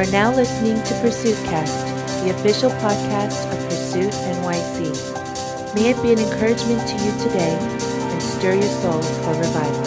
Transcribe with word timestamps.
are 0.00 0.10
now 0.12 0.34
listening 0.34 0.82
to 0.82 0.94
Pursuit 1.02 1.36
Cast, 1.44 1.86
the 2.24 2.30
official 2.30 2.70
podcast 2.70 3.52
of 3.52 3.58
Pursuit 3.68 4.10
NYC. 4.10 5.74
May 5.74 5.90
it 5.90 6.02
be 6.02 6.14
an 6.14 6.18
encouragement 6.18 6.80
to 6.88 6.94
you 7.04 7.12
today 7.18 7.58
and 7.60 8.22
stir 8.22 8.54
your 8.54 8.62
soul 8.62 9.02
for 9.02 9.34
revival. 9.34 9.84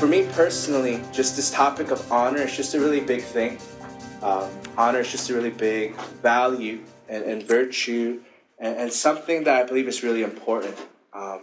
For 0.00 0.08
me 0.08 0.26
personally, 0.32 1.00
just 1.12 1.36
this 1.36 1.52
topic 1.52 1.92
of 1.92 2.10
honor 2.10 2.40
is 2.42 2.56
just 2.56 2.74
a 2.74 2.80
really 2.80 2.98
big 2.98 3.22
thing. 3.22 3.60
Um, 4.24 4.50
honor 4.76 4.98
is 4.98 5.12
just 5.12 5.30
a 5.30 5.34
really 5.34 5.50
big 5.50 5.94
value 6.20 6.82
and, 7.08 7.22
and 7.22 7.44
virtue 7.44 8.22
and, 8.58 8.76
and, 8.76 8.92
something 8.92 9.44
that 9.44 9.62
I 9.62 9.64
believe 9.64 9.86
is 9.86 10.02
really 10.02 10.24
important. 10.24 10.74
Um, 11.12 11.42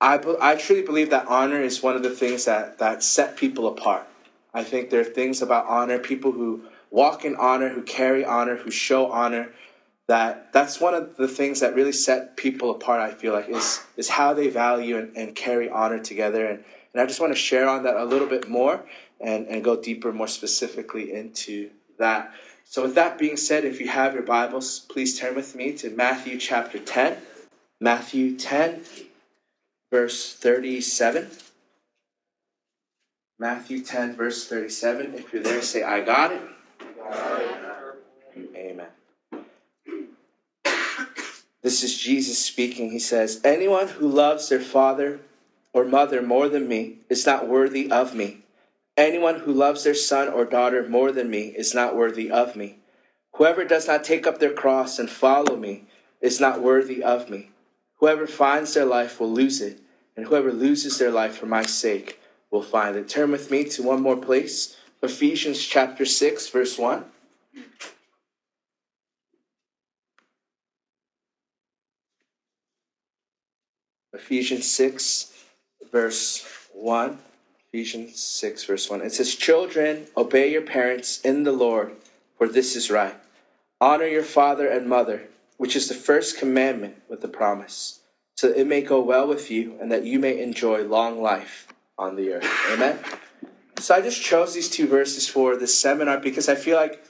I, 0.00 0.20
I 0.40 0.54
truly 0.54 0.82
believe 0.82 1.10
that 1.10 1.26
honor 1.26 1.60
is 1.60 1.82
one 1.82 1.96
of 1.96 2.02
the 2.02 2.10
things 2.10 2.44
that, 2.44 2.78
that 2.78 3.02
set 3.02 3.36
people 3.36 3.66
apart. 3.66 4.06
I 4.54 4.62
think 4.62 4.90
there 4.90 5.00
are 5.00 5.04
things 5.04 5.42
about 5.42 5.66
honor, 5.66 5.98
people 5.98 6.32
who 6.32 6.62
walk 6.90 7.24
in 7.24 7.36
honor, 7.36 7.68
who 7.68 7.82
carry 7.82 8.24
honor, 8.24 8.56
who 8.56 8.70
show 8.70 9.10
honor, 9.10 9.50
that 10.06 10.52
that's 10.52 10.80
one 10.80 10.94
of 10.94 11.16
the 11.16 11.28
things 11.28 11.60
that 11.60 11.74
really 11.74 11.92
set 11.92 12.36
people 12.36 12.70
apart, 12.70 13.00
I 13.00 13.12
feel 13.12 13.32
like, 13.32 13.48
is, 13.48 13.84
is 13.96 14.08
how 14.08 14.32
they 14.34 14.48
value 14.48 14.96
and, 14.96 15.16
and 15.16 15.34
carry 15.34 15.68
honor 15.68 15.98
together. 15.98 16.46
And, 16.46 16.64
and 16.92 17.02
I 17.02 17.06
just 17.06 17.20
want 17.20 17.32
to 17.32 17.38
share 17.38 17.68
on 17.68 17.82
that 17.82 17.96
a 17.96 18.04
little 18.04 18.28
bit 18.28 18.48
more 18.48 18.82
and, 19.20 19.46
and 19.48 19.62
go 19.62 19.80
deeper, 19.80 20.12
more 20.12 20.28
specifically 20.28 21.12
into 21.12 21.70
that. 21.98 22.32
So, 22.64 22.82
with 22.82 22.94
that 22.94 23.18
being 23.18 23.36
said, 23.36 23.64
if 23.64 23.80
you 23.80 23.88
have 23.88 24.14
your 24.14 24.22
Bibles, 24.22 24.80
please 24.80 25.18
turn 25.18 25.34
with 25.34 25.54
me 25.54 25.72
to 25.74 25.90
Matthew 25.90 26.38
chapter 26.38 26.78
10. 26.78 27.16
Matthew 27.80 28.36
10, 28.36 28.82
verse 29.90 30.34
37. 30.34 31.30
Matthew 33.38 33.82
10, 33.82 34.16
verse 34.16 34.48
37. 34.48 35.14
If 35.14 35.32
you're 35.32 35.42
there, 35.42 35.62
say, 35.62 35.82
I 35.82 36.00
got 36.00 36.32
it. 36.32 36.42
Amen. 38.54 38.88
This 41.62 41.82
is 41.82 41.98
Jesus 41.98 42.38
speaking. 42.38 42.90
He 42.90 42.98
says, 42.98 43.40
Anyone 43.44 43.88
who 43.88 44.08
loves 44.08 44.48
their 44.48 44.60
father 44.60 45.20
or 45.72 45.84
mother 45.84 46.22
more 46.22 46.48
than 46.48 46.68
me 46.68 46.98
is 47.08 47.26
not 47.26 47.48
worthy 47.48 47.90
of 47.90 48.14
me. 48.14 48.38
Anyone 48.96 49.40
who 49.40 49.52
loves 49.52 49.84
their 49.84 49.94
son 49.94 50.28
or 50.28 50.44
daughter 50.44 50.88
more 50.88 51.12
than 51.12 51.30
me 51.30 51.54
is 51.56 51.74
not 51.74 51.94
worthy 51.94 52.30
of 52.30 52.56
me. 52.56 52.78
Whoever 53.34 53.64
does 53.64 53.86
not 53.86 54.02
take 54.02 54.26
up 54.26 54.38
their 54.38 54.52
cross 54.52 54.98
and 54.98 55.08
follow 55.08 55.56
me 55.56 55.84
is 56.20 56.40
not 56.40 56.60
worthy 56.60 57.02
of 57.02 57.30
me. 57.30 57.50
Whoever 57.98 58.26
finds 58.26 58.74
their 58.74 58.84
life 58.84 59.20
will 59.20 59.32
lose 59.32 59.60
it, 59.60 59.78
and 60.16 60.26
whoever 60.26 60.52
loses 60.52 60.98
their 60.98 61.10
life 61.10 61.36
for 61.36 61.46
my 61.46 61.64
sake 61.64 62.20
will 62.50 62.62
find 62.62 62.96
it. 62.96 63.08
Turn 63.08 63.30
with 63.30 63.50
me 63.50 63.64
to 63.64 63.82
one 63.82 64.02
more 64.02 64.16
place 64.16 64.76
Ephesians 65.02 65.64
chapter 65.64 66.04
6, 66.04 66.48
verse 66.48 66.76
1. 66.76 67.04
Ephesians 74.12 74.66
6, 74.66 75.32
verse 75.92 76.46
1. 76.72 77.18
Ephesians 77.68 78.18
6, 78.20 78.64
verse 78.64 78.90
1. 78.90 79.02
It 79.02 79.12
says, 79.12 79.34
Children, 79.36 80.06
obey 80.16 80.50
your 80.50 80.62
parents 80.62 81.20
in 81.20 81.44
the 81.44 81.52
Lord, 81.52 81.94
for 82.36 82.48
this 82.48 82.74
is 82.74 82.90
right. 82.90 83.14
Honor 83.80 84.06
your 84.06 84.24
father 84.24 84.66
and 84.68 84.88
mother, 84.88 85.28
which 85.58 85.76
is 85.76 85.88
the 85.88 85.94
first 85.94 86.38
commandment 86.38 86.96
with 87.08 87.20
the 87.20 87.28
promise, 87.28 88.00
so 88.36 88.48
that 88.48 88.58
it 88.58 88.66
may 88.66 88.80
go 88.80 89.00
well 89.00 89.28
with 89.28 89.50
you 89.50 89.76
and 89.80 89.92
that 89.92 90.04
you 90.04 90.18
may 90.18 90.42
enjoy 90.42 90.82
long 90.82 91.20
life 91.20 91.68
on 91.98 92.16
the 92.16 92.32
earth. 92.32 92.50
Amen. 92.70 92.98
So 93.78 93.94
I 93.94 94.00
just 94.00 94.22
chose 94.22 94.54
these 94.54 94.70
two 94.70 94.86
verses 94.86 95.28
for 95.28 95.56
this 95.56 95.78
seminar 95.78 96.18
because 96.18 96.48
I 96.48 96.54
feel 96.54 96.76
like 96.76 97.04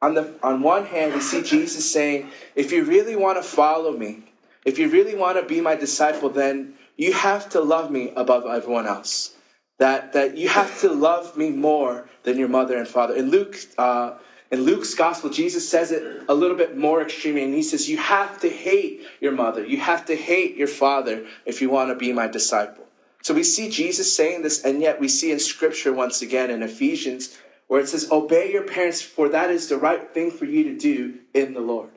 on 0.00 0.14
the 0.14 0.34
on 0.42 0.62
one 0.62 0.86
hand 0.86 1.14
we 1.14 1.20
see 1.20 1.42
Jesus 1.42 1.90
saying, 1.90 2.30
if 2.54 2.70
you 2.70 2.84
really 2.84 3.16
want 3.16 3.38
to 3.38 3.42
follow 3.42 3.96
me, 3.96 4.24
if 4.64 4.78
you 4.78 4.88
really 4.88 5.14
want 5.14 5.40
to 5.40 5.44
be 5.44 5.60
my 5.60 5.74
disciple, 5.74 6.28
then 6.28 6.74
you 6.96 7.12
have 7.12 7.48
to 7.50 7.60
love 7.60 7.90
me 7.90 8.12
above 8.14 8.44
everyone 8.46 8.86
else 8.86 9.34
that, 9.82 10.12
that 10.12 10.36
you 10.36 10.48
have 10.48 10.80
to 10.80 10.92
love 10.92 11.36
me 11.36 11.50
more 11.50 12.08
than 12.22 12.38
your 12.38 12.48
mother 12.48 12.76
and 12.76 12.86
father. 12.86 13.16
In 13.16 13.30
Luke, 13.30 13.56
uh, 13.78 14.16
in 14.52 14.64
Luke's 14.64 14.94
gospel, 14.94 15.30
Jesus 15.30 15.66
says 15.66 15.90
it 15.92 16.24
a 16.28 16.34
little 16.34 16.58
bit 16.58 16.76
more 16.76 17.00
extremely, 17.00 17.42
and 17.42 17.54
he 17.54 17.62
says, 17.62 17.88
You 17.88 17.96
have 17.96 18.38
to 18.40 18.50
hate 18.50 19.00
your 19.18 19.32
mother, 19.32 19.64
you 19.64 19.78
have 19.78 20.04
to 20.06 20.14
hate 20.14 20.56
your 20.56 20.68
father 20.68 21.24
if 21.46 21.62
you 21.62 21.70
want 21.70 21.88
to 21.88 21.94
be 21.94 22.12
my 22.12 22.28
disciple. 22.28 22.84
So 23.22 23.32
we 23.32 23.44
see 23.44 23.70
Jesus 23.70 24.14
saying 24.14 24.42
this, 24.42 24.62
and 24.62 24.82
yet 24.82 25.00
we 25.00 25.08
see 25.08 25.32
in 25.32 25.38
Scripture 25.38 25.92
once 25.92 26.20
again 26.20 26.50
in 26.50 26.62
Ephesians 26.62 27.38
where 27.66 27.80
it 27.80 27.88
says, 27.88 28.12
Obey 28.12 28.52
your 28.52 28.64
parents, 28.64 29.00
for 29.00 29.30
that 29.30 29.50
is 29.50 29.68
the 29.68 29.78
right 29.78 30.12
thing 30.12 30.30
for 30.30 30.44
you 30.44 30.64
to 30.64 30.78
do 30.78 31.14
in 31.32 31.54
the 31.54 31.60
Lord. 31.60 31.88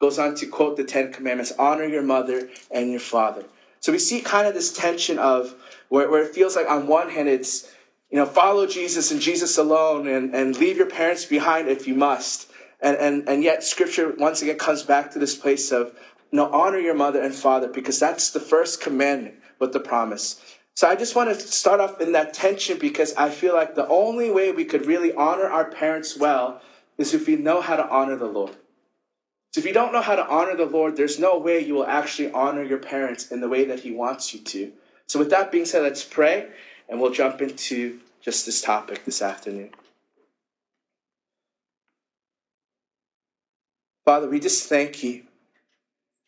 Goes 0.00 0.18
on 0.18 0.34
to 0.36 0.46
quote 0.46 0.76
the 0.76 0.82
Ten 0.82 1.12
Commandments 1.12 1.52
honor 1.56 1.84
your 1.84 2.02
mother 2.02 2.48
and 2.72 2.90
your 2.90 2.98
father. 2.98 3.44
So 3.78 3.92
we 3.92 4.00
see 4.00 4.20
kind 4.20 4.48
of 4.48 4.54
this 4.54 4.72
tension 4.72 5.20
of 5.20 5.54
where, 5.88 6.10
where 6.10 6.24
it 6.24 6.34
feels 6.34 6.56
like 6.56 6.68
on 6.68 6.88
one 6.88 7.10
hand 7.10 7.28
it's, 7.28 7.70
you 8.12 8.18
know, 8.18 8.26
follow 8.26 8.66
Jesus 8.66 9.10
and 9.10 9.20
Jesus 9.20 9.56
alone 9.56 10.06
and, 10.06 10.34
and 10.34 10.54
leave 10.56 10.76
your 10.76 10.86
parents 10.86 11.24
behind 11.24 11.68
if 11.68 11.88
you 11.88 11.94
must. 11.94 12.50
And, 12.78 12.96
and, 12.98 13.28
and 13.28 13.42
yet 13.42 13.64
scripture 13.64 14.14
once 14.16 14.42
again 14.42 14.58
comes 14.58 14.82
back 14.82 15.12
to 15.12 15.18
this 15.18 15.34
place 15.34 15.72
of, 15.72 15.94
you 16.30 16.36
know, 16.36 16.52
honor 16.52 16.78
your 16.78 16.94
mother 16.94 17.22
and 17.22 17.34
father 17.34 17.68
because 17.68 17.98
that's 17.98 18.30
the 18.30 18.40
first 18.40 18.82
commandment 18.82 19.36
with 19.58 19.72
the 19.72 19.80
promise. 19.80 20.40
So 20.74 20.88
I 20.88 20.94
just 20.94 21.16
want 21.16 21.30
to 21.30 21.40
start 21.40 21.80
off 21.80 22.02
in 22.02 22.12
that 22.12 22.34
tension 22.34 22.78
because 22.78 23.14
I 23.14 23.30
feel 23.30 23.54
like 23.54 23.74
the 23.74 23.88
only 23.88 24.30
way 24.30 24.52
we 24.52 24.66
could 24.66 24.86
really 24.86 25.14
honor 25.14 25.46
our 25.46 25.70
parents 25.70 26.16
well 26.16 26.60
is 26.98 27.14
if 27.14 27.26
we 27.26 27.36
know 27.36 27.62
how 27.62 27.76
to 27.76 27.88
honor 27.88 28.16
the 28.16 28.26
Lord. 28.26 28.54
So 29.52 29.60
if 29.60 29.66
you 29.66 29.72
don't 29.72 29.92
know 29.92 30.02
how 30.02 30.16
to 30.16 30.26
honor 30.26 30.56
the 30.56 30.66
Lord, 30.66 30.96
there's 30.96 31.18
no 31.18 31.38
way 31.38 31.60
you 31.60 31.74
will 31.74 31.86
actually 31.86 32.30
honor 32.32 32.62
your 32.62 32.78
parents 32.78 33.30
in 33.32 33.40
the 33.40 33.48
way 33.48 33.64
that 33.66 33.80
He 33.80 33.90
wants 33.90 34.34
you 34.34 34.40
to. 34.40 34.72
So 35.06 35.18
with 35.18 35.30
that 35.30 35.50
being 35.50 35.64
said, 35.64 35.82
let's 35.82 36.04
pray 36.04 36.48
and 36.92 37.00
we'll 37.00 37.10
jump 37.10 37.40
into 37.40 37.98
just 38.20 38.44
this 38.44 38.60
topic 38.60 39.06
this 39.06 39.22
afternoon. 39.22 39.70
Father, 44.04 44.28
we 44.28 44.38
just 44.38 44.68
thank 44.68 45.02
you 45.02 45.22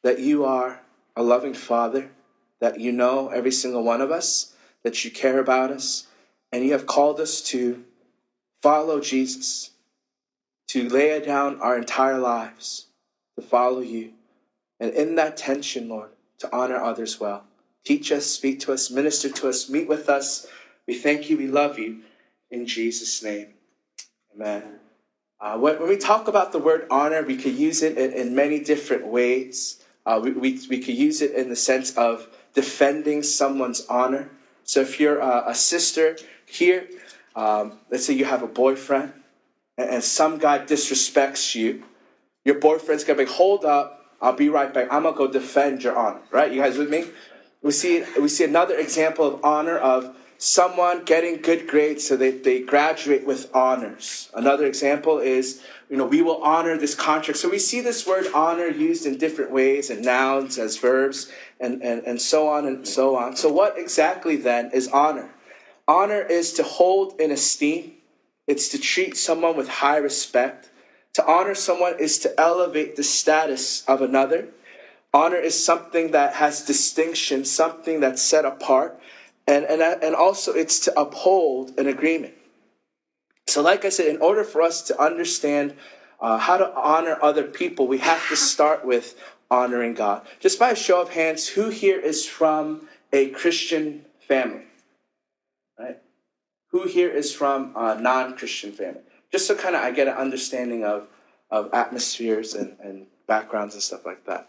that 0.02 0.20
you 0.20 0.46
are 0.46 0.80
a 1.16 1.22
loving 1.22 1.52
Father, 1.52 2.10
that 2.60 2.80
you 2.80 2.92
know 2.92 3.28
every 3.28 3.52
single 3.52 3.84
one 3.84 4.00
of 4.00 4.10
us, 4.10 4.54
that 4.84 5.04
you 5.04 5.10
care 5.10 5.38
about 5.38 5.70
us, 5.70 6.06
and 6.50 6.64
you 6.64 6.72
have 6.72 6.86
called 6.86 7.20
us 7.20 7.42
to 7.42 7.84
follow 8.62 9.00
Jesus, 9.00 9.70
to 10.68 10.88
lay 10.88 11.20
down 11.20 11.60
our 11.60 11.76
entire 11.76 12.18
lives 12.18 12.86
to 13.36 13.44
follow 13.44 13.80
you. 13.80 14.12
And 14.80 14.94
in 14.94 15.16
that 15.16 15.36
tension, 15.36 15.90
Lord, 15.90 16.12
to 16.38 16.56
honor 16.56 16.82
others 16.82 17.20
well. 17.20 17.44
Teach 17.84 18.12
us, 18.12 18.26
speak 18.26 18.60
to 18.60 18.72
us, 18.72 18.90
minister 18.90 19.28
to 19.28 19.48
us, 19.48 19.68
meet 19.68 19.86
with 19.86 20.08
us. 20.08 20.46
We 20.86 20.94
thank 20.94 21.28
you, 21.28 21.36
we 21.36 21.46
love 21.46 21.78
you. 21.78 22.00
In 22.50 22.66
Jesus' 22.66 23.22
name, 23.22 23.48
amen. 24.34 24.80
Uh, 25.40 25.58
when, 25.58 25.86
we 25.86 25.96
talk 25.96 26.28
about 26.28 26.52
the 26.52 26.58
word 26.58 26.86
honor, 26.90 27.22
we 27.22 27.36
could 27.36 27.54
use 27.54 27.82
it 27.82 27.98
in, 27.98 28.12
in 28.12 28.34
many 28.34 28.60
different 28.60 29.06
ways. 29.06 29.82
Uh, 30.06 30.20
we, 30.22 30.30
we, 30.30 30.60
we, 30.70 30.78
could 30.78 30.94
use 30.94 31.20
it 31.20 31.32
in 31.32 31.48
the 31.48 31.56
sense 31.56 31.96
of 31.96 32.28
defending 32.54 33.22
someone's 33.22 33.84
honor. 33.86 34.30
So 34.62 34.80
if 34.80 35.00
you're 35.00 35.18
a, 35.18 35.44
a 35.48 35.54
sister 35.54 36.16
here, 36.46 36.88
um, 37.36 37.78
let's 37.90 38.06
say 38.06 38.14
you 38.14 38.24
have 38.24 38.42
a 38.42 38.46
boyfriend, 38.46 39.12
and, 39.76 39.90
and 39.90 40.04
some 40.04 40.38
guy 40.38 40.60
disrespects 40.60 41.54
you, 41.54 41.82
your 42.44 42.58
boyfriend's 42.58 43.04
gonna 43.04 43.18
be, 43.18 43.24
hold 43.24 43.64
up, 43.64 44.06
I'll 44.22 44.32
be 44.32 44.48
right 44.48 44.72
back. 44.72 44.88
I'm 44.90 45.02
gonna 45.02 45.16
go 45.16 45.26
defend 45.26 45.82
your 45.82 45.96
honor. 45.96 46.20
Right? 46.30 46.52
You 46.52 46.62
guys 46.62 46.78
with 46.78 46.88
me? 46.88 47.04
We 47.64 47.72
see 47.72 48.04
we 48.20 48.28
see 48.28 48.44
another 48.44 48.76
example 48.76 49.26
of 49.26 49.42
honor 49.42 49.78
of 49.78 50.14
someone 50.36 51.04
getting 51.04 51.40
good 51.40 51.66
grades 51.66 52.06
so 52.06 52.16
they, 52.16 52.30
they 52.30 52.60
graduate 52.60 53.26
with 53.26 53.50
honors. 53.54 54.28
Another 54.34 54.66
example 54.66 55.18
is, 55.18 55.62
you 55.88 55.96
know, 55.96 56.04
we 56.04 56.20
will 56.20 56.42
honor 56.42 56.76
this 56.76 56.94
contract. 56.94 57.38
So 57.38 57.48
we 57.48 57.58
see 57.58 57.80
this 57.80 58.06
word 58.06 58.26
honor 58.34 58.66
used 58.66 59.06
in 59.06 59.16
different 59.16 59.50
ways 59.50 59.88
and 59.88 60.04
nouns 60.04 60.58
as 60.58 60.76
verbs 60.76 61.32
and, 61.58 61.82
and, 61.82 62.02
and 62.04 62.20
so 62.20 62.48
on 62.48 62.66
and 62.66 62.86
so 62.86 63.16
on. 63.16 63.34
So 63.34 63.50
what 63.50 63.78
exactly 63.78 64.36
then 64.36 64.70
is 64.74 64.88
honor? 64.88 65.30
Honor 65.88 66.20
is 66.20 66.52
to 66.54 66.62
hold 66.62 67.18
in 67.18 67.30
esteem. 67.30 67.94
It's 68.46 68.68
to 68.70 68.78
treat 68.78 69.16
someone 69.16 69.56
with 69.56 69.68
high 69.68 69.96
respect. 69.96 70.68
To 71.14 71.26
honor 71.26 71.54
someone 71.54 71.98
is 71.98 72.18
to 72.20 72.38
elevate 72.38 72.96
the 72.96 73.04
status 73.04 73.84
of 73.88 74.02
another. 74.02 74.48
Honor 75.14 75.36
is 75.36 75.64
something 75.64 76.10
that 76.10 76.34
has 76.34 76.64
distinction, 76.64 77.44
something 77.44 78.00
that's 78.00 78.20
set 78.20 78.44
apart. 78.44 79.00
And, 79.46 79.64
and, 79.64 79.80
and 79.80 80.14
also, 80.14 80.52
it's 80.52 80.80
to 80.80 81.00
uphold 81.00 81.78
an 81.78 81.86
agreement. 81.86 82.34
So, 83.46 83.62
like 83.62 83.84
I 83.84 83.90
said, 83.90 84.08
in 84.08 84.20
order 84.20 84.42
for 84.42 84.60
us 84.60 84.82
to 84.82 85.00
understand 85.00 85.76
uh, 86.20 86.38
how 86.38 86.56
to 86.56 86.74
honor 86.74 87.16
other 87.22 87.44
people, 87.44 87.86
we 87.86 87.98
have 87.98 88.28
to 88.28 88.36
start 88.36 88.84
with 88.84 89.14
honoring 89.50 89.94
God. 89.94 90.26
Just 90.40 90.58
by 90.58 90.70
a 90.70 90.76
show 90.76 91.00
of 91.00 91.10
hands, 91.10 91.46
who 91.46 91.68
here 91.68 92.00
is 92.00 92.26
from 92.26 92.88
a 93.12 93.28
Christian 93.28 94.04
family? 94.26 94.64
Right? 95.78 95.98
Who 96.72 96.88
here 96.88 97.10
is 97.10 97.32
from 97.32 97.72
a 97.76 98.00
non-Christian 98.00 98.72
family, 98.72 99.02
just 99.30 99.46
so 99.46 99.54
kind 99.54 99.76
of 99.76 99.82
I 99.82 99.92
get 99.92 100.08
an 100.08 100.14
understanding 100.14 100.84
of 100.84 101.06
of 101.50 101.72
atmospheres 101.72 102.54
and, 102.54 102.76
and 102.80 103.06
backgrounds 103.28 103.74
and 103.74 103.82
stuff 103.82 104.04
like 104.04 104.24
that. 104.26 104.48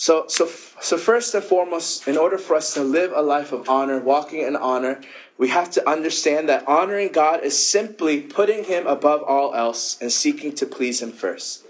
So, 0.00 0.24
so, 0.28 0.48
so 0.80 0.96
first 0.96 1.34
and 1.34 1.44
foremost, 1.44 2.08
in 2.08 2.16
order 2.16 2.38
for 2.38 2.56
us 2.56 2.72
to 2.72 2.82
live 2.82 3.12
a 3.12 3.20
life 3.20 3.52
of 3.52 3.68
honor, 3.68 4.00
walking 4.00 4.40
in 4.40 4.56
honor, 4.56 5.02
we 5.36 5.48
have 5.48 5.70
to 5.72 5.86
understand 5.86 6.48
that 6.48 6.66
honoring 6.66 7.12
God 7.12 7.44
is 7.44 7.68
simply 7.68 8.22
putting 8.22 8.64
Him 8.64 8.86
above 8.86 9.22
all 9.22 9.54
else 9.54 9.98
and 10.00 10.10
seeking 10.10 10.54
to 10.54 10.64
please 10.64 11.02
Him 11.02 11.12
first. 11.12 11.66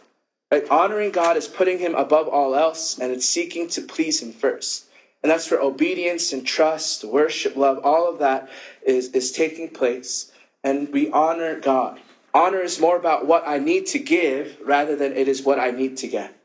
Right? 0.49 0.65
Honoring 0.71 1.11
God 1.11 1.37
is 1.37 1.49
putting 1.49 1.81
Him 1.81 1.97
above 1.97 2.29
all 2.29 2.55
else 2.55 3.01
and 3.01 3.11
it's 3.11 3.27
seeking 3.27 3.67
to 3.71 3.81
please 3.81 4.23
Him 4.23 4.33
first. 4.33 4.85
And 5.25 5.33
that's 5.33 5.51
where 5.51 5.61
obedience 5.61 6.33
and 6.33 6.47
trust, 6.47 7.03
worship, 7.03 7.57
love, 7.57 7.81
all 7.85 8.09
of 8.09 8.21
that 8.21 8.49
is, 8.87 9.09
is 9.09 9.33
taking 9.33 9.71
place. 9.71 10.31
And 10.63 10.93
we 10.93 11.11
honor 11.11 11.59
God. 11.59 11.99
Honor 12.33 12.63
is 12.63 12.79
more 12.79 12.97
about 12.97 13.27
what 13.27 13.43
I 13.45 13.59
need 13.59 13.87
to 13.87 13.99
give 13.99 14.57
rather 14.65 14.95
than 14.95 15.15
it 15.15 15.27
is 15.27 15.43
what 15.43 15.59
I 15.59 15.73
need 15.73 15.97
to 15.97 16.07
get. 16.07 16.40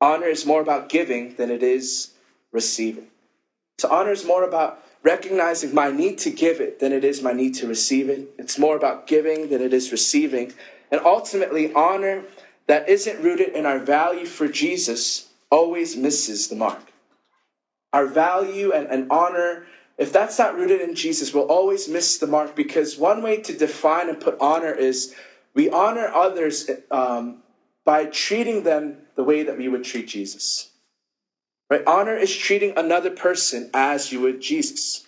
Honor 0.00 0.26
is 0.26 0.44
more 0.44 0.60
about 0.60 0.88
giving 0.88 1.34
than 1.36 1.50
it 1.50 1.62
is 1.62 2.12
receiving. 2.52 3.08
So 3.78 3.90
honor 3.90 4.12
is 4.12 4.24
more 4.24 4.44
about 4.44 4.82
recognizing 5.02 5.74
my 5.74 5.90
need 5.90 6.18
to 6.18 6.30
give 6.30 6.60
it 6.60 6.80
than 6.80 6.92
it 6.92 7.04
is 7.04 7.22
my 7.22 7.32
need 7.32 7.54
to 7.56 7.66
receive 7.66 8.08
it. 8.08 8.28
It's 8.38 8.58
more 8.58 8.76
about 8.76 9.06
giving 9.06 9.50
than 9.50 9.62
it 9.62 9.72
is 9.72 9.92
receiving. 9.92 10.52
And 10.90 11.00
ultimately, 11.04 11.72
honor 11.74 12.24
that 12.66 12.88
isn't 12.88 13.22
rooted 13.22 13.50
in 13.50 13.66
our 13.66 13.78
value 13.78 14.26
for 14.26 14.48
Jesus 14.48 15.28
always 15.50 15.96
misses 15.96 16.48
the 16.48 16.56
mark. 16.56 16.92
Our 17.92 18.06
value 18.06 18.72
and, 18.72 18.88
and 18.88 19.10
honor, 19.10 19.66
if 19.96 20.12
that's 20.12 20.38
not 20.38 20.56
rooted 20.56 20.80
in 20.80 20.94
Jesus, 20.94 21.32
we'll 21.32 21.44
always 21.44 21.88
miss 21.88 22.18
the 22.18 22.26
mark 22.26 22.56
because 22.56 22.98
one 22.98 23.22
way 23.22 23.40
to 23.42 23.56
define 23.56 24.08
and 24.08 24.20
put 24.20 24.36
honor 24.40 24.72
is 24.72 25.14
we 25.54 25.70
honor 25.70 26.08
others 26.08 26.68
um, 26.90 27.42
by 27.86 28.04
treating 28.04 28.64
them 28.64 28.98
the 29.14 29.24
way 29.24 29.44
that 29.44 29.56
we 29.56 29.68
would 29.68 29.84
treat 29.84 30.08
Jesus. 30.08 30.70
Right? 31.70 31.82
Honor 31.86 32.16
is 32.16 32.36
treating 32.36 32.74
another 32.76 33.10
person 33.10 33.70
as 33.72 34.12
you 34.12 34.20
would 34.20 34.42
Jesus. 34.42 35.06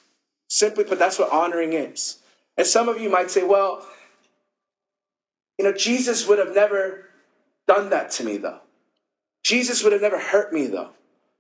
Simply 0.48 0.84
put, 0.84 0.98
that's 0.98 1.18
what 1.18 1.30
honoring 1.30 1.74
is. 1.74 2.18
And 2.56 2.66
some 2.66 2.88
of 2.88 3.00
you 3.00 3.10
might 3.10 3.30
say, 3.30 3.42
well, 3.42 3.86
you 5.58 5.64
know, 5.64 5.72
Jesus 5.72 6.26
would 6.26 6.38
have 6.38 6.54
never 6.54 7.04
done 7.66 7.90
that 7.90 8.12
to 8.12 8.24
me, 8.24 8.38
though. 8.38 8.60
Jesus 9.42 9.82
would 9.82 9.92
have 9.92 10.00
never 10.02 10.18
hurt 10.18 10.52
me, 10.52 10.68
though. 10.68 10.90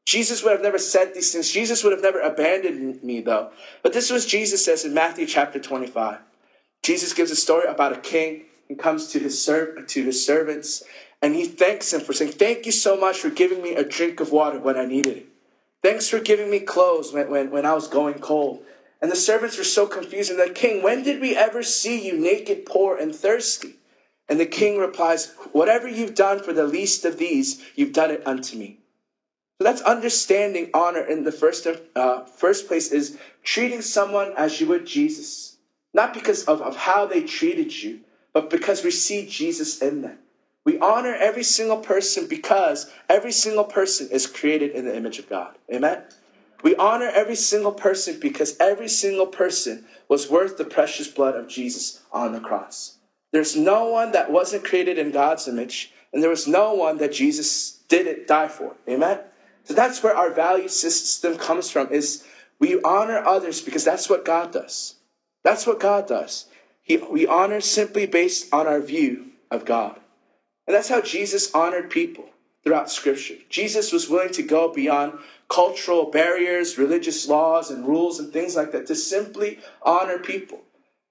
Jesus 0.06 0.42
would 0.42 0.52
have 0.52 0.62
never 0.62 0.78
said 0.78 1.14
these 1.14 1.32
things. 1.32 1.50
Jesus 1.50 1.84
would 1.84 1.92
have 1.92 2.02
never 2.02 2.20
abandoned 2.20 3.02
me, 3.02 3.20
though. 3.20 3.50
But 3.82 3.92
this 3.92 4.10
was 4.10 4.26
Jesus 4.26 4.64
says 4.64 4.84
in 4.84 4.94
Matthew 4.94 5.26
chapter 5.26 5.60
25. 5.60 6.18
Jesus 6.82 7.12
gives 7.12 7.30
a 7.30 7.36
story 7.36 7.66
about 7.66 7.92
a 7.92 8.00
king 8.00 8.44
who 8.68 8.76
comes 8.76 9.08
to 9.08 9.18
his, 9.18 9.42
serv- 9.42 9.86
to 9.86 10.04
his 10.04 10.24
servants 10.24 10.82
and 11.20 11.34
he 11.34 11.46
thanks 11.46 11.92
him 11.92 12.00
for 12.00 12.12
saying, 12.12 12.32
Thank 12.32 12.66
you 12.66 12.72
so 12.72 12.96
much 12.96 13.18
for 13.18 13.30
giving 13.30 13.62
me 13.62 13.74
a 13.74 13.84
drink 13.84 14.20
of 14.20 14.30
water 14.30 14.58
when 14.58 14.76
I 14.76 14.84
needed 14.84 15.16
it. 15.18 15.26
Thanks 15.82 16.08
for 16.08 16.20
giving 16.20 16.50
me 16.50 16.60
clothes 16.60 17.12
when, 17.12 17.30
when, 17.30 17.50
when 17.50 17.66
I 17.66 17.74
was 17.74 17.88
going 17.88 18.18
cold. 18.18 18.62
And 19.00 19.10
the 19.10 19.16
servants 19.16 19.58
were 19.58 19.64
so 19.64 19.86
confused. 19.86 20.30
And 20.30 20.38
the 20.38 20.50
king, 20.50 20.82
when 20.82 21.02
did 21.02 21.20
we 21.20 21.36
ever 21.36 21.62
see 21.62 22.04
you 22.04 22.16
naked, 22.16 22.66
poor, 22.66 22.96
and 22.96 23.14
thirsty? 23.14 23.76
And 24.28 24.38
the 24.38 24.46
king 24.46 24.78
replies, 24.78 25.32
Whatever 25.52 25.88
you've 25.88 26.14
done 26.14 26.40
for 26.42 26.52
the 26.52 26.66
least 26.66 27.04
of 27.04 27.18
these, 27.18 27.62
you've 27.74 27.92
done 27.92 28.10
it 28.10 28.26
unto 28.26 28.56
me. 28.56 28.78
So 29.58 29.64
that's 29.64 29.82
understanding 29.82 30.70
honor 30.72 31.00
in 31.00 31.24
the 31.24 31.32
first, 31.32 31.66
uh, 31.96 32.24
first 32.26 32.68
place 32.68 32.92
is 32.92 33.18
treating 33.42 33.82
someone 33.82 34.34
as 34.36 34.60
you 34.60 34.68
would 34.68 34.86
Jesus. 34.86 35.56
Not 35.92 36.14
because 36.14 36.44
of, 36.44 36.62
of 36.62 36.76
how 36.76 37.06
they 37.06 37.22
treated 37.22 37.82
you, 37.82 38.00
but 38.32 38.50
because 38.50 38.84
we 38.84 38.92
see 38.92 39.26
Jesus 39.26 39.80
in 39.82 40.02
them. 40.02 40.18
We 40.68 40.78
honor 40.80 41.14
every 41.14 41.44
single 41.44 41.78
person 41.78 42.26
because 42.26 42.90
every 43.08 43.32
single 43.32 43.64
person 43.64 44.10
is 44.10 44.26
created 44.26 44.72
in 44.72 44.84
the 44.84 44.94
image 44.94 45.18
of 45.18 45.26
God. 45.26 45.56
Amen? 45.72 46.02
We 46.62 46.76
honor 46.76 47.06
every 47.06 47.36
single 47.36 47.72
person 47.72 48.20
because 48.20 48.54
every 48.60 48.88
single 48.88 49.28
person 49.28 49.86
was 50.10 50.28
worth 50.28 50.58
the 50.58 50.66
precious 50.66 51.08
blood 51.08 51.36
of 51.36 51.48
Jesus 51.48 52.02
on 52.12 52.32
the 52.32 52.40
cross. 52.40 52.98
There's 53.32 53.56
no 53.56 53.86
one 53.86 54.12
that 54.12 54.30
wasn't 54.30 54.62
created 54.62 54.98
in 54.98 55.10
God's 55.10 55.48
image, 55.48 55.90
and 56.12 56.22
there 56.22 56.28
was 56.28 56.46
no 56.46 56.74
one 56.74 56.98
that 56.98 57.14
Jesus 57.14 57.78
didn't 57.88 58.26
die 58.26 58.48
for. 58.48 58.76
Amen? 58.86 59.20
So 59.64 59.72
that's 59.72 60.02
where 60.02 60.14
our 60.14 60.34
value 60.34 60.68
system 60.68 61.38
comes 61.38 61.70
from 61.70 61.90
is 61.92 62.24
we 62.58 62.78
honor 62.82 63.24
others 63.24 63.62
because 63.62 63.86
that's 63.86 64.10
what 64.10 64.26
God 64.26 64.52
does. 64.52 64.96
That's 65.44 65.66
what 65.66 65.80
God 65.80 66.06
does. 66.06 66.44
He, 66.82 66.98
we 66.98 67.26
honor 67.26 67.62
simply 67.62 68.04
based 68.04 68.52
on 68.52 68.66
our 68.66 68.82
view 68.82 69.30
of 69.50 69.64
God. 69.64 69.98
And 70.68 70.74
that's 70.74 70.90
how 70.90 71.00
Jesus 71.00 71.54
honored 71.54 71.88
people 71.88 72.28
throughout 72.62 72.90
Scripture. 72.90 73.36
Jesus 73.48 73.90
was 73.90 74.10
willing 74.10 74.32
to 74.32 74.42
go 74.42 74.70
beyond 74.70 75.18
cultural 75.48 76.10
barriers, 76.10 76.76
religious 76.76 77.26
laws, 77.26 77.70
and 77.70 77.88
rules 77.88 78.18
and 78.18 78.30
things 78.30 78.54
like 78.54 78.72
that 78.72 78.86
to 78.88 78.94
simply 78.94 79.60
honor 79.80 80.18
people. 80.18 80.60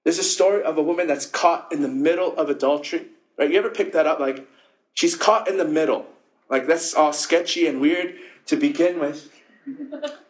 There's 0.04 0.20
a 0.20 0.22
story 0.22 0.62
of 0.62 0.78
a 0.78 0.82
woman 0.82 1.08
that's 1.08 1.26
caught 1.26 1.72
in 1.72 1.82
the 1.82 1.88
middle 1.88 2.36
of 2.36 2.48
adultery. 2.48 3.08
Right? 3.36 3.50
You 3.50 3.58
ever 3.58 3.70
pick 3.70 3.94
that 3.94 4.06
up? 4.06 4.20
Like, 4.20 4.46
she's 4.94 5.16
caught 5.16 5.48
in 5.48 5.56
the 5.56 5.64
middle. 5.64 6.06
Like, 6.48 6.68
that's 6.68 6.94
all 6.94 7.12
sketchy 7.12 7.66
and 7.66 7.80
weird 7.80 8.14
to 8.46 8.54
begin 8.54 9.00
with. 9.00 9.28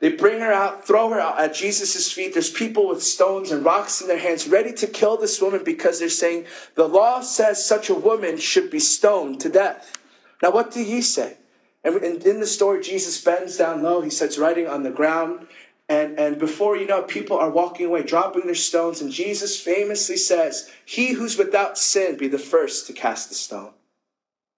They 0.00 0.10
bring 0.10 0.40
her 0.40 0.52
out, 0.52 0.86
throw 0.86 1.10
her 1.10 1.20
out 1.20 1.40
at 1.40 1.54
Jesus' 1.54 2.10
feet. 2.12 2.32
There's 2.32 2.50
people 2.50 2.88
with 2.88 3.02
stones 3.02 3.50
and 3.50 3.64
rocks 3.64 4.00
in 4.00 4.08
their 4.08 4.18
hands 4.18 4.48
ready 4.48 4.72
to 4.74 4.86
kill 4.86 5.16
this 5.16 5.40
woman 5.40 5.64
because 5.64 5.98
they're 5.98 6.08
saying 6.08 6.46
the 6.74 6.88
law 6.88 7.20
says 7.20 7.64
such 7.64 7.90
a 7.90 7.94
woman 7.94 8.38
should 8.38 8.70
be 8.70 8.78
stoned 8.78 9.40
to 9.40 9.48
death. 9.48 9.96
Now, 10.42 10.52
what 10.52 10.70
did 10.70 10.86
he 10.86 11.02
say? 11.02 11.36
And 11.84 11.96
in 12.02 12.40
the 12.40 12.46
story, 12.46 12.82
Jesus 12.82 13.22
bends 13.22 13.56
down 13.56 13.82
low. 13.82 14.00
He 14.00 14.10
starts 14.10 14.38
writing 14.38 14.66
on 14.66 14.82
the 14.82 14.90
ground. 14.90 15.46
And, 15.88 16.18
and 16.18 16.38
before 16.38 16.76
you 16.76 16.86
know 16.86 17.00
it, 17.00 17.08
people 17.08 17.38
are 17.38 17.50
walking 17.50 17.86
away, 17.86 18.02
dropping 18.02 18.44
their 18.44 18.54
stones. 18.54 19.00
And 19.00 19.10
Jesus 19.10 19.58
famously 19.60 20.16
says, 20.16 20.70
He 20.84 21.12
who's 21.12 21.38
without 21.38 21.78
sin 21.78 22.16
be 22.16 22.28
the 22.28 22.38
first 22.38 22.86
to 22.86 22.92
cast 22.92 23.30
the 23.30 23.34
stone. 23.34 23.72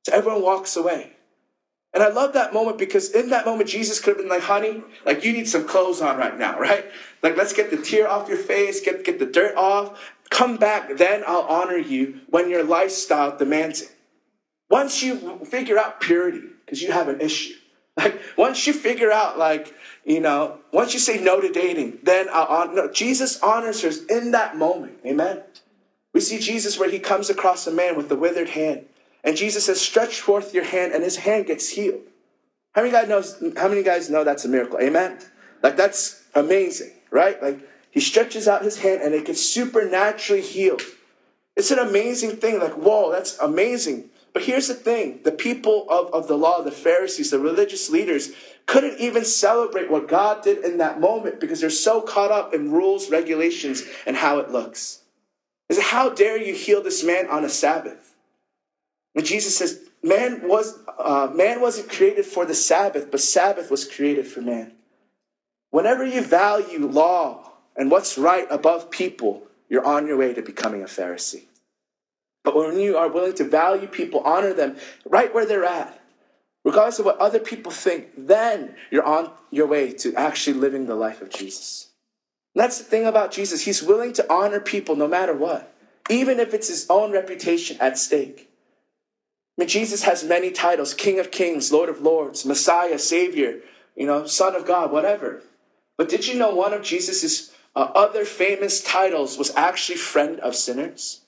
So 0.06 0.12
everyone 0.12 0.42
walks 0.42 0.76
away. 0.76 1.12
And 1.92 2.02
I 2.02 2.08
love 2.08 2.34
that 2.34 2.52
moment 2.52 2.78
because 2.78 3.10
in 3.10 3.30
that 3.30 3.44
moment, 3.44 3.68
Jesus 3.68 4.00
could 4.00 4.10
have 4.10 4.18
been 4.18 4.28
like, 4.28 4.42
honey, 4.42 4.82
like 5.04 5.24
you 5.24 5.32
need 5.32 5.48
some 5.48 5.66
clothes 5.66 6.00
on 6.00 6.18
right 6.18 6.38
now, 6.38 6.58
right? 6.60 6.84
Like 7.22 7.36
let's 7.36 7.52
get 7.52 7.70
the 7.70 7.76
tear 7.76 8.08
off 8.08 8.28
your 8.28 8.38
face, 8.38 8.80
get, 8.80 9.04
get 9.04 9.18
the 9.18 9.26
dirt 9.26 9.56
off. 9.56 10.12
Come 10.30 10.56
back, 10.56 10.96
then 10.96 11.24
I'll 11.26 11.42
honor 11.42 11.76
you 11.76 12.20
when 12.28 12.48
your 12.50 12.62
lifestyle 12.62 13.36
demands 13.36 13.82
it. 13.82 13.90
Once 14.68 15.02
you 15.02 15.44
figure 15.44 15.76
out 15.76 16.00
purity, 16.00 16.42
because 16.64 16.80
you 16.80 16.92
have 16.92 17.08
an 17.08 17.20
issue. 17.20 17.54
Like 17.96 18.20
once 18.38 18.66
you 18.66 18.72
figure 18.72 19.10
out, 19.10 19.36
like, 19.36 19.74
you 20.04 20.20
know, 20.20 20.60
once 20.72 20.94
you 20.94 21.00
say 21.00 21.20
no 21.20 21.40
to 21.40 21.50
dating, 21.50 21.98
then 22.04 22.28
I'll 22.32 22.46
honor. 22.46 22.72
No, 22.72 22.90
Jesus 22.90 23.42
honors 23.42 23.84
us 23.84 24.04
in 24.04 24.30
that 24.30 24.56
moment. 24.56 24.98
Amen. 25.04 25.42
We 26.14 26.20
see 26.20 26.38
Jesus 26.38 26.78
where 26.78 26.88
he 26.88 27.00
comes 27.00 27.28
across 27.28 27.66
a 27.66 27.72
man 27.72 27.96
with 27.96 28.08
the 28.08 28.16
withered 28.16 28.48
hand. 28.48 28.86
And 29.22 29.36
Jesus 29.36 29.66
says, 29.66 29.80
stretch 29.80 30.20
forth 30.20 30.54
your 30.54 30.64
hand, 30.64 30.92
and 30.92 31.04
his 31.04 31.16
hand 31.16 31.46
gets 31.46 31.68
healed. 31.68 32.02
How 32.72 32.82
many 32.82 32.92
guys 32.92 33.08
knows 33.08 33.42
how 33.56 33.68
many 33.68 33.82
guys 33.82 34.10
know 34.10 34.22
that's 34.22 34.44
a 34.44 34.48
miracle? 34.48 34.78
Amen? 34.80 35.18
Like 35.62 35.76
that's 35.76 36.22
amazing, 36.34 36.92
right? 37.10 37.42
Like 37.42 37.58
he 37.90 38.00
stretches 38.00 38.46
out 38.46 38.62
his 38.62 38.78
hand 38.78 39.02
and 39.02 39.14
it 39.14 39.26
gets 39.26 39.40
supernaturally 39.40 40.42
healed. 40.42 40.82
It's 41.56 41.72
an 41.72 41.80
amazing 41.80 42.36
thing. 42.36 42.60
Like, 42.60 42.74
whoa, 42.74 43.10
that's 43.10 43.38
amazing. 43.38 44.10
But 44.32 44.44
here's 44.44 44.68
the 44.68 44.74
thing 44.74 45.20
the 45.24 45.32
people 45.32 45.86
of, 45.90 46.14
of 46.14 46.28
the 46.28 46.38
law, 46.38 46.62
the 46.62 46.70
Pharisees, 46.70 47.32
the 47.32 47.40
religious 47.40 47.90
leaders, 47.90 48.30
couldn't 48.66 49.00
even 49.00 49.24
celebrate 49.24 49.90
what 49.90 50.06
God 50.06 50.44
did 50.44 50.64
in 50.64 50.78
that 50.78 51.00
moment 51.00 51.40
because 51.40 51.60
they're 51.60 51.70
so 51.70 52.00
caught 52.00 52.30
up 52.30 52.54
in 52.54 52.70
rules, 52.70 53.10
regulations, 53.10 53.82
and 54.06 54.16
how 54.16 54.38
it 54.38 54.52
looks. 54.52 55.02
Is 55.68 55.80
how 55.80 56.10
dare 56.10 56.40
you 56.40 56.54
heal 56.54 56.82
this 56.82 57.02
man 57.02 57.28
on 57.28 57.44
a 57.44 57.48
Sabbath? 57.48 58.09
And 59.14 59.24
Jesus 59.24 59.56
says, 59.56 59.80
man, 60.02 60.48
was, 60.48 60.78
uh, 60.98 61.28
man 61.34 61.60
wasn't 61.60 61.90
created 61.90 62.24
for 62.24 62.44
the 62.44 62.54
Sabbath, 62.54 63.10
but 63.10 63.20
Sabbath 63.20 63.70
was 63.70 63.84
created 63.84 64.26
for 64.26 64.40
man. 64.40 64.72
Whenever 65.70 66.04
you 66.04 66.22
value 66.22 66.86
law 66.86 67.52
and 67.76 67.90
what's 67.90 68.18
right 68.18 68.46
above 68.50 68.90
people, 68.90 69.42
you're 69.68 69.84
on 69.84 70.06
your 70.06 70.16
way 70.16 70.34
to 70.34 70.42
becoming 70.42 70.82
a 70.82 70.86
Pharisee. 70.86 71.44
But 72.42 72.56
when 72.56 72.78
you 72.78 72.96
are 72.96 73.08
willing 73.08 73.34
to 73.34 73.44
value 73.44 73.86
people, 73.86 74.20
honor 74.20 74.52
them 74.52 74.76
right 75.04 75.32
where 75.32 75.46
they're 75.46 75.64
at, 75.64 76.00
regardless 76.64 76.98
of 76.98 77.06
what 77.06 77.18
other 77.18 77.38
people 77.38 77.70
think, 77.70 78.10
then 78.16 78.74
you're 78.90 79.04
on 79.04 79.30
your 79.50 79.66
way 79.66 79.92
to 79.92 80.14
actually 80.14 80.58
living 80.58 80.86
the 80.86 80.94
life 80.94 81.22
of 81.22 81.30
Jesus. 81.30 81.88
And 82.54 82.62
that's 82.62 82.78
the 82.78 82.84
thing 82.84 83.06
about 83.06 83.32
Jesus. 83.32 83.62
He's 83.62 83.82
willing 83.82 84.12
to 84.14 84.32
honor 84.32 84.60
people 84.60 84.96
no 84.96 85.06
matter 85.06 85.34
what, 85.34 85.72
even 86.08 86.40
if 86.40 86.54
it's 86.54 86.68
his 86.68 86.86
own 86.90 87.12
reputation 87.12 87.76
at 87.80 87.98
stake. 87.98 88.49
Mean, 89.60 89.68
Jesus 89.68 90.04
has 90.04 90.24
many 90.24 90.50
titles 90.50 90.94
King 90.94 91.20
of 91.20 91.30
Kings, 91.30 91.70
Lord 91.70 91.90
of 91.90 92.00
Lords, 92.00 92.46
Messiah, 92.46 92.98
Savior, 92.98 93.60
you 93.94 94.06
know, 94.06 94.24
Son 94.26 94.54
of 94.54 94.64
God, 94.64 94.90
whatever. 94.90 95.42
But 95.98 96.08
did 96.08 96.26
you 96.26 96.34
know 96.34 96.54
one 96.54 96.72
of 96.72 96.82
Jesus's 96.82 97.52
uh, 97.76 97.80
other 97.94 98.24
famous 98.24 98.82
titles 98.82 99.36
was 99.36 99.54
actually 99.54 99.98
friend 99.98 100.40
of 100.40 100.56
sinners. 100.56 101.20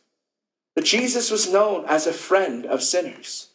But 0.74 0.84
Jesus 0.84 1.30
was 1.30 1.52
known 1.52 1.84
as 1.84 2.06
a 2.06 2.12
friend 2.12 2.64
of 2.64 2.82
sinners. 2.82 3.48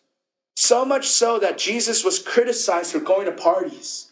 So 0.55 0.85
much 0.85 1.07
so 1.07 1.39
that 1.39 1.57
Jesus 1.57 2.03
was 2.03 2.19
criticized 2.19 2.91
for 2.91 2.99
going 2.99 3.25
to 3.25 3.31
parties. 3.31 4.11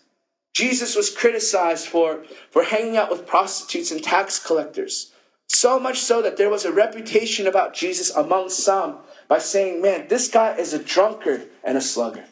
Jesus 0.56 0.96
was 0.96 1.12
criticized 1.12 1.86
for, 1.86 2.24
for 2.50 2.64
hanging 2.64 2.98
out 2.98 3.12
with 3.12 3.28
prostitutes 3.28 3.92
and 3.92 4.04
tax 4.04 4.40
collectors. 4.40 5.12
So 5.48 5.80
much 5.80 6.00
so 6.00 6.22
that 6.22 6.38
there 6.38 6.50
was 6.50 6.66
a 6.66 6.72
reputation 6.72 7.48
about 7.48 7.74
Jesus 7.74 8.10
among 8.12 8.50
some 8.50 8.98
by 9.28 9.40
saying, 9.40 9.82
man, 9.82 10.08
this 10.08 10.28
guy 10.28 10.56
is 10.58 10.74
a 10.74 10.84
drunkard 10.84 11.48
and 11.64 11.78
a 11.78 11.82
sluggard. 11.82 12.26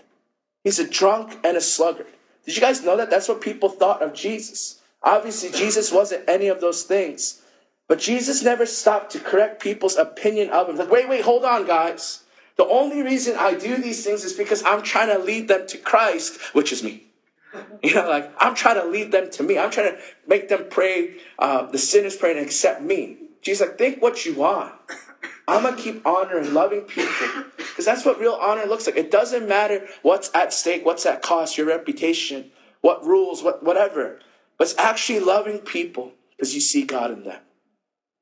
He's 0.63 0.79
a 0.79 0.87
drunk 0.87 1.37
and 1.43 1.57
a 1.57 1.61
sluggard. 1.61 2.07
Did 2.45 2.55
you 2.55 2.61
guys 2.61 2.83
know 2.83 2.97
that? 2.97 3.09
That's 3.09 3.27
what 3.27 3.41
people 3.41 3.69
thought 3.69 4.01
of 4.01 4.13
Jesus. 4.13 4.81
Obviously, 5.01 5.51
Jesus 5.51 5.91
wasn't 5.91 6.27
any 6.29 6.47
of 6.47 6.61
those 6.61 6.83
things. 6.83 7.41
But 7.87 7.99
Jesus 7.99 8.43
never 8.43 8.65
stopped 8.65 9.11
to 9.11 9.19
correct 9.19 9.61
people's 9.61 9.97
opinion 9.97 10.49
of 10.49 10.69
him. 10.69 10.77
Like, 10.77 10.89
wait, 10.89 11.09
wait, 11.09 11.21
hold 11.21 11.43
on, 11.43 11.67
guys. 11.67 12.23
The 12.55 12.65
only 12.65 13.01
reason 13.01 13.35
I 13.37 13.55
do 13.55 13.77
these 13.77 14.03
things 14.05 14.23
is 14.23 14.33
because 14.33 14.63
I'm 14.63 14.83
trying 14.83 15.09
to 15.09 15.19
lead 15.23 15.47
them 15.47 15.67
to 15.67 15.77
Christ, 15.77 16.39
which 16.53 16.71
is 16.71 16.83
me. 16.83 17.03
You 17.83 17.95
know, 17.95 18.07
like 18.07 18.31
I'm 18.39 18.55
trying 18.55 18.75
to 18.75 18.85
lead 18.85 19.11
them 19.11 19.29
to 19.31 19.43
me. 19.43 19.57
I'm 19.57 19.69
trying 19.69 19.93
to 19.93 19.99
make 20.25 20.47
them 20.49 20.67
pray, 20.69 21.15
uh, 21.37 21.63
the 21.69 21.77
sinners 21.77 22.15
pray 22.15 22.31
and 22.31 22.39
accept 22.39 22.81
me. 22.81 23.17
Jesus, 23.41 23.67
like, 23.67 23.77
think 23.77 24.01
what 24.01 24.25
you 24.25 24.35
want. 24.35 24.73
I'm 25.47 25.63
gonna 25.63 25.75
keep 25.75 26.05
honoring, 26.07 26.53
loving 26.53 26.83
people, 26.83 27.27
because 27.57 27.85
that's 27.85 28.05
what 28.05 28.19
real 28.19 28.37
honor 28.39 28.65
looks 28.65 28.85
like. 28.87 28.95
It 28.95 29.11
doesn't 29.11 29.47
matter 29.47 29.87
what's 30.01 30.31
at 30.33 30.53
stake, 30.53 30.85
what's 30.85 31.05
at 31.05 31.21
cost, 31.21 31.57
your 31.57 31.67
reputation, 31.67 32.49
what 32.81 33.05
rules, 33.05 33.43
what 33.43 33.61
whatever. 33.63 34.19
But 34.57 34.69
it's 34.69 34.79
actually 34.79 35.19
loving 35.19 35.59
people 35.59 36.13
because 36.37 36.55
you 36.55 36.61
see 36.61 36.83
God 36.83 37.11
in 37.11 37.23
them. 37.23 37.41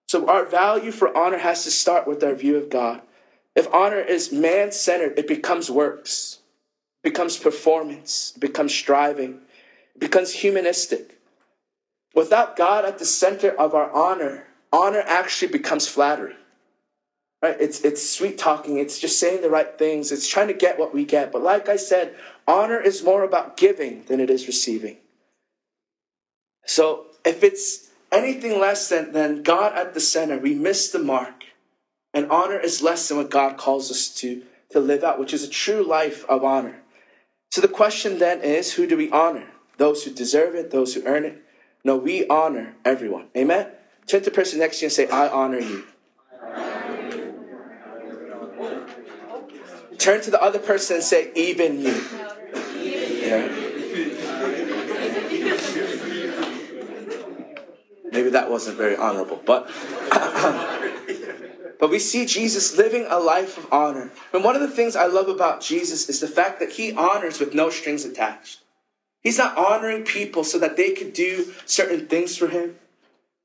So 0.09 0.27
our 0.27 0.45
value 0.45 0.91
for 0.91 1.15
honor 1.15 1.38
has 1.38 1.63
to 1.63 1.71
start 1.71 2.07
with 2.07 2.23
our 2.23 2.35
view 2.35 2.57
of 2.57 2.69
God. 2.69 3.01
If 3.55 3.67
honor 3.73 4.00
is 4.01 4.31
man 4.31 4.71
centered, 4.71 5.17
it 5.19 5.27
becomes 5.27 5.69
works, 5.71 6.39
becomes 7.03 7.38
performance, 7.38 8.34
becomes 8.39 8.74
striving, 8.74 9.39
becomes 9.98 10.31
humanistic. 10.31 11.20
Without 12.13 12.55
God 12.58 12.86
at 12.86 13.00
the 13.00 13.05
center 13.05 13.50
of 13.50 13.74
our 13.74 13.91
honor, 13.91 14.46
honor 14.72 15.03
actually 15.05 15.51
becomes 15.51 15.88
flattery. 15.88 16.36
Right? 17.41 17.58
It's, 17.60 17.81
it's 17.81 18.08
sweet 18.08 18.38
talking. 18.38 18.77
It's 18.77 19.00
just 19.00 19.20
saying 19.20 19.41
the 19.41 19.50
right 19.50 19.77
things. 19.77 20.12
It's 20.12 20.27
trying 20.27 20.48
to 20.48 20.53
get 20.53 20.77
what 20.77 20.93
we 20.93 21.05
get. 21.05 21.31
But 21.31 21.41
like 21.41 21.70
I 21.70 21.77
said, 21.77 22.15
honor 22.48 22.79
is 22.79 23.03
more 23.03 23.24
about 23.24 23.58
giving 23.58 24.03
than 24.05 24.20
it 24.20 24.29
is 24.29 24.46
receiving. 24.48 24.98
So 26.65 27.08
if 27.25 27.43
it's 27.43 27.89
anything 28.12 28.60
less 28.60 28.89
than, 28.89 29.13
than 29.13 29.41
God 29.41 29.75
at 29.75 29.93
the 29.93 30.00
center, 30.00 30.38
we 30.38 30.53
miss 30.53 30.91
the 30.91 31.00
mark. 31.00 31.46
And 32.13 32.29
honor 32.29 32.60
is 32.60 32.81
less 32.81 33.08
than 33.08 33.17
what 33.17 33.31
God 33.31 33.58
calls 33.58 33.89
us 33.89 34.13
to, 34.15 34.43
to 34.72 34.79
live 34.79 35.03
out, 35.03 35.20
which 35.20 35.34
is 35.34 35.43
a 35.43 35.50
true 35.50 35.84
life 35.84 36.25
of 36.25 36.43
honor. 36.43 36.80
So 37.51 37.60
the 37.60 37.67
question 37.67 38.17
then 38.17 38.41
is 38.41 38.74
who 38.74 38.88
do 38.88 38.96
we 38.96 39.12
honor? 39.12 39.43
Those 39.75 40.05
who 40.05 40.12
deserve 40.12 40.55
it, 40.55 40.72
those 40.72 40.93
who 40.93 41.03
earn 41.05 41.25
it? 41.25 41.43
No, 41.84 41.98
we 41.98 42.25
honor 42.27 42.75
everyone. 42.86 43.27
Amen? 43.36 43.67
Turn 44.08 44.22
to 44.22 44.29
the 44.29 44.31
person 44.34 44.60
next 44.60 44.79
to 44.79 44.84
you 44.84 44.88
and 44.88 44.93
say, 44.93 45.08
I 45.08 45.27
honor 45.27 45.60
you. 45.60 45.84
Turn 49.98 50.22
to 50.22 50.31
the 50.31 50.41
other 50.41 50.60
person 50.60 50.96
and 50.96 51.03
say, 51.03 51.29
even 51.36 51.81
you. 51.81 52.01
Yeah. 53.22 53.48
Maybe 58.12 58.29
that 58.29 58.50
wasn't 58.50 58.77
very 58.77 58.96
honorable, 58.96 59.41
but 59.46 59.70
but 61.81 61.89
we 61.89 61.97
see 61.97 62.27
Jesus 62.27 62.77
living 62.77 63.07
a 63.09 63.17
life 63.17 63.57
of 63.57 63.67
honor. 63.73 64.11
And 64.31 64.43
one 64.43 64.53
of 64.55 64.61
the 64.61 64.69
things 64.69 64.95
I 64.95 65.07
love 65.07 65.29
about 65.29 65.61
Jesus 65.61 66.09
is 66.09 66.19
the 66.19 66.27
fact 66.27 66.59
that 66.59 66.73
he 66.73 66.93
honors 66.93 67.39
with 67.39 67.55
no 67.55 67.71
strings 67.71 68.05
attached. 68.05 68.59
He's 69.23 69.39
not 69.39 69.57
honoring 69.57 70.03
people 70.03 70.43
so 70.43 70.59
that 70.59 70.77
they 70.77 70.91
could 70.91 71.11
do 71.11 71.51
certain 71.65 72.05
things 72.05 72.38
for 72.38 72.47
him. 72.47 72.77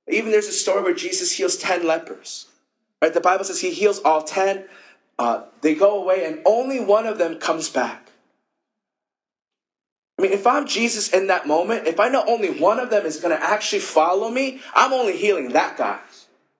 Even 0.06 0.30
there's 0.30 0.48
a 0.48 0.52
story 0.52 0.82
where 0.82 0.94
Jesus 0.94 1.32
heals 1.32 1.56
10 1.56 1.86
lepers. 1.86 2.46
Right? 3.00 3.14
The 3.14 3.22
Bible 3.22 3.44
says 3.44 3.62
he 3.62 3.70
heals 3.70 4.00
all 4.00 4.22
10. 4.22 4.64
Uh, 5.18 5.44
they 5.62 5.74
go 5.74 6.02
away 6.02 6.26
and 6.26 6.40
only 6.44 6.78
one 6.78 7.06
of 7.06 7.16
them 7.16 7.38
comes 7.38 7.70
back. 7.70 8.10
I 10.18 10.22
mean, 10.22 10.32
if 10.32 10.46
I'm 10.46 10.66
Jesus 10.66 11.08
in 11.08 11.28
that 11.28 11.46
moment, 11.46 11.86
if 11.86 11.98
I 11.98 12.10
know 12.10 12.22
only 12.28 12.50
one 12.50 12.80
of 12.80 12.90
them 12.90 13.06
is 13.06 13.18
going 13.18 13.34
to 13.34 13.42
actually 13.42 13.80
follow 13.80 14.28
me, 14.28 14.60
I'm 14.74 14.92
only 14.92 15.16
healing 15.16 15.52
that 15.52 15.78
guy. 15.78 16.00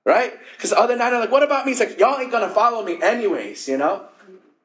Right? 0.07 0.33
Because 0.57 0.71
the 0.71 0.79
other 0.79 0.97
nine 0.97 1.13
are 1.13 1.19
like, 1.19 1.33
what 1.33 1.43
about 1.43 1.67
me? 1.67 1.73
It's 1.73 1.81
like, 1.81 1.99
y'all 1.99 2.21
ain't 2.21 2.31
to 2.31 2.49
follow 2.49 2.85
me 2.85 3.03
anyways, 3.03 3.67
you 3.67 3.77
know? 3.77 4.07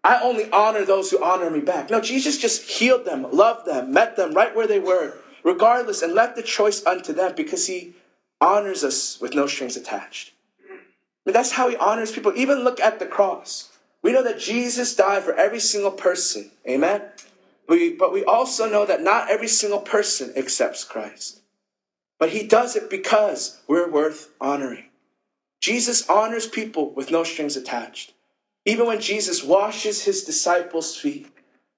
I 0.04 0.22
only 0.22 0.50
honor 0.52 0.86
those 0.86 1.10
who 1.10 1.24
honor 1.24 1.50
me 1.50 1.62
back. 1.62 1.90
No, 1.90 2.00
Jesus 2.00 2.38
just 2.38 2.62
healed 2.70 3.06
them, 3.06 3.26
loved 3.32 3.66
them, 3.66 3.92
met 3.92 4.16
them 4.16 4.34
right 4.34 4.56
where 4.56 4.68
they 4.68 4.78
were, 4.80 5.18
regardless, 5.44 6.04
and 6.04 6.14
left 6.14 6.36
the 6.36 6.44
choice 6.44 6.86
unto 6.86 7.12
them 7.12 7.34
because 7.36 7.66
he 7.66 7.96
honors 8.40 8.84
us 8.84 9.20
with 9.20 9.34
no 9.34 9.48
strings 9.48 9.76
attached. 9.76 10.32
I 10.70 10.74
mean, 11.26 11.34
that's 11.34 11.52
how 11.52 11.70
he 11.70 11.76
honors 11.76 12.12
people. 12.12 12.34
Even 12.36 12.64
look 12.64 12.80
at 12.80 13.00
the 13.00 13.08
cross. 13.08 13.70
We 14.04 14.14
know 14.14 14.24
that 14.24 14.40
Jesus 14.40 14.96
died 14.96 15.24
for 15.24 15.34
every 15.34 15.60
single 15.60 15.92
person. 15.92 16.52
Amen? 16.68 17.02
We, 17.68 17.94
but 17.94 18.14
we 18.14 18.24
also 18.24 18.70
know 18.70 18.86
that 18.86 19.02
not 19.02 19.32
every 19.32 19.48
single 19.48 19.80
person 19.80 20.34
accepts 20.36 20.84
Christ. 20.84 21.40
But 22.20 22.30
he 22.30 22.48
does 22.48 22.76
it 22.76 22.92
because 22.92 23.60
we're 23.68 23.90
worth 23.90 24.30
honoring. 24.40 24.86
Jesus 25.62 26.10
honors 26.10 26.48
people 26.48 26.92
with 26.92 27.12
no 27.12 27.24
strings 27.24 27.56
attached. 27.56 28.14
Even 28.66 28.88
when 28.88 29.00
Jesus 29.00 29.44
washes 29.44 30.04
his 30.04 30.24
disciples' 30.24 30.96
feet, 30.96 31.28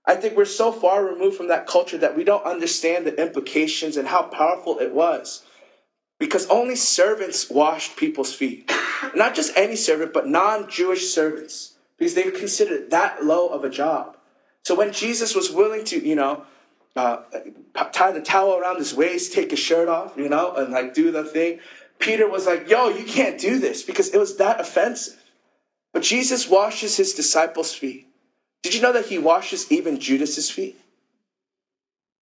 I 0.06 0.16
think 0.16 0.36
we're 0.36 0.46
so 0.46 0.72
far 0.72 1.06
removed 1.06 1.38
from 1.38 1.48
that 1.48 1.68
culture 1.68 1.98
that 1.98 2.16
we 2.16 2.24
don't 2.24 2.46
understand 2.46 3.06
the 3.06 3.22
implications 3.22 3.96
and 3.96 4.08
how 4.08 4.24
powerful 4.24 4.80
it 4.80 4.94
was. 4.94 5.44
Because 6.20 6.48
only 6.48 6.76
servants 6.76 7.50
washed 7.50 7.98
people's 7.98 8.34
feet. 8.34 8.72
Not 9.16 9.36
just 9.36 9.52
any 9.58 9.76
servant, 9.76 10.14
but 10.14 10.28
non 10.28 10.70
Jewish 10.70 11.10
servants. 11.10 11.74
Because 11.98 12.14
they 12.14 12.32
considered 12.32 12.92
that 12.92 13.26
low 13.26 13.48
of 13.50 13.64
a 13.64 13.70
job. 13.70 14.18
So 14.64 14.76
when 14.76 14.94
Jesus 14.94 15.36
was 15.36 15.52
willing 15.52 15.84
to, 15.86 16.06
you 16.06 16.16
know, 16.16 16.46
uh, 16.96 17.24
tie 17.92 18.12
the 18.12 18.22
towel 18.22 18.56
around 18.56 18.78
his 18.78 18.94
waist, 18.94 19.34
take 19.34 19.52
his 19.52 19.60
shirt 19.60 19.90
off, 19.90 20.14
you 20.16 20.30
know, 20.30 20.54
and 20.56 20.72
like 20.72 20.94
do 20.94 21.12
the 21.12 21.24
thing, 21.24 21.60
Peter 22.04 22.28
was 22.28 22.46
like, 22.46 22.70
yo, 22.70 22.90
you 22.90 23.06
can't 23.06 23.40
do 23.40 23.60
this 23.60 23.82
because 23.82 24.10
it 24.10 24.18
was 24.18 24.36
that 24.36 24.60
offensive. 24.60 25.18
But 25.94 26.04
Jesus 26.04 26.50
washes 26.50 26.98
his 26.98 27.14
disciples' 27.14 27.74
feet. 27.74 28.08
Did 28.62 28.76
you 28.76 28.82
know 28.82 28.92
that 28.92 29.06
he 29.06 29.18
washes 29.18 29.72
even 29.72 30.00
Judas's 30.00 30.50
feet? 30.52 30.78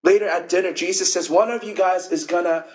Later 0.03 0.27
at 0.27 0.49
dinner, 0.49 0.71
Jesus 0.71 1.11
says, 1.11 1.31
One 1.31 1.49
of 1.49 1.63
you 1.63 1.73
guys 1.73 2.11
is 2.11 2.25
gonna 2.25 2.65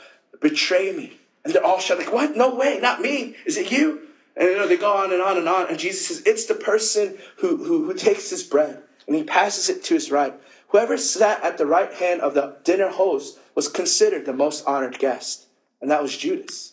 betray 0.40 0.90
me. 0.92 1.16
And 1.44 1.54
they're 1.54 1.64
all 1.64 1.78
shut, 1.78 1.98
like, 1.98 2.12
What? 2.12 2.36
No 2.36 2.56
way, 2.56 2.80
not 2.82 3.00
me. 3.00 3.36
Is 3.44 3.56
it 3.56 3.70
you? 3.70 4.00
And 4.36 4.48
you 4.48 4.56
know, 4.56 4.66
they 4.66 4.76
go 4.76 4.92
on 4.92 5.12
and 5.12 5.22
on 5.22 5.38
and 5.38 5.48
on. 5.48 5.68
And 5.68 5.78
Jesus 5.78 6.08
says, 6.08 6.22
It's 6.26 6.46
the 6.46 6.54
person 6.54 7.18
who, 7.38 7.56
who, 7.56 7.84
who 7.84 7.94
takes 7.94 8.30
his 8.30 8.42
bread 8.42 8.82
and 9.06 9.14
he 9.14 9.22
passes 9.22 9.68
it 9.68 9.84
to 9.84 9.94
his 9.94 10.10
right. 10.10 10.34
Whoever 10.68 10.98
sat 10.98 11.44
at 11.44 11.56
the 11.56 11.66
right 11.66 11.92
hand 11.92 12.20
of 12.20 12.34
the 12.34 12.56
dinner 12.64 12.88
host 12.88 13.38
was 13.54 13.68
considered 13.68 14.26
the 14.26 14.32
most 14.32 14.66
honored 14.66 14.98
guest. 14.98 15.46
And 15.80 15.90
that 15.92 16.02
was 16.02 16.16
Judas. 16.16 16.72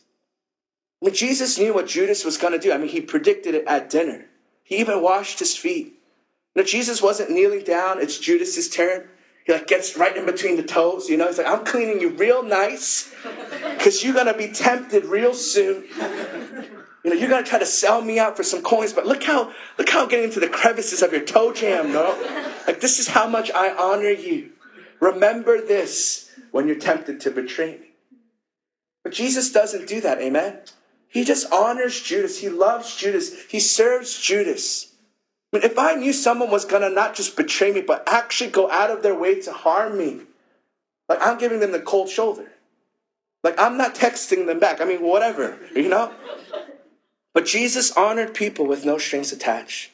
Jesus 1.11 1.59
knew 1.59 1.73
what 1.73 1.87
Judas 1.87 2.23
was 2.23 2.37
going 2.37 2.53
to 2.53 2.59
do. 2.59 2.71
I 2.71 2.77
mean, 2.77 2.87
he 2.87 3.01
predicted 3.01 3.55
it 3.55 3.67
at 3.67 3.89
dinner. 3.89 4.25
He 4.63 4.77
even 4.77 5.01
washed 5.01 5.39
his 5.39 5.57
feet. 5.57 5.99
No, 6.55 6.63
Jesus 6.63 7.01
wasn't 7.01 7.31
kneeling 7.31 7.65
down. 7.65 7.99
It's 7.99 8.17
Judas's 8.17 8.69
turn. 8.69 9.09
He 9.45 9.51
like 9.51 9.67
gets 9.67 9.97
right 9.97 10.15
in 10.15 10.25
between 10.25 10.55
the 10.55 10.63
toes. 10.63 11.09
You 11.09 11.17
know, 11.17 11.27
he's 11.27 11.37
like, 11.37 11.47
I'm 11.47 11.65
cleaning 11.65 11.99
you 11.99 12.11
real 12.11 12.41
nice 12.41 13.13
because 13.77 14.01
you're 14.01 14.13
going 14.13 14.27
to 14.27 14.33
be 14.33 14.47
tempted 14.47 15.03
real 15.03 15.33
soon. 15.33 15.83
You 17.03 17.09
know, 17.09 17.17
you're 17.17 17.29
going 17.29 17.43
to 17.43 17.49
try 17.49 17.59
to 17.59 17.65
sell 17.65 18.01
me 18.01 18.17
out 18.17 18.37
for 18.37 18.43
some 18.43 18.61
coins, 18.61 18.93
but 18.93 19.05
look 19.05 19.23
how, 19.23 19.51
look 19.77 19.89
how 19.89 20.03
I'm 20.03 20.07
getting 20.07 20.25
into 20.25 20.39
the 20.39 20.47
crevices 20.47 21.01
of 21.01 21.11
your 21.11 21.25
toe 21.25 21.51
jam, 21.51 21.91
no? 21.91 22.17
Like, 22.65 22.79
this 22.79 22.99
is 22.99 23.09
how 23.09 23.27
much 23.27 23.51
I 23.51 23.75
honor 23.75 24.09
you. 24.09 24.51
Remember 25.01 25.59
this 25.59 26.31
when 26.51 26.67
you're 26.67 26.79
tempted 26.79 27.19
to 27.21 27.31
betray 27.31 27.73
me. 27.73 27.87
But 29.03 29.11
Jesus 29.11 29.51
doesn't 29.51 29.89
do 29.89 29.99
that, 29.99 30.21
amen? 30.21 30.59
He 31.13 31.23
just 31.23 31.51
honors 31.53 32.01
Judas. 32.01 32.39
He 32.39 32.49
loves 32.49 32.95
Judas. 32.95 33.39
He 33.47 33.59
serves 33.59 34.19
Judas. 34.19 34.87
I 35.53 35.57
mean, 35.57 35.63
if 35.63 35.77
I 35.77 35.93
knew 35.93 36.11
someone 36.11 36.49
was 36.49 36.65
going 36.65 36.81
to 36.81 36.89
not 36.89 37.13
just 37.15 37.37
betray 37.37 37.71
me, 37.71 37.81
but 37.81 38.03
actually 38.07 38.49
go 38.49 38.69
out 38.71 38.89
of 38.89 39.03
their 39.03 39.13
way 39.13 39.39
to 39.41 39.53
harm 39.53 39.95
me, 39.95 40.21
like 41.07 41.19
I'm 41.21 41.37
giving 41.37 41.59
them 41.59 41.71
the 41.71 41.79
cold 41.79 42.09
shoulder. 42.09 42.51
Like 43.43 43.59
I'm 43.59 43.77
not 43.77 43.93
texting 43.93 44.47
them 44.47 44.59
back. 44.59 44.81
I 44.81 44.85
mean, 44.85 45.03
whatever, 45.03 45.59
you 45.75 45.87
know? 45.87 46.11
But 47.35 47.45
Jesus 47.45 47.95
honored 47.95 48.33
people 48.33 48.65
with 48.65 48.83
no 48.83 48.97
strings 48.97 49.31
attached. 49.31 49.91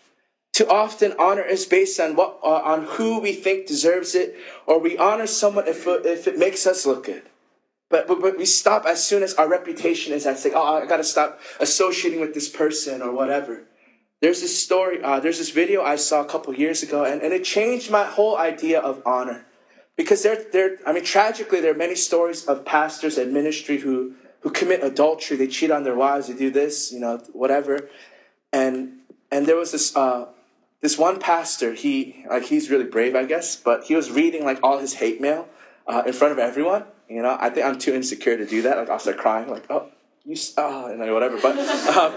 Too 0.53 0.69
often, 0.69 1.15
honor 1.19 1.43
is 1.43 1.65
based 1.65 1.99
on 1.99 2.15
what, 2.15 2.39
uh, 2.43 2.47
on 2.47 2.83
who 2.83 3.19
we 3.19 3.33
think 3.33 3.67
deserves 3.67 4.15
it, 4.15 4.37
or 4.65 4.79
we 4.79 4.97
honor 4.97 5.27
someone 5.27 5.67
if, 5.67 5.85
if 5.85 6.27
it 6.27 6.37
makes 6.37 6.65
us 6.65 6.85
look 6.85 7.05
good. 7.05 7.23
But, 7.89 8.07
but, 8.07 8.21
but 8.21 8.37
we 8.37 8.45
stop 8.45 8.85
as 8.85 9.03
soon 9.03 9.23
as 9.23 9.33
our 9.33 9.47
reputation 9.47 10.13
is 10.13 10.25
at 10.25 10.39
stake. 10.39 10.53
Oh, 10.55 10.81
I 10.81 10.85
got 10.85 10.97
to 10.97 11.03
stop 11.03 11.39
associating 11.59 12.19
with 12.19 12.33
this 12.33 12.47
person 12.47 13.01
or 13.01 13.11
whatever. 13.11 13.63
There's 14.21 14.41
this 14.41 14.61
story, 14.61 15.01
uh, 15.01 15.19
there's 15.19 15.37
this 15.37 15.51
video 15.51 15.81
I 15.81 15.95
saw 15.95 16.21
a 16.21 16.25
couple 16.25 16.53
years 16.53 16.83
ago, 16.83 17.03
and, 17.05 17.21
and 17.21 17.33
it 17.33 17.43
changed 17.43 17.89
my 17.89 18.03
whole 18.03 18.37
idea 18.37 18.79
of 18.79 19.01
honor. 19.05 19.45
Because 19.95 20.23
there, 20.23 20.45
there, 20.51 20.77
I 20.85 20.93
mean, 20.93 21.03
tragically, 21.03 21.61
there 21.61 21.71
are 21.71 21.77
many 21.77 21.95
stories 21.95 22.45
of 22.45 22.63
pastors 22.63 23.17
and 23.17 23.33
ministry 23.33 23.77
who, 23.77 24.13
who 24.41 24.49
commit 24.49 24.83
adultery. 24.83 25.37
They 25.37 25.47
cheat 25.47 25.71
on 25.71 25.83
their 25.83 25.95
wives. 25.95 26.27
They 26.27 26.35
do 26.35 26.51
this, 26.51 26.91
you 26.91 26.99
know, 26.99 27.17
whatever. 27.33 27.89
And 28.53 28.99
and 29.31 29.45
there 29.45 29.57
was 29.57 29.71
this 29.71 29.95
uh, 29.95 30.27
this 30.81 30.97
one 30.97 31.19
pastor. 31.19 31.73
He 31.73 32.25
like 32.29 32.43
he's 32.43 32.69
really 32.69 32.85
brave, 32.85 33.15
I 33.15 33.25
guess, 33.25 33.55
but 33.55 33.83
he 33.83 33.95
was 33.95 34.09
reading 34.09 34.45
like 34.45 34.59
all 34.63 34.79
his 34.79 34.93
hate 34.93 35.21
mail 35.21 35.47
uh, 35.87 36.03
in 36.07 36.13
front 36.13 36.31
of 36.31 36.39
everyone. 36.39 36.85
You 37.09 37.23
know, 37.23 37.35
I 37.39 37.49
think 37.49 37.65
I'm 37.65 37.79
too 37.79 37.95
insecure 37.95 38.37
to 38.37 38.45
do 38.45 38.61
that. 38.63 38.77
Like 38.77 38.89
I'll 38.89 38.99
start 38.99 39.17
crying, 39.17 39.49
like 39.49 39.65
oh 39.69 39.87
you 40.25 40.35
oh, 40.57 40.85
and 40.87 40.99
whatever. 41.13 41.39
But 41.41 41.57
um, 41.97 42.13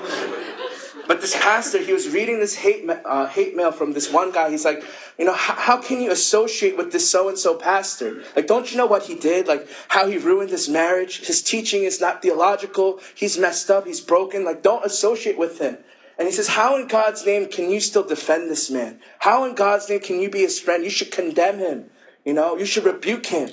but 1.07 1.21
this 1.21 1.35
pastor, 1.35 1.79
he 1.79 1.93
was 1.93 2.09
reading 2.09 2.41
this 2.41 2.55
hate 2.55 2.89
uh, 2.89 3.27
hate 3.27 3.57
mail 3.57 3.73
from 3.73 3.93
this 3.93 4.13
one 4.13 4.33
guy. 4.33 4.51
He's 4.51 4.65
like, 4.65 4.85
you 5.19 5.25
know, 5.25 5.33
how, 5.33 5.55
how 5.55 5.77
can 5.81 6.01
you 6.01 6.11
associate 6.11 6.77
with 6.77 6.93
this 6.93 7.09
so 7.09 7.29
and 7.29 7.39
so 7.39 7.55
pastor? 7.55 8.23
Like, 8.37 8.47
don't 8.47 8.71
you 8.71 8.77
know 8.77 8.87
what 8.87 9.05
he 9.05 9.15
did? 9.15 9.47
Like, 9.47 9.67
how 9.89 10.09
he 10.09 10.19
ruined 10.19 10.51
his 10.51 10.69
marriage. 10.69 11.27
His 11.27 11.43
teaching 11.43 11.85
is 11.85 12.01
not 12.01 12.23
theological. 12.23 13.01
He's 13.15 13.39
messed 13.39 13.71
up. 13.71 13.87
He's 13.87 14.01
broken. 14.01 14.45
Like, 14.45 14.63
don't 14.63 14.85
associate 14.85 15.39
with 15.39 15.59
him. 15.59 15.79
And 16.19 16.29
he 16.29 16.33
says, 16.33 16.49
How 16.49 16.77
in 16.77 16.87
God's 16.87 17.25
name 17.25 17.49
can 17.49 17.71
you 17.71 17.81
still 17.81 18.05
defend 18.05 18.51
this 18.51 18.71
man? 18.71 19.01
How 19.19 19.45
in 19.45 19.55
God's 19.55 19.89
name 19.89 20.01
can 20.01 20.21
you 20.21 20.31
be 20.31 20.41
his 20.41 20.61
friend? 20.61 20.85
You 20.85 20.91
should 20.91 21.11
condemn 21.11 21.59
him. 21.59 21.91
You 22.25 22.35
know, 22.35 22.57
you 22.57 22.67
should 22.67 22.85
rebuke 22.85 23.27
him. 23.27 23.51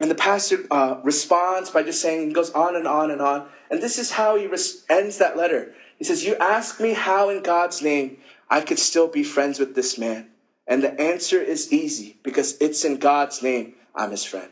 And 0.00 0.10
the 0.10 0.14
pastor 0.14 0.66
uh, 0.70 1.00
responds 1.02 1.70
by 1.70 1.82
just 1.82 2.00
saying, 2.00 2.28
he 2.28 2.34
goes 2.34 2.50
on 2.50 2.76
and 2.76 2.86
on 2.86 3.10
and 3.10 3.22
on. 3.22 3.48
And 3.70 3.80
this 3.80 3.98
is 3.98 4.10
how 4.10 4.36
he 4.36 4.46
res- 4.46 4.84
ends 4.90 5.18
that 5.18 5.36
letter. 5.36 5.72
He 5.98 6.04
says, 6.04 6.24
You 6.24 6.34
ask 6.36 6.80
me 6.80 6.92
how 6.92 7.28
in 7.30 7.42
God's 7.42 7.80
name 7.80 8.18
I 8.50 8.60
could 8.60 8.78
still 8.78 9.08
be 9.08 9.22
friends 9.22 9.58
with 9.58 9.74
this 9.74 9.96
man. 9.96 10.30
And 10.66 10.82
the 10.82 10.98
answer 11.00 11.40
is 11.40 11.72
easy 11.72 12.16
because 12.22 12.56
it's 12.60 12.84
in 12.84 12.98
God's 12.98 13.42
name 13.42 13.74
I'm 13.94 14.10
his 14.10 14.24
friend. 14.24 14.50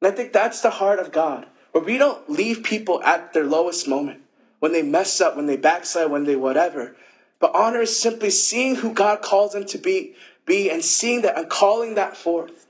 And 0.00 0.12
I 0.12 0.14
think 0.14 0.32
that's 0.32 0.60
the 0.60 0.70
heart 0.70 0.98
of 0.98 1.10
God, 1.12 1.46
where 1.72 1.82
we 1.82 1.98
don't 1.98 2.30
leave 2.30 2.62
people 2.62 3.02
at 3.02 3.32
their 3.32 3.44
lowest 3.44 3.88
moment 3.88 4.20
when 4.60 4.72
they 4.72 4.82
mess 4.82 5.20
up, 5.20 5.36
when 5.36 5.46
they 5.46 5.56
backslide, 5.56 6.10
when 6.10 6.24
they 6.24 6.36
whatever. 6.36 6.94
But 7.40 7.54
honor 7.54 7.82
is 7.82 7.98
simply 7.98 8.30
seeing 8.30 8.76
who 8.76 8.92
God 8.92 9.22
calls 9.22 9.52
them 9.52 9.66
to 9.66 9.78
be, 9.78 10.14
be 10.46 10.70
and 10.70 10.84
seeing 10.84 11.22
that 11.22 11.36
and 11.36 11.48
calling 11.48 11.94
that 11.94 12.16
forth. 12.16 12.66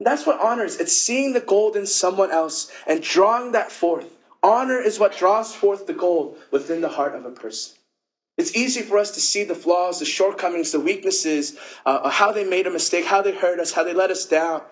That's 0.00 0.26
what 0.26 0.40
honor 0.40 0.64
is. 0.64 0.80
It's 0.80 0.96
seeing 0.96 1.34
the 1.34 1.40
gold 1.40 1.76
in 1.76 1.86
someone 1.86 2.30
else 2.30 2.72
and 2.86 3.02
drawing 3.02 3.52
that 3.52 3.70
forth. 3.70 4.06
Honor 4.42 4.80
is 4.80 4.98
what 4.98 5.16
draws 5.16 5.54
forth 5.54 5.86
the 5.86 5.92
gold 5.92 6.38
within 6.50 6.80
the 6.80 6.88
heart 6.88 7.14
of 7.14 7.26
a 7.26 7.30
person. 7.30 7.76
It's 8.38 8.56
easy 8.56 8.80
for 8.80 8.96
us 8.96 9.10
to 9.12 9.20
see 9.20 9.44
the 9.44 9.54
flaws, 9.54 9.98
the 9.98 10.06
shortcomings, 10.06 10.72
the 10.72 10.80
weaknesses, 10.80 11.58
uh, 11.84 12.08
how 12.08 12.32
they 12.32 12.44
made 12.44 12.66
a 12.66 12.70
mistake, 12.70 13.04
how 13.04 13.20
they 13.20 13.34
hurt 13.34 13.60
us, 13.60 13.72
how 13.72 13.84
they 13.84 13.92
let 13.92 14.10
us 14.10 14.24
down. 14.24 14.62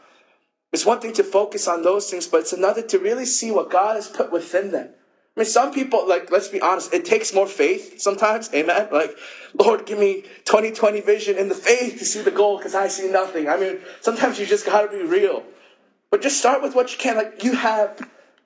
It's 0.72 0.86
one 0.86 1.00
thing 1.00 1.12
to 1.14 1.24
focus 1.24 1.68
on 1.68 1.82
those 1.82 2.08
things, 2.10 2.26
but 2.26 2.40
it's 2.40 2.54
another 2.54 2.80
to 2.82 2.98
really 2.98 3.26
see 3.26 3.50
what 3.50 3.70
God 3.70 3.96
has 3.96 4.08
put 4.08 4.32
within 4.32 4.72
them 4.72 4.94
I 5.38 5.42
mean, 5.42 5.46
some 5.46 5.72
people, 5.72 6.08
like, 6.08 6.32
let's 6.32 6.48
be 6.48 6.60
honest, 6.60 6.92
it 6.92 7.04
takes 7.04 7.32
more 7.32 7.46
faith 7.46 8.00
sometimes. 8.00 8.52
Amen. 8.52 8.88
Like, 8.90 9.16
Lord, 9.54 9.86
give 9.86 9.96
me 9.96 10.22
2020 10.46 11.00
vision 11.02 11.38
in 11.38 11.48
the 11.48 11.54
faith 11.54 12.00
to 12.00 12.04
see 12.04 12.22
the 12.22 12.32
goal 12.32 12.56
because 12.56 12.74
I 12.74 12.88
see 12.88 13.08
nothing. 13.08 13.48
I 13.48 13.56
mean, 13.56 13.78
sometimes 14.00 14.40
you 14.40 14.46
just 14.46 14.66
got 14.66 14.90
to 14.90 14.98
be 14.98 15.04
real. 15.04 15.44
But 16.10 16.22
just 16.22 16.40
start 16.40 16.60
with 16.60 16.74
what 16.74 16.90
you 16.90 16.98
can. 16.98 17.14
Like, 17.14 17.44
you 17.44 17.52
have 17.52 18.00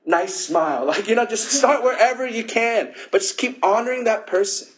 nice 0.05 0.35
smile. 0.35 0.85
Like, 0.93 1.09
you 1.09 1.15
know, 1.15 1.25
just 1.25 1.51
start 1.51 1.83
wherever 1.83 2.27
you 2.27 2.45
can. 2.45 2.93
But 3.11 3.23
just 3.23 3.39
keep 3.39 3.65
honoring 3.65 4.05
that 4.05 4.27
person. 4.27 4.69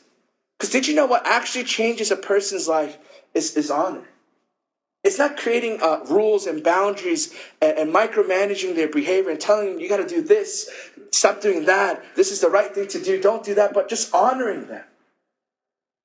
Because 0.57 0.71
did 0.71 0.87
you 0.87 0.95
know 0.95 1.07
what 1.07 1.27
actually 1.27 1.65
changes 1.65 2.13
a 2.13 2.17
person's 2.17 2.69
life 2.69 2.97
is, 3.35 3.57
is 3.57 3.73
honor? 3.73 4.05
It's 5.05 5.19
not 5.19 5.37
creating 5.37 5.83
uh, 5.83 6.01
rules 6.09 6.47
and 6.47 6.65
boundaries 6.65 7.35
and, 7.61 7.79
and, 7.79 7.95
micromanaging 7.95 8.75
their 8.75 8.89
behavior 8.89 9.31
and 9.31 9.39
telling 9.39 9.75
them 9.75 9.79
you 9.79 9.89
got 9.89 9.99
to 9.99 10.09
do 10.09 10.23
this, 10.23 10.71
stop 11.11 11.43
doing 11.43 11.67
that, 11.67 12.03
this 12.17 12.33
is 12.33 12.41
the 12.41 12.49
right 12.49 12.75
thing 12.75 12.89
to 12.89 13.03
do, 13.03 13.21
don't 13.21 13.45
do 13.45 13.55
that, 13.57 13.75
but 13.75 13.91
just 13.91 14.15
honoring 14.15 14.67
them. 14.67 14.83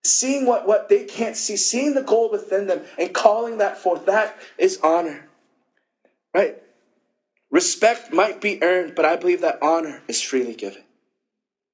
Seeing 0.04 0.46
what, 0.46 0.68
what 0.68 0.90
they 0.90 1.06
can't 1.06 1.38
see, 1.38 1.56
seeing 1.56 1.94
the 1.94 2.02
goal 2.02 2.30
within 2.30 2.68
them 2.68 2.82
and 2.98 3.14
calling 3.14 3.60
that 3.60 3.78
forth, 3.78 4.06
that 4.06 4.38
is 4.58 4.80
honor. 4.84 5.30
Right? 6.34 6.62
Respect 7.50 8.12
might 8.12 8.42
be 8.42 8.62
earned, 8.62 8.96
but 8.96 9.06
I 9.06 9.16
believe 9.16 9.42
that 9.42 9.60
honor 9.62 10.04
is 10.10 10.22
freely 10.22 10.56
given. 10.56 10.84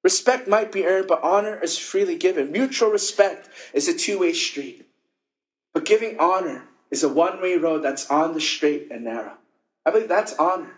Respect 0.04 0.46
might 0.46 0.70
be 0.70 0.86
earned, 0.86 1.08
but 1.08 1.24
honor 1.24 1.58
is 1.60 1.76
freely 1.76 2.16
given. 2.16 2.52
Mutual 2.52 2.90
respect 2.90 3.48
is 3.74 3.88
a 3.88 3.94
two 3.94 4.20
way 4.20 4.32
street. 4.32 4.86
But 5.74 5.84
giving 5.84 6.18
honor 6.20 6.68
is 6.90 7.02
a 7.02 7.08
one 7.08 7.40
way 7.40 7.56
road 7.56 7.82
that's 7.82 8.10
on 8.10 8.34
the 8.34 8.40
straight 8.40 8.88
and 8.90 9.04
narrow. 9.04 9.34
I 9.84 9.90
believe 9.90 10.08
that's 10.08 10.34
honor. 10.34 10.74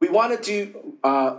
We 0.00 0.08
want 0.08 0.36
to 0.36 0.42
do 0.42 0.96
uh, 1.02 1.38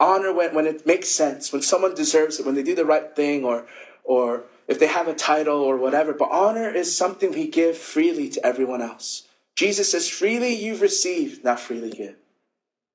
honor 0.00 0.32
when, 0.32 0.54
when 0.54 0.66
it 0.66 0.86
makes 0.86 1.08
sense, 1.08 1.52
when 1.52 1.62
someone 1.62 1.94
deserves 1.94 2.38
it, 2.38 2.46
when 2.46 2.54
they 2.54 2.62
do 2.62 2.74
the 2.74 2.84
right 2.84 3.14
thing, 3.14 3.44
or, 3.44 3.66
or 4.04 4.44
if 4.66 4.78
they 4.78 4.86
have 4.86 5.08
a 5.08 5.14
title 5.14 5.60
or 5.60 5.76
whatever. 5.76 6.12
But 6.12 6.30
honor 6.30 6.70
is 6.70 6.96
something 6.96 7.32
we 7.32 7.48
give 7.48 7.76
freely 7.76 8.28
to 8.30 8.46
everyone 8.46 8.82
else. 8.82 9.26
Jesus 9.56 9.90
says, 9.90 10.08
freely 10.08 10.54
you've 10.54 10.80
received, 10.80 11.42
not 11.42 11.58
freely 11.58 11.90
give. 11.90 12.14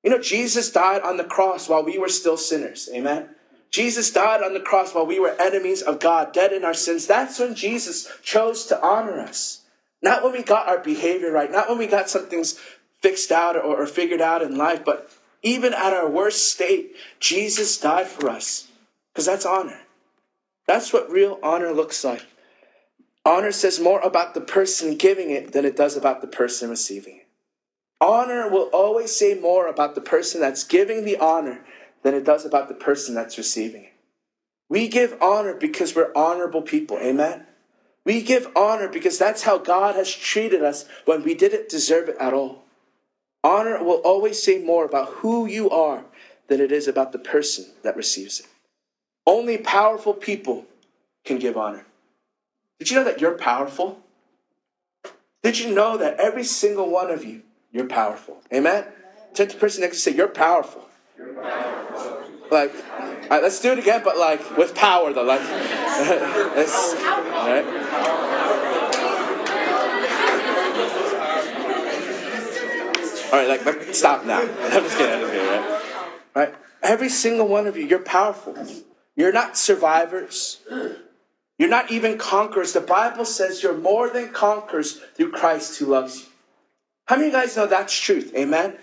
You 0.02 0.10
know, 0.10 0.20
Jesus 0.20 0.70
died 0.70 1.02
on 1.02 1.16
the 1.16 1.24
cross 1.24 1.68
while 1.68 1.84
we 1.84 1.98
were 1.98 2.08
still 2.08 2.36
sinners. 2.36 2.88
Amen. 2.94 3.28
Jesus 3.70 4.12
died 4.12 4.42
on 4.42 4.54
the 4.54 4.60
cross 4.60 4.94
while 4.94 5.06
we 5.06 5.18
were 5.18 5.34
enemies 5.40 5.82
of 5.82 5.98
God, 5.98 6.32
dead 6.32 6.52
in 6.52 6.64
our 6.64 6.74
sins. 6.74 7.06
That's 7.06 7.38
when 7.38 7.54
Jesus 7.54 8.08
chose 8.22 8.66
to 8.66 8.80
honor 8.80 9.18
us. 9.20 9.62
Not 10.04 10.22
when 10.22 10.32
we 10.32 10.42
got 10.42 10.68
our 10.68 10.80
behavior 10.80 11.32
right, 11.32 11.50
not 11.50 11.70
when 11.70 11.78
we 11.78 11.86
got 11.86 12.10
some 12.10 12.26
things 12.26 12.60
fixed 13.00 13.32
out 13.32 13.56
or, 13.56 13.62
or 13.62 13.86
figured 13.86 14.20
out 14.20 14.42
in 14.42 14.54
life, 14.54 14.84
but 14.84 15.10
even 15.42 15.72
at 15.72 15.94
our 15.94 16.06
worst 16.06 16.52
state, 16.52 16.94
Jesus 17.20 17.80
died 17.80 18.06
for 18.06 18.28
us. 18.28 18.68
Because 19.10 19.24
that's 19.24 19.46
honor. 19.46 19.80
That's 20.66 20.92
what 20.92 21.10
real 21.10 21.38
honor 21.42 21.72
looks 21.72 22.04
like. 22.04 22.26
Honor 23.24 23.50
says 23.50 23.80
more 23.80 24.00
about 24.00 24.34
the 24.34 24.42
person 24.42 24.98
giving 24.98 25.30
it 25.30 25.52
than 25.52 25.64
it 25.64 25.74
does 25.74 25.96
about 25.96 26.20
the 26.20 26.26
person 26.26 26.68
receiving 26.68 27.16
it. 27.16 27.26
Honor 27.98 28.50
will 28.50 28.68
always 28.74 29.16
say 29.16 29.32
more 29.32 29.68
about 29.68 29.94
the 29.94 30.02
person 30.02 30.38
that's 30.38 30.64
giving 30.64 31.06
the 31.06 31.16
honor 31.16 31.64
than 32.02 32.12
it 32.12 32.24
does 32.24 32.44
about 32.44 32.68
the 32.68 32.74
person 32.74 33.14
that's 33.14 33.38
receiving 33.38 33.84
it. 33.84 33.92
We 34.68 34.86
give 34.88 35.16
honor 35.22 35.54
because 35.54 35.96
we're 35.96 36.12
honorable 36.14 36.60
people. 36.60 36.98
Amen. 36.98 37.46
We 38.04 38.22
give 38.22 38.48
honor 38.54 38.88
because 38.88 39.18
that's 39.18 39.42
how 39.42 39.58
God 39.58 39.94
has 39.96 40.14
treated 40.14 40.62
us 40.62 40.86
when 41.04 41.22
we 41.22 41.34
didn't 41.34 41.70
deserve 41.70 42.08
it 42.08 42.16
at 42.20 42.34
all. 42.34 42.64
Honor 43.42 43.82
will 43.82 44.00
always 44.04 44.42
say 44.42 44.58
more 44.58 44.84
about 44.84 45.08
who 45.08 45.46
you 45.46 45.70
are 45.70 46.04
than 46.48 46.60
it 46.60 46.72
is 46.72 46.88
about 46.88 47.12
the 47.12 47.18
person 47.18 47.66
that 47.82 47.96
receives 47.96 48.40
it. 48.40 48.46
Only 49.26 49.58
powerful 49.58 50.12
people 50.12 50.66
can 51.24 51.38
give 51.38 51.56
honor. 51.56 51.86
Did 52.78 52.90
you 52.90 52.96
know 52.98 53.04
that 53.04 53.20
you're 53.20 53.38
powerful? 53.38 54.00
Did 55.42 55.58
you 55.58 55.74
know 55.74 55.96
that 55.96 56.18
every 56.18 56.44
single 56.44 56.90
one 56.90 57.10
of 57.10 57.24
you, 57.24 57.42
you're 57.72 57.86
powerful? 57.86 58.42
Amen? 58.52 58.84
Turn 59.34 59.48
to 59.48 59.54
the 59.54 59.60
person 59.60 59.82
next 59.82 60.02
to 60.02 60.10
you 60.10 60.14
say, 60.14 60.16
You're 60.16 60.28
powerful. 60.28 60.88
You're 61.16 61.34
powerful. 61.34 62.23
Like, 62.54 62.72
right, 63.28 63.42
let's 63.42 63.60
do 63.60 63.72
it 63.72 63.80
again, 63.80 64.02
but 64.04 64.16
like 64.16 64.56
with 64.56 64.76
power 64.76 65.12
though. 65.12 65.24
Like, 65.24 65.40
all 65.42 65.48
right. 67.48 67.66
All 73.32 73.40
right, 73.40 73.48
like, 73.48 73.92
stop 73.92 74.24
now. 74.24 74.40
I'm 74.62 74.84
just 74.84 74.96
kidding. 74.96 75.24
I'm. 75.24 75.30
Right? 75.32 75.80
right? 76.36 76.54
Every 76.80 77.08
single 77.08 77.48
one 77.48 77.66
of 77.66 77.76
you, 77.76 77.86
you're 77.86 77.98
powerful. 77.98 78.54
You're 79.16 79.32
not 79.32 79.56
survivors. 79.56 80.60
You're 81.58 81.68
not 81.68 81.90
even 81.90 82.18
conquerors. 82.18 82.72
The 82.72 82.80
Bible 82.80 83.24
says 83.24 83.64
you're 83.64 83.76
more 83.76 84.08
than 84.10 84.28
conquerors 84.28 85.00
through 85.16 85.32
Christ 85.32 85.80
who 85.80 85.86
loves 85.86 86.20
you. 86.20 86.26
How 87.06 87.16
many 87.16 87.28
of 87.28 87.34
you 87.34 87.40
guys 87.40 87.56
know 87.56 87.66
that's 87.66 87.98
truth? 87.98 88.32
Amen 88.36 88.78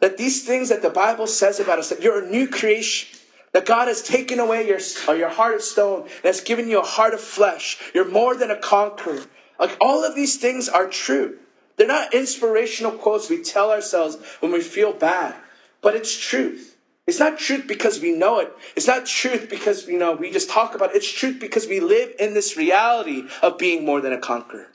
that 0.00 0.16
these 0.16 0.44
things 0.44 0.68
that 0.68 0.82
the 0.82 0.90
Bible 0.90 1.26
says 1.26 1.60
about 1.60 1.78
us, 1.78 1.88
that 1.90 2.02
you're 2.02 2.24
a 2.24 2.30
new 2.30 2.48
creation, 2.48 3.18
that 3.52 3.66
God 3.66 3.88
has 3.88 4.02
taken 4.02 4.38
away 4.38 4.66
your, 4.66 4.80
your 5.16 5.28
heart 5.28 5.54
of 5.54 5.62
stone 5.62 6.02
and 6.02 6.24
has 6.24 6.40
given 6.40 6.68
you 6.68 6.80
a 6.80 6.86
heart 6.86 7.14
of 7.14 7.20
flesh. 7.20 7.78
You're 7.94 8.10
more 8.10 8.36
than 8.36 8.50
a 8.50 8.56
conqueror. 8.56 9.22
Like 9.58 9.76
all 9.80 10.04
of 10.04 10.14
these 10.14 10.36
things 10.36 10.68
are 10.68 10.86
true. 10.86 11.38
They're 11.76 11.86
not 11.86 12.12
inspirational 12.12 12.92
quotes 12.92 13.30
we 13.30 13.42
tell 13.42 13.70
ourselves 13.70 14.16
when 14.40 14.52
we 14.52 14.60
feel 14.60 14.92
bad, 14.92 15.34
but 15.80 15.94
it's 15.94 16.16
truth. 16.16 16.76
It's 17.06 17.20
not 17.20 17.38
truth 17.38 17.66
because 17.66 18.00
we 18.00 18.12
know 18.12 18.40
it. 18.40 18.52
It's 18.76 18.86
not 18.86 19.06
truth 19.06 19.48
because 19.48 19.86
you 19.88 19.98
know 19.98 20.12
we 20.12 20.30
just 20.30 20.50
talk 20.50 20.74
about 20.74 20.90
it. 20.90 20.96
It's 20.96 21.10
truth 21.10 21.40
because 21.40 21.66
we 21.66 21.80
live 21.80 22.12
in 22.18 22.34
this 22.34 22.56
reality 22.56 23.22
of 23.42 23.56
being 23.56 23.86
more 23.86 24.02
than 24.02 24.12
a 24.12 24.18
conqueror. 24.18 24.66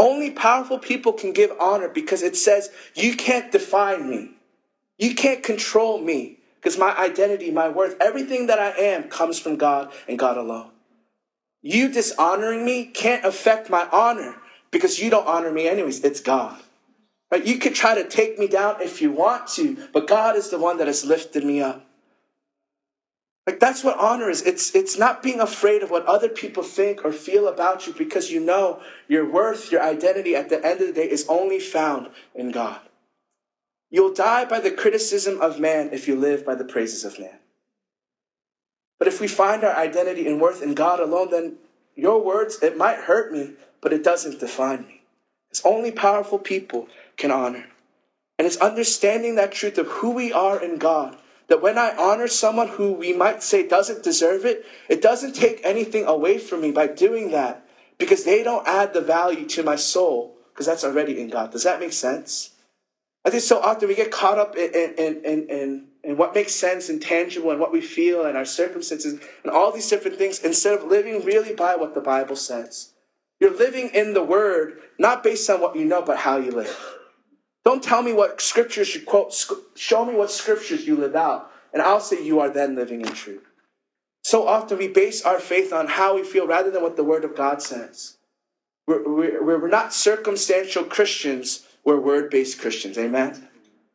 Only 0.00 0.30
powerful 0.30 0.78
people 0.78 1.12
can 1.12 1.34
give 1.34 1.52
honor 1.60 1.90
because 1.90 2.22
it 2.22 2.34
says, 2.34 2.70
You 2.94 3.14
can't 3.14 3.52
define 3.52 4.08
me. 4.08 4.30
You 4.96 5.14
can't 5.14 5.42
control 5.42 5.98
me 6.00 6.38
because 6.54 6.78
my 6.78 6.96
identity, 6.96 7.50
my 7.50 7.68
worth, 7.68 7.96
everything 8.00 8.46
that 8.46 8.58
I 8.58 8.70
am 8.70 9.10
comes 9.10 9.38
from 9.38 9.56
God 9.56 9.92
and 10.08 10.18
God 10.18 10.38
alone. 10.38 10.70
You 11.60 11.90
dishonoring 11.90 12.64
me 12.64 12.86
can't 12.86 13.26
affect 13.26 13.68
my 13.68 13.86
honor 13.92 14.36
because 14.70 14.98
you 14.98 15.10
don't 15.10 15.26
honor 15.26 15.52
me 15.52 15.68
anyways. 15.68 16.02
It's 16.02 16.20
God. 16.20 16.58
Right? 17.30 17.44
You 17.44 17.58
could 17.58 17.74
try 17.74 17.94
to 17.94 18.08
take 18.08 18.38
me 18.38 18.48
down 18.48 18.80
if 18.80 19.02
you 19.02 19.12
want 19.12 19.48
to, 19.48 19.76
but 19.92 20.06
God 20.06 20.34
is 20.34 20.48
the 20.48 20.58
one 20.58 20.78
that 20.78 20.86
has 20.86 21.04
lifted 21.04 21.44
me 21.44 21.60
up. 21.60 21.89
Like 23.50 23.58
that's 23.58 23.82
what 23.82 23.98
honor 23.98 24.30
is. 24.30 24.42
It's 24.42 24.76
it's 24.76 24.96
not 24.96 25.24
being 25.24 25.40
afraid 25.40 25.82
of 25.82 25.90
what 25.90 26.06
other 26.06 26.28
people 26.28 26.62
think 26.62 27.04
or 27.04 27.10
feel 27.10 27.48
about 27.48 27.84
you 27.84 27.92
because 27.92 28.30
you 28.30 28.38
know 28.38 28.80
your 29.08 29.28
worth, 29.28 29.72
your 29.72 29.82
identity 29.82 30.36
at 30.36 30.50
the 30.50 30.64
end 30.64 30.80
of 30.80 30.86
the 30.86 30.92
day 30.92 31.10
is 31.10 31.26
only 31.28 31.58
found 31.58 32.10
in 32.32 32.52
God. 32.52 32.80
You'll 33.90 34.14
die 34.14 34.44
by 34.44 34.60
the 34.60 34.70
criticism 34.70 35.40
of 35.40 35.58
man 35.58 35.90
if 35.92 36.06
you 36.06 36.14
live 36.14 36.46
by 36.46 36.54
the 36.54 36.64
praises 36.64 37.04
of 37.04 37.18
man. 37.18 37.40
But 39.00 39.08
if 39.08 39.20
we 39.20 39.26
find 39.26 39.64
our 39.64 39.74
identity 39.74 40.28
and 40.28 40.40
worth 40.40 40.62
in 40.62 40.74
God 40.74 41.00
alone, 41.00 41.32
then 41.32 41.56
your 41.96 42.22
words, 42.22 42.62
it 42.62 42.76
might 42.76 42.98
hurt 42.98 43.32
me, 43.32 43.54
but 43.80 43.92
it 43.92 44.04
doesn't 44.04 44.38
define 44.38 44.82
me. 44.86 45.00
It's 45.50 45.66
only 45.66 45.90
powerful 45.90 46.38
people 46.38 46.86
can 47.16 47.32
honor. 47.32 47.66
And 48.38 48.46
it's 48.46 48.58
understanding 48.58 49.34
that 49.34 49.50
truth 49.50 49.76
of 49.76 49.88
who 49.88 50.10
we 50.10 50.32
are 50.32 50.62
in 50.62 50.78
God. 50.78 51.18
That 51.50 51.60
when 51.60 51.78
I 51.78 51.96
honor 51.96 52.28
someone 52.28 52.68
who 52.68 52.92
we 52.92 53.12
might 53.12 53.42
say 53.42 53.66
doesn't 53.66 54.04
deserve 54.04 54.44
it, 54.44 54.64
it 54.88 55.02
doesn't 55.02 55.34
take 55.34 55.60
anything 55.64 56.06
away 56.06 56.38
from 56.38 56.60
me 56.60 56.70
by 56.70 56.86
doing 56.86 57.32
that 57.32 57.66
because 57.98 58.22
they 58.22 58.44
don't 58.44 58.66
add 58.68 58.94
the 58.94 59.00
value 59.00 59.46
to 59.48 59.64
my 59.64 59.74
soul 59.74 60.38
because 60.54 60.64
that's 60.64 60.84
already 60.84 61.20
in 61.20 61.28
God. 61.28 61.50
Does 61.50 61.64
that 61.64 61.80
make 61.80 61.92
sense? 61.92 62.50
I 63.24 63.30
think 63.30 63.42
so 63.42 63.60
often 63.60 63.88
we 63.88 63.96
get 63.96 64.12
caught 64.12 64.38
up 64.38 64.56
in, 64.56 64.72
in, 64.72 65.24
in, 65.24 65.48
in, 65.48 65.86
in 66.04 66.16
what 66.16 66.36
makes 66.36 66.54
sense 66.54 66.88
and 66.88 67.02
tangible 67.02 67.50
and 67.50 67.58
what 67.58 67.72
we 67.72 67.80
feel 67.80 68.26
and 68.26 68.36
our 68.36 68.44
circumstances 68.44 69.20
and 69.42 69.52
all 69.52 69.72
these 69.72 69.90
different 69.90 70.18
things 70.18 70.38
instead 70.38 70.78
of 70.78 70.84
living 70.84 71.24
really 71.24 71.52
by 71.52 71.74
what 71.74 71.94
the 71.94 72.00
Bible 72.00 72.36
says. 72.36 72.92
You're 73.40 73.56
living 73.56 73.90
in 73.92 74.14
the 74.14 74.22
Word, 74.22 74.78
not 75.00 75.24
based 75.24 75.50
on 75.50 75.60
what 75.60 75.74
you 75.74 75.84
know, 75.84 76.00
but 76.00 76.18
how 76.18 76.36
you 76.36 76.52
live. 76.52 76.99
Don't 77.64 77.82
tell 77.82 78.02
me 78.02 78.12
what 78.12 78.40
scriptures 78.40 78.94
you 78.94 79.02
quote. 79.02 79.34
Show 79.74 80.04
me 80.04 80.14
what 80.14 80.30
scriptures 80.30 80.86
you 80.86 80.96
live 80.96 81.14
out, 81.14 81.50
and 81.72 81.82
I'll 81.82 82.00
say 82.00 82.24
you 82.24 82.40
are 82.40 82.50
then 82.50 82.74
living 82.74 83.00
in 83.00 83.12
truth. 83.12 83.44
So 84.24 84.46
often 84.46 84.78
we 84.78 84.88
base 84.88 85.24
our 85.24 85.38
faith 85.38 85.72
on 85.72 85.86
how 85.86 86.14
we 86.14 86.24
feel 86.24 86.46
rather 86.46 86.70
than 86.70 86.82
what 86.82 86.96
the 86.96 87.04
Word 87.04 87.24
of 87.24 87.36
God 87.36 87.62
says. 87.62 88.16
We're, 88.86 89.08
we're, 89.08 89.60
we're 89.60 89.68
not 89.68 89.94
circumstantial 89.94 90.84
Christians, 90.84 91.66
we're 91.84 92.00
word 92.00 92.30
based 92.30 92.60
Christians. 92.60 92.98
Amen? 92.98 93.48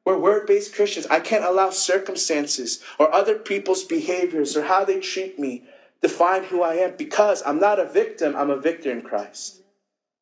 We're 0.06 0.17
word 0.17 0.47
based 0.47 0.73
Christians. 0.75 1.08
I 1.08 1.19
can't 1.19 1.43
allow 1.43 1.71
circumstances 1.71 2.84
or 2.99 3.13
other 3.13 3.36
people's 3.36 3.84
behaviors 3.84 4.56
or 4.56 4.63
how 4.63 4.86
they 4.86 4.99
treat 4.99 5.38
me 5.39 5.63
define 6.01 6.43
who 6.43 6.62
I 6.62 6.75
am 6.75 6.95
because 6.97 7.41
I'm 7.45 7.60
not 7.60 7.80
a 7.80 7.86
victim, 7.86 8.36
I'm 8.36 8.51
a 8.51 8.58
victor 8.58 8.91
in 8.91 9.01
Christ. 9.01 9.62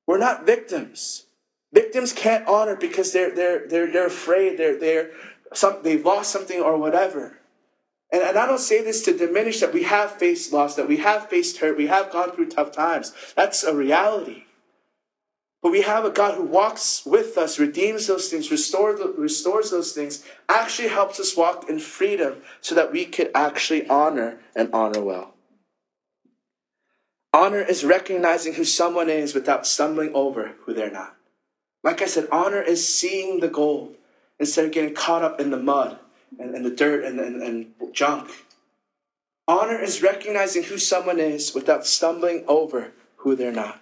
We're 0.08 0.18
not 0.18 0.46
victims. 0.46 1.26
Victims 1.74 2.14
can't 2.14 2.48
honor 2.48 2.76
because 2.76 3.12
they're, 3.12 3.34
they're, 3.34 3.68
they're, 3.68 3.92
they're 3.92 4.08
afraid, 4.08 4.60
they're, 4.60 4.80
they're 4.80 5.10
some, 5.54 5.80
they've 5.82 6.06
lost 6.06 6.32
something 6.32 6.62
or 6.62 6.78
whatever. 6.78 7.40
And, 8.12 8.22
and 8.22 8.38
I 8.38 8.46
don't 8.46 8.60
say 8.60 8.84
this 8.84 9.02
to 9.06 9.18
diminish 9.18 9.60
that 9.62 9.74
we 9.74 9.84
have 9.84 10.12
faced 10.12 10.54
loss, 10.54 10.76
that 10.76 10.88
we 10.88 10.98
have 10.98 11.30
faced 11.30 11.58
hurt, 11.58 11.76
we 11.76 11.88
have 11.88 12.12
gone 12.12 12.32
through 12.32 12.50
tough 12.50 12.72
times. 12.72 13.12
That's 13.36 13.64
a 13.64 13.76
reality. 13.76 14.44
But 15.64 15.72
we 15.72 15.82
have 15.82 16.06
a 16.06 16.12
God 16.12 16.36
who 16.36 16.44
walks 16.44 17.04
with 17.06 17.38
us, 17.40 17.58
redeems 17.58 18.06
those 18.06 18.30
things, 18.30 18.52
restores, 18.52 19.00
restores 19.18 19.72
those 19.72 19.94
things, 19.94 20.24
actually 20.48 20.90
helps 20.90 21.20
us 21.20 21.36
walk 21.36 21.70
in 21.70 21.80
freedom 21.80 22.42
so 22.62 22.76
that 22.76 22.92
we 22.92 23.06
could 23.06 23.32
actually 23.34 23.88
honor 23.88 24.40
and 24.56 24.70
honor 24.74 25.02
well. 25.02 25.34
Honor 27.34 27.62
is 27.62 27.84
recognizing 27.84 28.54
who 28.54 28.66
someone 28.66 29.10
is 29.10 29.34
without 29.34 29.66
stumbling 29.66 30.14
over 30.14 30.54
who 30.66 30.74
they're 30.74 30.92
not. 30.92 31.16
Like 31.84 32.02
I 32.02 32.06
said, 32.06 32.28
honor 32.32 32.62
is 32.62 32.88
seeing 32.88 33.40
the 33.40 33.50
gold 33.50 33.96
instead 34.40 34.66
of 34.66 34.72
getting 34.72 34.96
caught 34.96 35.24
up 35.24 35.40
in 35.40 35.52
the 35.52 35.58
mud 35.58 36.00
and, 36.40 36.56
and 36.56 36.66
the 36.66 36.70
dirt 36.72 37.04
and, 37.04 37.20
and, 37.20 37.42
and 37.42 37.74
junk. 37.94 38.32
Honor 39.48 39.80
is 39.80 40.02
recognizing 40.02 40.64
who 40.64 40.78
someone 40.78 41.20
is 41.20 41.54
without 41.54 41.86
stumbling 41.86 42.46
over 42.48 42.94
who 43.18 43.36
they're 43.36 43.52
not. 43.52 43.80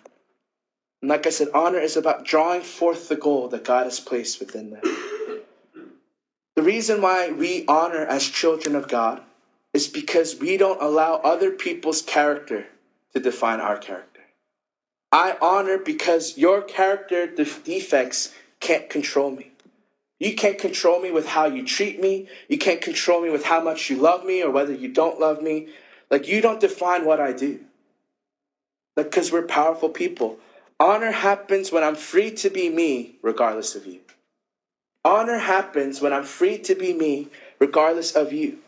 And 1.01 1.09
like 1.09 1.27
I 1.27 1.29
said, 1.29 1.49
honor 1.53 1.79
is 1.79 1.95
about 1.95 2.25
drawing 2.25 2.61
forth 2.61 3.09
the 3.09 3.15
gold 3.15 3.51
that 3.51 3.63
God 3.63 3.85
has 3.85 3.99
placed 3.99 4.39
within 4.39 4.71
them. 4.71 4.81
The 6.55 6.63
reason 6.63 7.01
why 7.01 7.31
we 7.31 7.65
honor 7.67 8.05
as 8.05 8.27
children 8.27 8.75
of 8.75 8.87
God 8.87 9.21
is 9.73 9.87
because 9.87 10.35
we 10.35 10.57
don't 10.57 10.81
allow 10.81 11.15
other 11.15 11.51
people's 11.51 12.01
character 12.01 12.67
to 13.13 13.19
define 13.19 13.59
our 13.59 13.77
character. 13.77 14.10
I 15.11 15.35
honor 15.41 15.77
because 15.77 16.37
your 16.37 16.61
character 16.61 17.27
defects 17.27 18.33
can't 18.59 18.89
control 18.89 19.31
me. 19.31 19.51
You 20.19 20.35
can't 20.35 20.59
control 20.59 21.01
me 21.01 21.11
with 21.11 21.25
how 21.25 21.47
you 21.47 21.65
treat 21.65 21.99
me. 21.99 22.27
You 22.47 22.57
can't 22.57 22.79
control 22.79 23.21
me 23.21 23.29
with 23.29 23.43
how 23.43 23.59
much 23.59 23.89
you 23.89 23.97
love 23.97 24.23
me 24.23 24.43
or 24.43 24.51
whether 24.51 24.73
you 24.73 24.89
don't 24.89 25.19
love 25.19 25.41
me. 25.41 25.69
Like, 26.11 26.27
you 26.27 26.41
don't 26.41 26.59
define 26.59 27.05
what 27.05 27.19
I 27.19 27.33
do. 27.33 27.59
Like, 28.95 29.09
because 29.09 29.31
we're 29.31 29.47
powerful 29.47 29.89
people. 29.89 30.37
Honor 30.79 31.11
happens 31.11 31.71
when 31.71 31.83
I'm 31.83 31.95
free 31.95 32.31
to 32.31 32.49
be 32.49 32.69
me, 32.69 33.15
regardless 33.21 33.75
of 33.75 33.87
you. 33.87 33.99
Honor 35.03 35.39
happens 35.39 36.01
when 36.01 36.13
I'm 36.13 36.23
free 36.23 36.59
to 36.59 36.75
be 36.75 36.93
me, 36.93 37.27
regardless 37.59 38.11
of 38.11 38.31
you. 38.31 38.59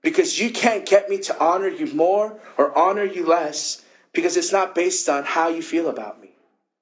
Because 0.00 0.40
you 0.40 0.50
can't 0.50 0.86
get 0.86 1.10
me 1.10 1.18
to 1.18 1.38
honor 1.38 1.68
you 1.68 1.86
more 1.94 2.38
or 2.56 2.76
honor 2.76 3.04
you 3.04 3.26
less 3.26 3.81
because 4.12 4.36
it's 4.36 4.52
not 4.52 4.74
based 4.74 5.08
on 5.08 5.24
how 5.24 5.48
you 5.48 5.62
feel 5.62 5.88
about 5.88 6.20
me. 6.20 6.30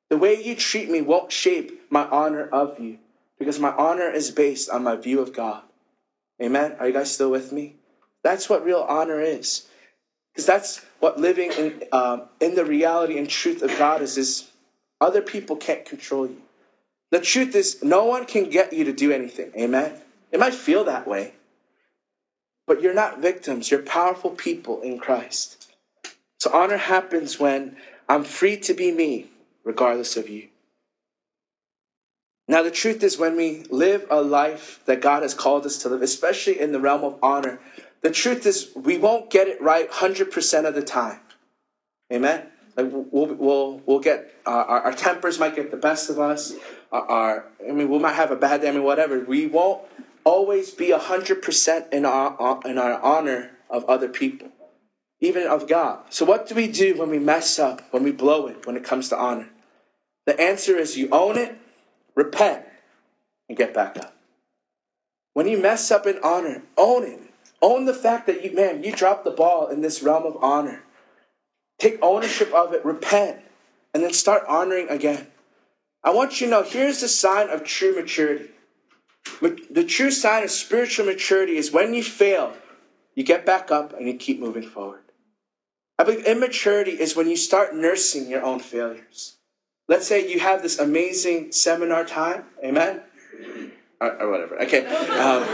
The 0.08 0.18
way 0.18 0.42
you 0.42 0.56
treat 0.56 0.90
me 0.90 1.00
won't 1.00 1.32
shape 1.32 1.90
my 1.90 2.04
honor 2.04 2.48
of 2.48 2.80
you 2.80 2.98
because 3.38 3.58
my 3.58 3.70
honor 3.70 4.10
is 4.10 4.30
based 4.30 4.68
on 4.68 4.82
my 4.82 4.96
view 4.96 5.20
of 5.20 5.32
God. 5.32 5.62
Amen? 6.42 6.76
Are 6.78 6.86
you 6.86 6.92
guys 6.92 7.12
still 7.12 7.30
with 7.30 7.52
me? 7.52 7.76
That's 8.22 8.48
what 8.48 8.64
real 8.64 8.84
honor 8.88 9.20
is. 9.20 9.66
Because 10.32 10.46
that's 10.46 10.84
what 10.98 11.20
living 11.20 11.52
in, 11.52 11.84
um, 11.92 12.22
in 12.40 12.54
the 12.54 12.64
reality 12.64 13.18
and 13.18 13.28
truth 13.28 13.62
of 13.62 13.76
God 13.78 14.02
is, 14.02 14.18
is 14.18 14.48
other 15.00 15.22
people 15.22 15.56
can't 15.56 15.84
control 15.84 16.26
you. 16.26 16.40
The 17.10 17.20
truth 17.20 17.54
is, 17.54 17.82
no 17.82 18.04
one 18.04 18.24
can 18.24 18.50
get 18.50 18.72
you 18.72 18.84
to 18.84 18.92
do 18.92 19.10
anything. 19.10 19.52
Amen? 19.56 19.92
It 20.30 20.38
might 20.38 20.54
feel 20.54 20.84
that 20.84 21.08
way. 21.08 21.34
But 22.66 22.82
you're 22.82 22.94
not 22.94 23.18
victims. 23.18 23.70
You're 23.70 23.82
powerful 23.82 24.30
people 24.30 24.80
in 24.82 24.98
Christ. 24.98 25.59
So 26.40 26.50
honor 26.54 26.78
happens 26.78 27.38
when 27.38 27.76
I'm 28.08 28.24
free 28.24 28.56
to 28.60 28.72
be 28.72 28.90
me, 28.90 29.30
regardless 29.62 30.16
of 30.16 30.28
you. 30.30 30.48
Now, 32.48 32.62
the 32.62 32.70
truth 32.70 33.02
is, 33.04 33.18
when 33.18 33.36
we 33.36 33.64
live 33.70 34.06
a 34.10 34.22
life 34.22 34.80
that 34.86 35.02
God 35.02 35.22
has 35.22 35.34
called 35.34 35.66
us 35.66 35.78
to 35.78 35.90
live, 35.90 36.02
especially 36.02 36.58
in 36.58 36.72
the 36.72 36.80
realm 36.80 37.04
of 37.04 37.18
honor, 37.22 37.60
the 38.00 38.10
truth 38.10 38.46
is 38.46 38.70
we 38.74 38.96
won't 38.96 39.30
get 39.30 39.48
it 39.48 39.60
right 39.60 39.88
100% 39.88 40.66
of 40.66 40.74
the 40.74 40.82
time. 40.82 41.20
Amen? 42.10 42.46
Like 42.74 42.88
we'll, 42.90 43.26
we'll, 43.34 43.82
we'll 43.84 44.00
get, 44.00 44.34
uh, 44.46 44.50
our, 44.50 44.80
our, 44.84 44.92
tempers 44.92 45.38
might 45.38 45.54
get 45.54 45.70
the 45.70 45.76
best 45.76 46.08
of 46.08 46.18
us. 46.18 46.54
Our, 46.90 47.06
our, 47.06 47.44
I 47.68 47.72
mean, 47.72 47.90
we 47.90 47.98
might 47.98 48.14
have 48.14 48.30
a 48.30 48.36
bad 48.36 48.62
day, 48.62 48.70
I 48.70 48.72
mean, 48.72 48.82
whatever. 48.82 49.20
We 49.20 49.46
won't 49.46 49.82
always 50.24 50.70
be 50.70 50.88
100% 50.88 51.92
in 51.92 52.04
our, 52.06 52.60
in 52.64 52.78
our 52.78 53.00
honor 53.00 53.50
of 53.68 53.84
other 53.84 54.08
people 54.08 54.50
even 55.20 55.46
of 55.46 55.68
God. 55.68 56.00
So, 56.10 56.24
what 56.24 56.48
do 56.48 56.54
we 56.54 56.68
do 56.68 56.96
when 56.98 57.10
we 57.10 57.18
mess 57.18 57.58
up, 57.58 57.82
when 57.90 58.02
we 58.02 58.12
blow 58.12 58.46
it, 58.46 58.66
when 58.66 58.76
it 58.76 58.84
comes 58.84 59.08
to 59.10 59.16
honor? 59.16 59.48
The 60.26 60.40
answer 60.40 60.76
is 60.76 60.96
you 60.96 61.08
own 61.10 61.36
it, 61.36 61.56
repent, 62.14 62.64
and 63.48 63.58
get 63.58 63.74
back 63.74 63.96
up. 63.96 64.14
When 65.34 65.46
you 65.46 65.58
mess 65.58 65.90
up 65.90 66.06
in 66.06 66.18
honor, 66.22 66.62
own 66.76 67.04
it. 67.04 67.20
Own 67.62 67.84
the 67.84 67.94
fact 67.94 68.26
that 68.26 68.44
you, 68.44 68.52
man, 68.52 68.82
you 68.82 68.92
dropped 68.92 69.24
the 69.24 69.30
ball 69.30 69.68
in 69.68 69.82
this 69.82 70.02
realm 70.02 70.24
of 70.24 70.42
honor. 70.42 70.82
Take 71.78 71.98
ownership 72.02 72.52
of 72.52 72.72
it, 72.72 72.84
repent, 72.84 73.38
and 73.92 74.02
then 74.02 74.12
start 74.12 74.44
honoring 74.48 74.88
again. 74.88 75.26
I 76.02 76.10
want 76.10 76.40
you 76.40 76.46
to 76.46 76.50
know 76.50 76.62
here's 76.62 77.00
the 77.00 77.08
sign 77.08 77.50
of 77.50 77.64
true 77.64 77.94
maturity. 77.94 78.50
The 79.70 79.84
true 79.84 80.10
sign 80.10 80.42
of 80.42 80.50
spiritual 80.50 81.06
maturity 81.06 81.56
is 81.56 81.70
when 81.70 81.92
you 81.92 82.02
fail, 82.02 82.54
you 83.14 83.22
get 83.22 83.44
back 83.44 83.70
up 83.70 83.92
and 83.92 84.06
you 84.06 84.14
keep 84.14 84.40
moving 84.40 84.62
forward. 84.62 85.02
I 86.00 86.02
believe 86.02 86.24
immaturity 86.24 86.92
is 86.92 87.14
when 87.14 87.28
you 87.28 87.36
start 87.36 87.76
nursing 87.76 88.30
your 88.30 88.42
own 88.42 88.58
failures. 88.58 89.36
Let's 89.86 90.06
say 90.06 90.32
you 90.32 90.40
have 90.40 90.62
this 90.62 90.78
amazing 90.78 91.52
seminar 91.52 92.06
time, 92.06 92.46
amen? 92.64 93.02
Or, 94.00 94.22
or 94.22 94.30
whatever, 94.30 94.62
okay. 94.62 94.86
Um, 94.86 95.44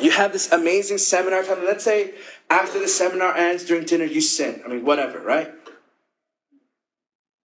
you 0.00 0.10
have 0.10 0.32
this 0.32 0.50
amazing 0.52 0.96
seminar 0.96 1.42
time. 1.42 1.66
Let's 1.66 1.84
say 1.84 2.14
after 2.48 2.78
the 2.78 2.88
seminar 2.88 3.36
ends 3.36 3.66
during 3.66 3.84
dinner, 3.84 4.06
you 4.06 4.22
sin. 4.22 4.62
I 4.64 4.68
mean, 4.68 4.86
whatever, 4.86 5.18
right? 5.20 5.52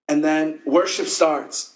And 0.08 0.24
then 0.24 0.62
worship 0.65 1.08
starts. 1.08 1.76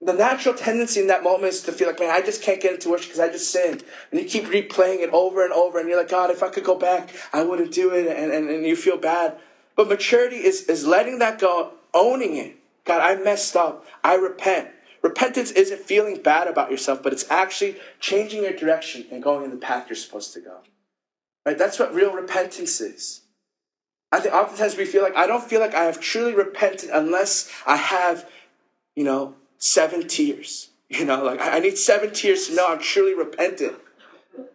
the 0.00 0.14
natural 0.14 0.56
tendency 0.56 0.98
in 0.98 1.06
that 1.08 1.22
moment 1.22 1.52
is 1.52 1.62
to 1.62 1.72
feel 1.72 1.86
like, 1.86 2.00
man, 2.00 2.10
I 2.10 2.22
just 2.22 2.42
can't 2.42 2.60
get 2.60 2.74
into 2.74 2.90
worship 2.90 3.10
because 3.10 3.20
I 3.20 3.30
just 3.30 3.52
sinned. 3.52 3.84
And 4.10 4.20
you 4.20 4.26
keep 4.26 4.46
replaying 4.46 5.00
it 5.00 5.10
over 5.12 5.44
and 5.44 5.52
over, 5.52 5.78
and 5.78 5.88
you're 5.88 5.98
like, 5.98 6.08
God, 6.08 6.30
if 6.30 6.42
I 6.42 6.48
could 6.48 6.64
go 6.64 6.74
back, 6.74 7.10
I 7.32 7.44
wouldn't 7.44 7.72
do 7.72 7.92
it, 7.94 8.08
and, 8.08 8.32
and, 8.32 8.50
and 8.50 8.66
you 8.66 8.74
feel 8.74 8.96
bad. 8.96 9.38
But 9.76 9.88
maturity 9.88 10.36
is, 10.36 10.64
is 10.64 10.86
letting 10.86 11.18
that 11.20 11.38
go, 11.38 11.72
owning 11.94 12.36
it. 12.36 12.56
God, 12.84 13.00
I 13.00 13.20
messed 13.20 13.56
up. 13.56 13.86
I 14.02 14.14
repent. 14.14 14.68
Repentance 15.02 15.50
isn't 15.52 15.80
feeling 15.80 16.20
bad 16.22 16.46
about 16.46 16.70
yourself, 16.70 17.02
but 17.02 17.12
it's 17.12 17.30
actually 17.30 17.76
changing 18.00 18.42
your 18.42 18.52
direction 18.52 19.06
and 19.10 19.22
going 19.22 19.44
in 19.44 19.50
the 19.50 19.56
path 19.56 19.86
you're 19.88 19.96
supposed 19.96 20.34
to 20.34 20.40
go. 20.40 20.58
Right? 21.46 21.56
That's 21.56 21.78
what 21.78 21.94
real 21.94 22.12
repentance 22.12 22.80
is. 22.80 23.22
I 24.12 24.20
think 24.20 24.34
oftentimes 24.34 24.76
we 24.76 24.84
feel 24.84 25.02
like 25.02 25.16
I 25.16 25.26
don't 25.26 25.42
feel 25.42 25.60
like 25.60 25.74
I 25.74 25.84
have 25.84 26.00
truly 26.00 26.34
repented 26.34 26.90
unless 26.90 27.50
I 27.66 27.76
have, 27.76 28.28
you 28.96 29.04
know, 29.04 29.34
seven 29.58 30.06
tears. 30.08 30.68
You 30.92 31.04
know, 31.04 31.22
like 31.22 31.40
I 31.40 31.60
need 31.60 31.78
seven 31.78 32.12
tears 32.12 32.48
to 32.48 32.56
know 32.56 32.72
I'm 32.72 32.80
truly 32.80 33.14
repentant 33.14 33.76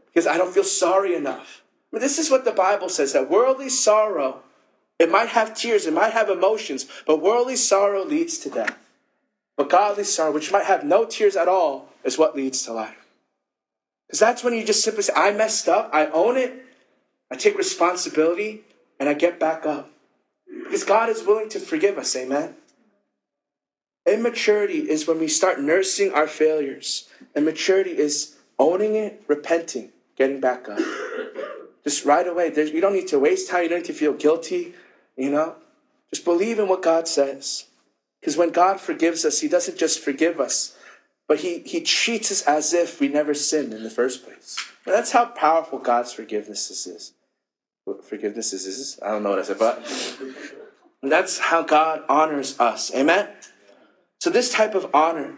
because 0.08 0.28
I 0.28 0.38
don't 0.38 0.54
feel 0.54 0.66
sorry 0.66 1.16
enough. 1.16 1.62
But 1.94 2.02
this 2.02 2.20
is 2.20 2.30
what 2.30 2.44
the 2.44 2.52
Bible 2.52 2.90
says 2.90 3.14
that 3.14 3.30
worldly 3.30 3.70
sorrow, 3.70 4.42
it 5.00 5.12
might 5.12 5.30
have 5.30 5.56
tears, 5.56 5.86
it 5.86 5.94
might 5.94 6.14
have 6.14 6.30
emotions, 6.30 6.86
but 7.06 7.22
worldly 7.22 7.56
sorrow 7.56 8.04
leads 8.04 8.38
to 8.40 8.50
death. 8.50 8.78
But 9.58 9.70
godly 9.70 10.04
sorrow, 10.04 10.32
which 10.32 10.52
might 10.52 10.66
have 10.66 10.84
no 10.84 11.06
tears 11.06 11.36
at 11.36 11.48
all, 11.48 11.90
is 12.04 12.18
what 12.18 12.36
leads 12.36 12.64
to 12.64 12.74
life. 12.74 12.98
Because 14.08 14.20
that's 14.20 14.44
when 14.44 14.54
you 14.54 14.64
just 14.66 14.84
simply 14.84 15.04
say, 15.04 15.14
I 15.16 15.32
messed 15.32 15.68
up, 15.68 15.90
I 15.94 16.08
own 16.08 16.38
it, 16.38 16.54
I 17.32 17.36
take 17.36 17.58
responsibility, 17.58 18.64
and 19.00 19.10
I 19.10 19.14
get 19.14 19.40
back 19.40 19.66
up. 19.66 19.90
Because 20.64 20.84
God 20.84 21.10
is 21.10 21.24
willing 21.24 21.50
to 21.50 21.60
forgive 21.60 21.98
us, 21.98 22.16
amen? 22.16 22.56
Immaturity 24.06 24.90
is 24.90 25.08
when 25.08 25.20
we 25.20 25.28
start 25.28 25.60
nursing 25.60 26.14
our 26.14 26.28
failures. 26.28 27.10
And 27.34 27.44
maturity 27.44 27.98
is 27.98 28.36
owning 28.60 28.96
it, 28.96 29.24
repenting, 29.28 29.92
getting 30.16 30.40
back 30.40 30.70
up. 30.70 30.80
Just 31.84 32.06
right 32.06 32.28
away. 32.28 32.54
You 32.56 32.82
don't 32.82 32.94
need 32.94 33.08
to 33.10 33.20
waste 33.20 33.50
time. 33.50 33.64
You 33.64 33.70
don't 33.70 33.80
need 33.80 33.88
to 33.88 33.94
feel 33.94 34.14
guilty. 34.14 34.76
You 35.18 35.32
know? 35.32 35.56
Just 36.12 36.26
believe 36.26 36.60
in 36.60 36.68
what 36.68 36.82
God 36.82 37.08
says. 37.08 37.66
Because 38.20 38.38
when 38.38 38.50
God 38.50 38.80
forgives 38.80 39.26
us, 39.26 39.40
He 39.40 39.48
doesn't 39.48 39.78
just 39.78 40.00
forgive 40.00 40.40
us, 40.40 40.76
but 41.28 41.40
He, 41.40 41.60
he 41.60 41.82
treats 41.82 42.32
us 42.32 42.42
as 42.44 42.74
if 42.74 43.00
we 43.00 43.08
never 43.08 43.34
sinned 43.34 43.74
in 43.74 43.84
the 43.84 43.90
first 43.90 44.26
place. 44.26 44.58
And 44.86 44.94
that's 44.94 45.12
how 45.12 45.26
powerful 45.26 45.80
God's 45.80 46.14
forgiveness 46.14 46.70
is. 46.72 47.14
Forgiveness 48.04 48.52
is. 48.52 49.00
I 49.02 49.12
don't 49.12 49.24
know 49.24 49.30
what 49.30 49.40
I 49.40 49.44
said, 49.44 49.60
but 49.60 49.88
that's 51.04 51.38
how 51.38 51.62
God 51.62 52.04
honors 52.10 52.60
us. 52.60 52.94
Amen? 52.96 53.30
So, 54.20 54.32
this 54.32 54.52
type 54.52 54.74
of 54.74 54.90
honor, 54.94 55.36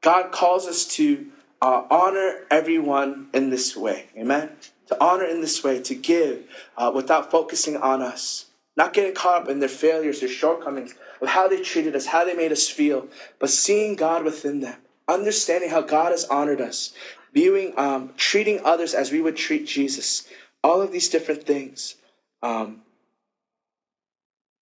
God 0.00 0.30
calls 0.30 0.66
us 0.66 0.86
to 0.96 1.26
uh, 1.60 1.82
honor 1.90 2.46
everyone 2.50 3.28
in 3.34 3.50
this 3.50 3.76
way. 3.76 4.06
Amen? 4.16 4.50
To 4.88 5.02
honor 5.02 5.24
in 5.24 5.40
this 5.40 5.64
way, 5.64 5.82
to 5.82 5.94
give 5.94 6.44
uh, 6.76 6.92
without 6.94 7.32
focusing 7.32 7.76
on 7.76 8.00
us. 8.00 8.46
Not 8.78 8.92
getting 8.92 9.12
caught 9.12 9.42
up 9.42 9.48
in 9.48 9.58
their 9.58 9.68
failures, 9.68 10.20
their 10.20 10.28
shortcomings, 10.28 10.94
of 11.20 11.26
how 11.26 11.48
they 11.48 11.60
treated 11.60 11.96
us, 11.96 12.06
how 12.06 12.24
they 12.24 12.34
made 12.34 12.52
us 12.52 12.68
feel, 12.68 13.08
but 13.40 13.50
seeing 13.50 13.96
God 13.96 14.24
within 14.24 14.60
them. 14.60 14.76
Understanding 15.08 15.68
how 15.68 15.80
God 15.80 16.12
has 16.12 16.24
honored 16.26 16.60
us. 16.60 16.94
Viewing, 17.34 17.74
um, 17.76 18.12
treating 18.16 18.60
others 18.64 18.94
as 18.94 19.10
we 19.10 19.20
would 19.20 19.36
treat 19.36 19.66
Jesus. 19.66 20.28
All 20.62 20.80
of 20.80 20.92
these 20.92 21.08
different 21.08 21.42
things. 21.42 21.96
Um, 22.40 22.82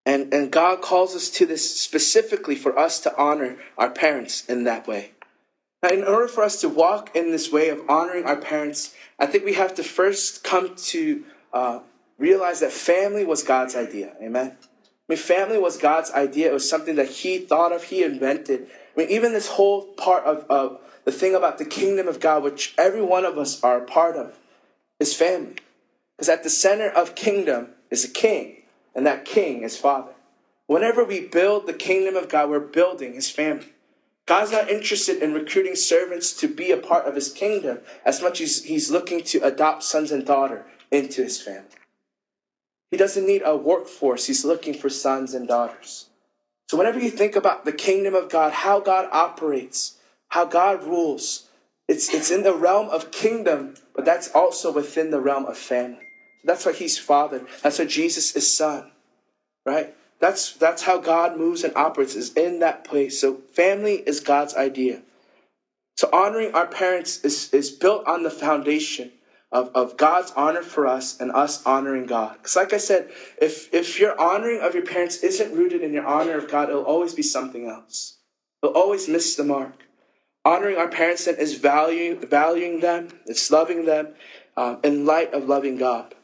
and, 0.06 0.32
and 0.32 0.50
God 0.50 0.80
calls 0.80 1.14
us 1.14 1.28
to 1.30 1.44
this 1.44 1.78
specifically 1.78 2.54
for 2.54 2.78
us 2.78 3.00
to 3.00 3.14
honor 3.18 3.58
our 3.76 3.90
parents 3.90 4.46
in 4.46 4.64
that 4.64 4.88
way. 4.88 5.10
Now, 5.82 5.90
in 5.90 6.04
order 6.04 6.28
for 6.28 6.42
us 6.42 6.62
to 6.62 6.70
walk 6.70 7.14
in 7.14 7.32
this 7.32 7.52
way 7.52 7.68
of 7.68 7.82
honoring 7.86 8.24
our 8.24 8.36
parents, 8.36 8.94
I 9.18 9.26
think 9.26 9.44
we 9.44 9.54
have 9.54 9.74
to 9.74 9.84
first 9.84 10.42
come 10.42 10.74
to 10.74 11.24
uh, 11.52 11.80
realize 12.18 12.60
that 12.60 12.72
family 12.72 13.24
was 13.24 13.42
God's 13.42 13.76
idea. 13.76 14.14
Amen? 14.22 14.56
I 14.62 15.12
mean, 15.12 15.18
family 15.18 15.58
was 15.58 15.76
God's 15.76 16.10
idea. 16.10 16.50
It 16.50 16.54
was 16.54 16.68
something 16.68 16.96
that 16.96 17.08
He 17.08 17.38
thought 17.38 17.72
of, 17.72 17.84
He 17.84 18.02
invented. 18.02 18.68
I 18.96 19.00
mean, 19.00 19.10
even 19.10 19.32
this 19.32 19.48
whole 19.48 19.82
part 19.82 20.24
of, 20.24 20.44
of 20.48 20.80
the 21.04 21.12
thing 21.12 21.34
about 21.34 21.58
the 21.58 21.64
kingdom 21.64 22.08
of 22.08 22.20
God, 22.20 22.42
which 22.42 22.74
every 22.76 23.02
one 23.02 23.24
of 23.24 23.38
us 23.38 23.62
are 23.62 23.78
a 23.78 23.86
part 23.86 24.16
of, 24.16 24.36
is 24.98 25.14
family. 25.14 25.56
Because 26.16 26.28
at 26.28 26.42
the 26.42 26.50
center 26.50 26.88
of 26.88 27.14
kingdom 27.14 27.68
is 27.90 28.04
a 28.04 28.08
king 28.08 28.62
and 28.94 29.06
that 29.06 29.24
king 29.24 29.62
is 29.62 29.76
Father. 29.76 30.12
Whenever 30.66 31.04
we 31.04 31.20
build 31.20 31.66
the 31.66 31.74
kingdom 31.74 32.16
of 32.16 32.28
God, 32.28 32.50
we're 32.50 32.58
building 32.58 33.14
his 33.14 33.30
family. 33.30 33.68
God's 34.24 34.50
not 34.50 34.68
interested 34.68 35.22
in 35.22 35.34
recruiting 35.34 35.76
servants 35.76 36.32
to 36.38 36.48
be 36.48 36.72
a 36.72 36.76
part 36.76 37.06
of 37.06 37.14
his 37.14 37.32
kingdom 37.32 37.78
as 38.04 38.20
much 38.20 38.40
as 38.40 38.64
he's 38.64 38.90
looking 38.90 39.22
to 39.24 39.44
adopt 39.44 39.84
sons 39.84 40.10
and 40.10 40.26
daughter 40.26 40.66
into 40.90 41.22
his 41.22 41.40
family. 41.40 41.75
He 42.90 42.96
doesn't 42.96 43.26
need 43.26 43.42
a 43.44 43.56
workforce, 43.56 44.26
he's 44.26 44.44
looking 44.44 44.74
for 44.74 44.88
sons 44.88 45.34
and 45.34 45.48
daughters. 45.48 46.06
So, 46.68 46.76
whenever 46.76 46.98
you 46.98 47.10
think 47.10 47.36
about 47.36 47.64
the 47.64 47.72
kingdom 47.72 48.14
of 48.14 48.28
God, 48.28 48.52
how 48.52 48.80
God 48.80 49.08
operates, 49.12 49.98
how 50.28 50.44
God 50.44 50.84
rules, 50.84 51.48
it's, 51.88 52.12
it's 52.12 52.30
in 52.30 52.42
the 52.42 52.54
realm 52.54 52.88
of 52.88 53.12
kingdom, 53.12 53.74
but 53.94 54.04
that's 54.04 54.30
also 54.32 54.72
within 54.72 55.10
the 55.10 55.20
realm 55.20 55.46
of 55.46 55.56
family. 55.56 56.00
That's 56.44 56.66
why 56.66 56.72
he's 56.72 56.98
father. 56.98 57.46
That's 57.62 57.78
why 57.78 57.84
Jesus 57.86 58.34
is 58.36 58.52
son. 58.52 58.90
Right? 59.64 59.94
That's 60.18 60.52
that's 60.54 60.82
how 60.82 60.98
God 60.98 61.36
moves 61.36 61.64
and 61.64 61.76
operates 61.76 62.14
is 62.14 62.32
in 62.34 62.60
that 62.60 62.84
place. 62.84 63.20
So 63.20 63.34
family 63.52 63.94
is 63.94 64.20
God's 64.20 64.54
idea. 64.54 65.02
So 65.96 66.08
honoring 66.12 66.54
our 66.54 66.66
parents 66.66 67.20
is, 67.24 67.52
is 67.52 67.70
built 67.70 68.06
on 68.06 68.22
the 68.22 68.30
foundation 68.30 69.12
of, 69.52 69.70
of 69.74 69.96
God's 69.96 70.32
honor 70.32 70.62
for 70.62 70.86
us 70.86 71.20
and 71.20 71.30
us 71.32 71.64
honoring 71.64 72.06
God. 72.06 72.36
Because 72.38 72.56
like 72.56 72.72
I 72.72 72.78
said, 72.78 73.10
if 73.40 73.72
if 73.72 73.98
your 73.98 74.20
honoring 74.20 74.60
of 74.60 74.74
your 74.74 74.84
parents 74.84 75.18
isn't 75.18 75.54
rooted 75.54 75.82
in 75.82 75.92
your 75.92 76.06
honor 76.06 76.36
of 76.36 76.50
God, 76.50 76.68
it'll 76.68 76.82
always 76.82 77.14
be 77.14 77.22
something 77.22 77.68
else. 77.68 78.18
It'll 78.62 78.76
always 78.76 79.08
miss 79.08 79.36
the 79.36 79.44
mark. 79.44 79.84
Honoring 80.44 80.76
our 80.76 80.88
parents 80.88 81.24
then 81.24 81.36
is 81.36 81.54
valuing 81.54 82.18
valuing 82.26 82.80
them, 82.80 83.08
it's 83.26 83.50
loving 83.50 83.84
them 83.84 84.14
um, 84.56 84.80
in 84.82 85.06
light 85.06 85.32
of 85.32 85.48
loving 85.48 85.76
God. 85.76 86.14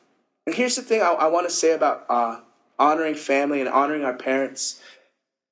And 0.46 0.54
here's 0.54 0.76
the 0.76 0.82
thing 0.82 1.02
I, 1.02 1.10
I 1.10 1.26
want 1.28 1.48
to 1.48 1.54
say 1.54 1.72
about 1.72 2.06
uh, 2.08 2.40
honoring 2.78 3.14
family 3.14 3.60
and 3.60 3.68
honoring 3.68 4.04
our 4.04 4.14
parents. 4.14 4.80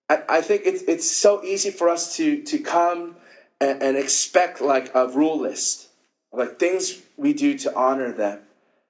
I, 0.08 0.22
I 0.28 0.40
think 0.40 0.62
it's, 0.64 0.82
it's 0.82 1.10
so 1.10 1.44
easy 1.44 1.70
for 1.70 1.88
us 1.88 2.16
to, 2.16 2.42
to 2.42 2.58
come 2.58 3.16
and, 3.60 3.82
and 3.82 3.96
expect 3.96 4.60
like 4.60 4.94
a 4.94 5.08
rule 5.08 5.38
list, 5.38 5.88
like 6.32 6.58
things 6.58 7.00
we 7.20 7.34
do 7.34 7.56
to 7.58 7.74
honor 7.76 8.12
them. 8.12 8.40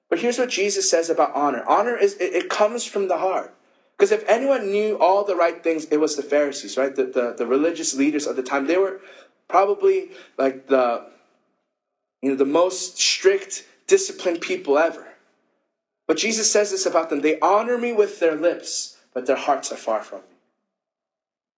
But 0.09 0.19
here's 0.19 0.39
what 0.39 0.49
Jesus 0.49 0.89
says 0.89 1.09
about 1.09 1.35
honor 1.35 1.63
honor 1.67 1.95
is 1.95 2.15
it, 2.15 2.33
it 2.33 2.49
comes 2.49 2.85
from 2.85 3.07
the 3.07 3.17
heart. 3.17 3.53
Because 3.97 4.11
if 4.11 4.27
anyone 4.27 4.71
knew 4.71 4.97
all 4.97 5.23
the 5.23 5.35
right 5.35 5.61
things, 5.63 5.85
it 5.85 5.97
was 5.97 6.15
the 6.15 6.23
Pharisees, 6.23 6.75
right? 6.77 6.95
The, 6.95 7.05
the, 7.05 7.35
the 7.37 7.45
religious 7.45 7.93
leaders 7.93 8.25
of 8.25 8.35
the 8.35 8.41
time. 8.41 8.65
They 8.65 8.77
were 8.77 9.01
probably 9.47 10.09
like 10.37 10.67
the, 10.67 11.05
you 12.21 12.31
know, 12.31 12.35
the 12.35 12.45
most 12.45 12.97
strict, 12.97 13.65
disciplined 13.85 14.41
people 14.41 14.79
ever. 14.79 15.07
But 16.07 16.17
Jesus 16.17 16.51
says 16.51 16.71
this 16.71 16.85
about 16.85 17.09
them 17.09 17.21
they 17.21 17.39
honor 17.39 17.77
me 17.77 17.93
with 17.93 18.19
their 18.19 18.35
lips, 18.35 18.97
but 19.13 19.27
their 19.27 19.35
hearts 19.35 19.71
are 19.71 19.77
far 19.77 20.01
from 20.01 20.21
me. 20.21 20.37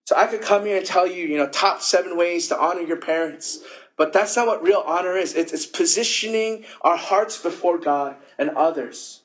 So 0.05 0.17
I 0.17 0.27
could 0.27 0.41
come 0.41 0.65
here 0.65 0.77
and 0.77 0.85
tell 0.85 1.07
you, 1.07 1.25
you 1.25 1.37
know, 1.37 1.47
top 1.47 1.81
seven 1.81 2.17
ways 2.17 2.49
to 2.49 2.59
honor 2.59 2.81
your 2.81 2.97
parents. 2.97 3.59
But 3.97 4.13
that's 4.13 4.35
not 4.35 4.47
what 4.47 4.63
real 4.63 4.83
honor 4.85 5.15
is. 5.17 5.35
It's, 5.35 5.53
it's 5.53 5.65
positioning 5.65 6.65
our 6.81 6.97
hearts 6.97 7.41
before 7.41 7.77
God 7.77 8.15
and 8.37 8.49
others 8.51 9.21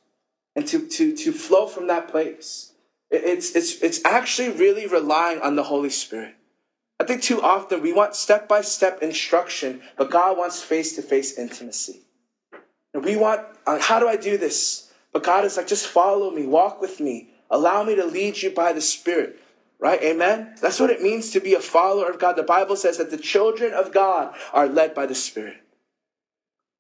and 0.55 0.67
to, 0.69 0.87
to, 0.87 1.17
to 1.17 1.33
flow 1.33 1.67
from 1.67 1.87
that 1.87 2.09
place. 2.09 2.73
It's, 3.11 3.57
it's, 3.57 3.81
it's 3.81 4.05
actually 4.05 4.51
really 4.51 4.87
relying 4.87 5.41
on 5.41 5.57
the 5.57 5.63
Holy 5.63 5.91
Spirit. 5.91 6.35
I 7.01 7.05
think 7.05 7.23
too 7.23 7.41
often 7.41 7.81
we 7.81 7.93
want 7.93 8.15
step 8.17 8.49
by 8.49 8.61
step 8.61 9.03
instruction, 9.03 9.83
but 9.97 10.11
God 10.11 10.37
wants 10.37 10.61
face 10.61 10.97
to 10.97 11.03
face 11.03 11.39
intimacy. 11.39 12.01
We 12.93 13.17
want, 13.17 13.43
uh, 13.67 13.79
how 13.79 14.01
do 14.01 14.09
I 14.09 14.17
do 14.17 14.37
this? 14.37 14.91
But 15.13 15.23
God 15.23 15.45
is 15.45 15.57
like, 15.57 15.69
just 15.69 15.87
follow 15.87 16.31
me, 16.31 16.47
walk 16.47 16.81
with 16.81 17.01
me, 17.01 17.31
allow 17.51 17.85
me 17.85 17.95
to 17.95 18.05
lead 18.05 18.43
you 18.43 18.51
by 18.51 18.73
the 18.73 18.81
Spirit. 18.81 19.39
Right? 19.81 20.03
Amen? 20.03 20.55
That's 20.61 20.81
what 20.81 20.91
it 20.91 21.03
means 21.03 21.31
to 21.31 21.41
be 21.41 21.55
a 21.55 21.61
follower 21.61 22.11
of 22.11 22.19
God. 22.19 22.35
The 22.37 22.43
Bible 22.43 22.77
says 22.77 22.99
that 22.99 23.11
the 23.11 23.17
children 23.17 23.73
of 23.73 23.93
God 23.93 24.35
are 24.53 24.67
led 24.67 24.95
by 24.95 25.07
the 25.07 25.15
Spirit. 25.15 25.59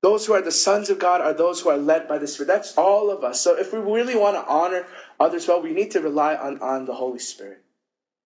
Those 0.03 0.27
who 0.27 0.33
are 0.33 0.43
the 0.43 0.53
sons 0.53 0.91
of 0.91 0.99
God 0.99 1.21
are 1.21 1.33
those 1.33 1.61
who 1.61 1.69
are 1.71 1.77
led 1.77 2.09
by 2.09 2.19
the 2.19 2.27
Spirit. 2.27 2.49
That's 2.49 2.77
all 2.77 3.11
of 3.11 3.23
us. 3.23 3.41
So 3.41 3.57
if 3.57 3.73
we 3.73 3.79
really 3.79 4.17
want 4.17 4.37
to 4.37 4.45
honor 4.47 4.87
others 5.19 5.47
well, 5.47 5.61
we 5.61 5.73
need 5.73 5.93
to 5.93 6.01
rely 6.01 6.35
on, 6.35 6.61
on 6.61 6.87
the 6.87 6.95
Holy 6.95 7.19
Spirit. 7.19 7.63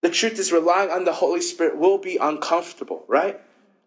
The 0.03 0.11
truth 0.11 0.39
is, 0.39 0.51
relying 0.51 0.91
on 0.91 1.05
the 1.05 1.13
Holy 1.13 1.41
Spirit 1.41 1.77
will 1.77 1.99
be 1.99 2.17
uncomfortable, 2.17 3.05
right? 3.09 3.41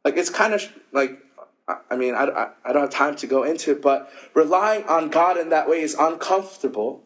Like 0.06 0.17
it's 0.17 0.30
kind 0.30 0.54
of 0.54 0.63
like 0.93 1.19
I 1.67 1.95
mean, 1.95 2.13
I, 2.13 2.50
I 2.63 2.74
don't 2.74 2.84
have 2.84 2.89
time 2.91 3.15
to 3.17 3.28
go 3.28 3.43
into 3.43 3.71
it, 3.71 3.82
but 3.82 4.10
relying 4.34 4.86
on 4.86 5.10
God 5.10 5.38
in 5.38 5.50
that 5.50 5.67
way 5.67 5.82
is 5.82 5.95
uncomfortable. 5.95 7.04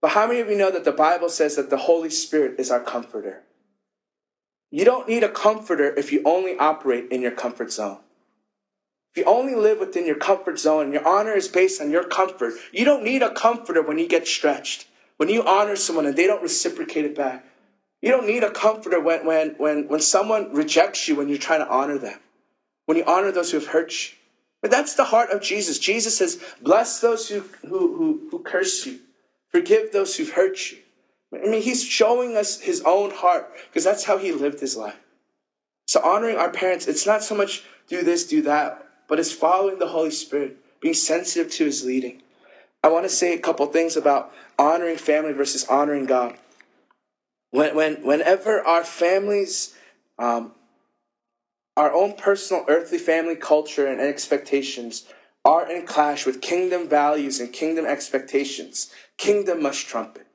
But 0.00 0.12
how 0.12 0.26
many 0.26 0.40
of 0.40 0.48
you 0.48 0.56
know 0.56 0.70
that 0.70 0.84
the 0.84 0.92
Bible 0.92 1.28
says 1.28 1.56
that 1.56 1.70
the 1.70 1.76
Holy 1.76 2.10
Spirit 2.10 2.58
is 2.58 2.70
our 2.70 2.80
comforter? 2.80 3.42
You 4.70 4.84
don't 4.84 5.08
need 5.08 5.24
a 5.24 5.28
comforter 5.28 5.92
if 5.96 6.12
you 6.12 6.22
only 6.24 6.56
operate 6.56 7.10
in 7.10 7.20
your 7.22 7.32
comfort 7.32 7.72
zone. 7.72 7.98
If 9.12 9.18
you 9.18 9.24
only 9.24 9.56
live 9.56 9.80
within 9.80 10.06
your 10.06 10.16
comfort 10.16 10.58
zone 10.58 10.84
and 10.84 10.92
your 10.92 11.06
honor 11.06 11.32
is 11.32 11.48
based 11.48 11.82
on 11.82 11.90
your 11.90 12.04
comfort, 12.04 12.54
you 12.72 12.84
don't 12.84 13.02
need 13.02 13.22
a 13.22 13.34
comforter 13.34 13.82
when 13.82 13.98
you 13.98 14.06
get 14.06 14.28
stretched. 14.28 14.86
When 15.16 15.28
you 15.28 15.44
honor 15.44 15.76
someone 15.76 16.06
and 16.06 16.16
they 16.16 16.28
don't 16.28 16.42
reciprocate 16.42 17.04
it 17.04 17.16
back. 17.16 17.44
You 18.00 18.10
don't 18.10 18.26
need 18.26 18.44
a 18.44 18.50
comforter 18.50 19.00
when, 19.00 19.26
when, 19.26 19.56
when, 19.58 19.88
when 19.88 20.00
someone 20.00 20.54
rejects 20.54 21.08
you 21.08 21.16
when 21.16 21.28
you're 21.28 21.38
trying 21.38 21.60
to 21.60 21.68
honor 21.68 21.98
them. 21.98 22.18
When 22.86 22.96
you 22.96 23.04
honor 23.04 23.32
those 23.32 23.50
who 23.50 23.58
have 23.58 23.66
hurt 23.68 23.92
you. 23.92 24.16
But 24.62 24.70
that's 24.70 24.94
the 24.94 25.04
heart 25.04 25.30
of 25.30 25.42
Jesus. 25.42 25.78
Jesus 25.78 26.16
says, 26.16 26.42
bless 26.62 27.00
those 27.00 27.28
who, 27.28 27.40
who, 27.66 27.96
who, 27.96 28.28
who 28.30 28.38
curse 28.38 28.86
you. 28.86 29.00
Forgive 29.50 29.92
those 29.92 30.16
who've 30.16 30.30
hurt 30.30 30.70
you. 30.70 30.78
I 31.32 31.48
mean, 31.48 31.62
he's 31.62 31.82
showing 31.84 32.36
us 32.36 32.60
his 32.60 32.82
own 32.84 33.10
heart 33.10 33.52
because 33.68 33.84
that's 33.84 34.04
how 34.04 34.18
he 34.18 34.32
lived 34.32 34.60
his 34.60 34.76
life. 34.76 34.98
So 35.86 36.00
honoring 36.02 36.36
our 36.36 36.50
parents, 36.50 36.86
it's 36.86 37.06
not 37.06 37.22
so 37.22 37.34
much 37.34 37.64
do 37.88 38.02
this, 38.02 38.26
do 38.26 38.42
that, 38.42 38.86
but 39.08 39.18
it's 39.18 39.32
following 39.32 39.78
the 39.78 39.88
Holy 39.88 40.10
Spirit, 40.10 40.56
being 40.80 40.94
sensitive 40.94 41.50
to 41.52 41.64
his 41.64 41.84
leading. 41.84 42.22
I 42.82 42.88
want 42.88 43.04
to 43.04 43.10
say 43.10 43.34
a 43.34 43.38
couple 43.38 43.66
things 43.66 43.96
about 43.96 44.32
honoring 44.58 44.96
family 44.96 45.32
versus 45.32 45.64
honoring 45.64 46.06
God. 46.06 46.36
When, 47.50 47.74
when, 47.74 48.04
whenever 48.04 48.60
our 48.60 48.84
families, 48.84 49.74
um, 50.18 50.52
our 51.76 51.92
own 51.92 52.14
personal 52.14 52.64
earthly 52.68 52.98
family 52.98 53.36
culture 53.36 53.86
and 53.86 54.00
expectations 54.00 55.04
are 55.44 55.70
in 55.70 55.86
clash 55.86 56.26
with 56.26 56.40
kingdom 56.40 56.88
values 56.88 57.40
and 57.40 57.52
kingdom 57.52 57.86
expectations, 57.86 58.92
kingdom 59.16 59.62
must 59.62 59.86
trumpet. 59.86 60.26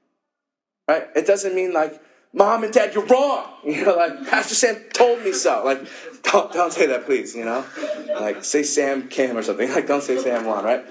Right? 0.88 1.08
It 1.16 1.26
doesn't 1.26 1.56
mean 1.56 1.74
like, 1.74 2.02
mom 2.34 2.64
and 2.64 2.74
dad, 2.74 2.94
you're 2.94 3.06
wrong. 3.06 3.50
You 3.66 3.84
know, 3.84 3.96
like 3.96 4.28
Pastor 4.28 4.54
Sam 4.54 4.76
told 4.94 5.24
me 5.24 5.32
so. 5.32 5.64
Like, 5.66 5.88
don't 6.22 6.54
don't 6.54 6.72
say 6.72 6.86
that, 6.86 7.06
please. 7.06 7.36
You 7.36 7.46
know, 7.46 7.66
like 8.20 8.44
say 8.46 8.62
Sam 8.62 9.08
Kim 9.08 9.36
or 9.36 9.42
something. 9.42 9.70
Like, 9.74 9.88
don't 9.88 10.04
say 10.04 10.20
Sam 10.20 10.46
Juan, 10.46 10.64
right? 10.64 10.86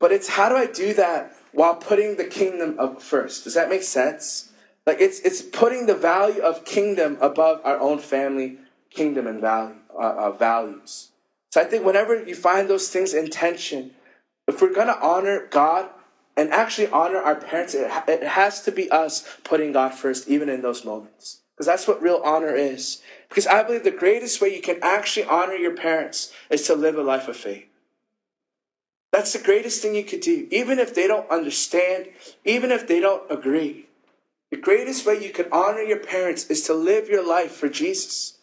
But 0.00 0.10
it's 0.10 0.28
how 0.28 0.48
do 0.48 0.56
I 0.56 0.66
do 0.66 0.94
that 0.94 1.32
while 1.52 1.76
putting 1.76 2.16
the 2.16 2.24
kingdom 2.24 2.80
up 2.80 3.00
first? 3.00 3.44
Does 3.44 3.54
that 3.54 3.68
make 3.68 3.84
sense? 3.84 4.50
Like, 4.84 5.00
it's 5.00 5.20
it's 5.20 5.42
putting 5.42 5.86
the 5.86 5.94
value 5.94 6.42
of 6.42 6.64
kingdom 6.64 7.18
above 7.20 7.60
our 7.64 7.78
own 7.78 8.00
family 8.00 8.58
kingdom 8.90 9.28
and 9.28 9.40
value 9.40 9.76
uh, 9.94 10.14
uh, 10.18 10.30
values. 10.32 11.10
So 11.52 11.60
I 11.60 11.64
think 11.64 11.84
whenever 11.84 12.22
you 12.22 12.34
find 12.34 12.68
those 12.68 12.88
things 12.88 13.14
in 13.14 13.30
tension, 13.30 13.92
if 14.46 14.60
we're 14.60 14.74
gonna 14.74 14.98
honor 15.00 15.46
God 15.50 15.88
and 16.36 16.50
actually 16.52 16.88
honor 16.88 17.18
our 17.18 17.36
parents, 17.36 17.74
it, 17.74 17.90
it 18.08 18.22
has 18.22 18.62
to 18.62 18.72
be 18.72 18.90
us 18.90 19.26
putting 19.44 19.72
God 19.72 19.94
first, 19.94 20.28
even 20.28 20.48
in 20.48 20.62
those 20.62 20.84
moments. 20.84 21.40
Because 21.54 21.66
that's 21.66 21.88
what 21.88 22.02
real 22.02 22.20
honor 22.22 22.54
is. 22.54 23.00
Because 23.28 23.46
I 23.46 23.62
believe 23.62 23.84
the 23.84 23.90
greatest 23.90 24.40
way 24.40 24.54
you 24.54 24.60
can 24.60 24.78
actually 24.82 25.24
honor 25.26 25.54
your 25.54 25.74
parents 25.74 26.32
is 26.50 26.66
to 26.66 26.74
live 26.74 26.98
a 26.98 27.02
life 27.02 27.28
of 27.28 27.36
faith. 27.36 27.64
That's 29.10 29.32
the 29.32 29.42
greatest 29.42 29.80
thing 29.80 29.94
you 29.94 30.04
could 30.04 30.20
do. 30.20 30.46
Even 30.50 30.78
if 30.78 30.94
they 30.94 31.06
don't 31.06 31.30
understand, 31.30 32.08
even 32.44 32.70
if 32.70 32.86
they 32.86 33.00
don't 33.00 33.30
agree. 33.30 33.86
The 34.50 34.58
greatest 34.58 35.06
way 35.06 35.24
you 35.24 35.30
can 35.32 35.46
honor 35.50 35.80
your 35.80 36.00
parents 36.00 36.46
is 36.50 36.62
to 36.64 36.74
live 36.74 37.08
your 37.08 37.26
life 37.26 37.52
for 37.52 37.68
Jesus. 37.68 38.35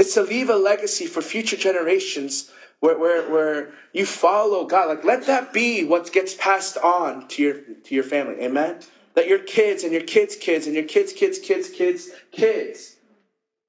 It's 0.00 0.14
to 0.14 0.22
leave 0.22 0.48
a 0.48 0.56
legacy 0.56 1.04
for 1.04 1.20
future 1.20 1.58
generations 1.58 2.50
where, 2.80 2.98
where, 2.98 3.28
where 3.30 3.74
you 3.92 4.06
follow 4.06 4.64
God. 4.64 4.88
Like, 4.88 5.04
let 5.04 5.26
that 5.26 5.52
be 5.52 5.84
what 5.84 6.10
gets 6.10 6.32
passed 6.32 6.78
on 6.78 7.28
to 7.28 7.42
your, 7.42 7.54
to 7.84 7.94
your 7.94 8.04
family. 8.04 8.42
Amen? 8.42 8.80
That 9.14 9.28
your 9.28 9.40
kids 9.40 9.84
and 9.84 9.92
your 9.92 10.00
kids' 10.00 10.36
kids 10.36 10.66
and 10.66 10.74
your 10.74 10.84
kids' 10.84 11.12
kids' 11.12 11.38
kids' 11.38 11.68
kids' 11.68 12.08
kids, 12.32 12.96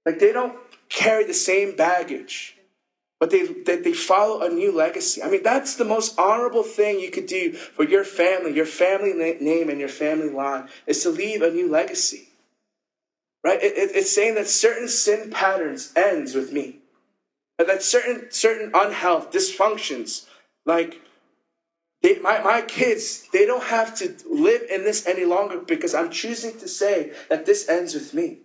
like, 0.06 0.20
they 0.20 0.32
don't 0.32 0.58
carry 0.88 1.26
the 1.26 1.34
same 1.34 1.76
baggage, 1.76 2.56
but 3.20 3.30
they, 3.30 3.44
they, 3.44 3.76
they 3.76 3.94
follow 3.94 4.42
a 4.42 4.50
new 4.50 4.72
legacy. 4.72 5.22
I 5.22 5.30
mean, 5.30 5.44
that's 5.44 5.76
the 5.76 5.84
most 5.84 6.18
honorable 6.18 6.64
thing 6.64 7.02
you 7.02 7.12
could 7.12 7.28
do 7.28 7.52
for 7.52 7.84
your 7.84 8.06
family, 8.06 8.56
your 8.56 8.66
family 8.66 9.12
name, 9.14 9.70
and 9.70 9.82
your 9.82 9.90
family 9.90 10.30
line 10.30 10.70
is 10.88 11.04
to 11.04 11.10
leave 11.10 11.42
a 11.42 11.52
new 11.52 11.70
legacy. 11.70 12.30
Right? 13.44 13.62
It, 13.62 13.78
it, 13.78 13.96
it's 13.96 14.14
saying 14.14 14.36
that 14.36 14.48
certain 14.48 14.88
sin 14.88 15.32
patterns 15.32 15.92
ends 15.96 16.36
with 16.36 16.52
me 16.52 16.82
that 17.68 17.84
certain 17.84 18.32
certain 18.32 18.72
unhealth, 18.74 19.32
dysfunctions, 19.32 20.26
like 20.66 21.02
they, 22.02 22.20
my, 22.20 22.42
my 22.42 22.62
kids, 22.62 23.28
they 23.32 23.46
don't 23.46 23.64
have 23.64 23.96
to 23.98 24.16
live 24.30 24.64
in 24.72 24.84
this 24.84 25.06
any 25.06 25.26
longer 25.26 25.60
because 25.60 25.94
I'm 25.94 26.10
choosing 26.10 26.58
to 26.60 26.68
say 26.68 27.12
that 27.30 27.46
this 27.46 27.70
ends 27.70 27.94
with 27.94 28.14
me. 28.14 28.40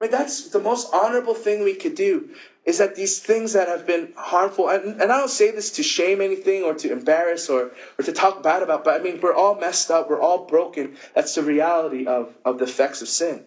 I 0.00 0.04
mean, 0.04 0.10
that's 0.10 0.50
the 0.50 0.58
most 0.58 0.92
honorable 0.92 1.34
thing 1.34 1.62
we 1.62 1.74
could 1.74 1.94
do 1.94 2.30
is 2.66 2.78
that 2.78 2.96
these 2.96 3.20
things 3.20 3.52
that 3.52 3.68
have 3.68 3.86
been 3.86 4.12
harmful, 4.16 4.68
and, 4.68 5.00
and 5.00 5.12
I 5.12 5.18
don't 5.18 5.30
say 5.30 5.52
this 5.52 5.70
to 5.72 5.84
shame 5.84 6.20
anything 6.20 6.64
or 6.64 6.74
to 6.74 6.90
embarrass 6.90 7.48
or, 7.48 7.70
or 7.96 8.04
to 8.04 8.12
talk 8.12 8.42
bad 8.42 8.62
about, 8.62 8.82
but 8.84 9.00
I 9.00 9.02
mean, 9.02 9.20
we're 9.20 9.34
all 9.34 9.54
messed 9.54 9.90
up, 9.90 10.10
we're 10.10 10.20
all 10.20 10.44
broken. 10.46 10.96
That's 11.14 11.36
the 11.36 11.42
reality 11.42 12.06
of, 12.06 12.34
of 12.44 12.58
the 12.58 12.64
effects 12.64 13.02
of 13.02 13.08
sin. 13.08 13.44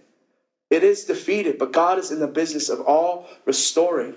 It 0.69 0.83
is 0.83 1.05
defeated, 1.05 1.57
but 1.57 1.71
God 1.71 1.97
is 1.97 2.11
in 2.11 2.19
the 2.19 2.27
business 2.27 2.69
of 2.69 2.81
all 2.81 3.27
restoring. 3.45 4.15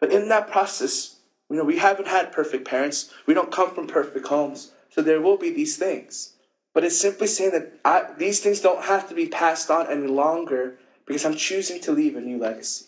But 0.00 0.12
in 0.12 0.28
that 0.28 0.50
process, 0.50 1.16
you 1.48 1.56
know, 1.56 1.64
we 1.64 1.78
haven't 1.78 2.08
had 2.08 2.32
perfect 2.32 2.66
parents. 2.66 3.12
We 3.26 3.34
don't 3.34 3.52
come 3.52 3.74
from 3.74 3.86
perfect 3.86 4.26
homes. 4.26 4.72
So 4.90 5.02
there 5.02 5.20
will 5.20 5.36
be 5.36 5.50
these 5.50 5.76
things. 5.76 6.32
But 6.72 6.84
it's 6.84 6.98
simply 6.98 7.28
saying 7.28 7.52
that 7.52 7.72
I, 7.84 8.12
these 8.18 8.40
things 8.40 8.60
don't 8.60 8.84
have 8.84 9.08
to 9.08 9.14
be 9.14 9.28
passed 9.28 9.70
on 9.70 9.88
any 9.88 10.08
longer 10.08 10.76
because 11.06 11.24
I'm 11.24 11.36
choosing 11.36 11.80
to 11.82 11.92
leave 11.92 12.16
a 12.16 12.20
new 12.20 12.38
legacy. 12.38 12.86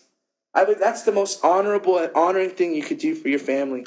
I 0.53 0.65
believe 0.65 0.79
that's 0.79 1.03
the 1.03 1.11
most 1.11 1.43
honorable 1.45 1.97
and 1.97 2.11
honoring 2.13 2.49
thing 2.49 2.73
you 2.73 2.83
could 2.83 2.97
do 2.97 3.15
for 3.15 3.29
your 3.29 3.39
family 3.39 3.85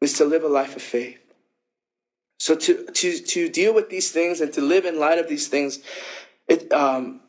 is 0.00 0.14
to 0.14 0.24
live 0.24 0.44
a 0.44 0.48
life 0.48 0.76
of 0.76 0.82
faith. 0.82 1.18
So 2.38 2.54
to, 2.54 2.86
to, 2.86 3.18
to 3.18 3.48
deal 3.48 3.74
with 3.74 3.90
these 3.90 4.10
things 4.10 4.40
and 4.40 4.52
to 4.54 4.60
live 4.60 4.86
in 4.86 4.98
light 4.98 5.18
of 5.18 5.28
these 5.28 5.48
things, 5.48 5.78
it, 6.48 6.72
um, 6.72 7.20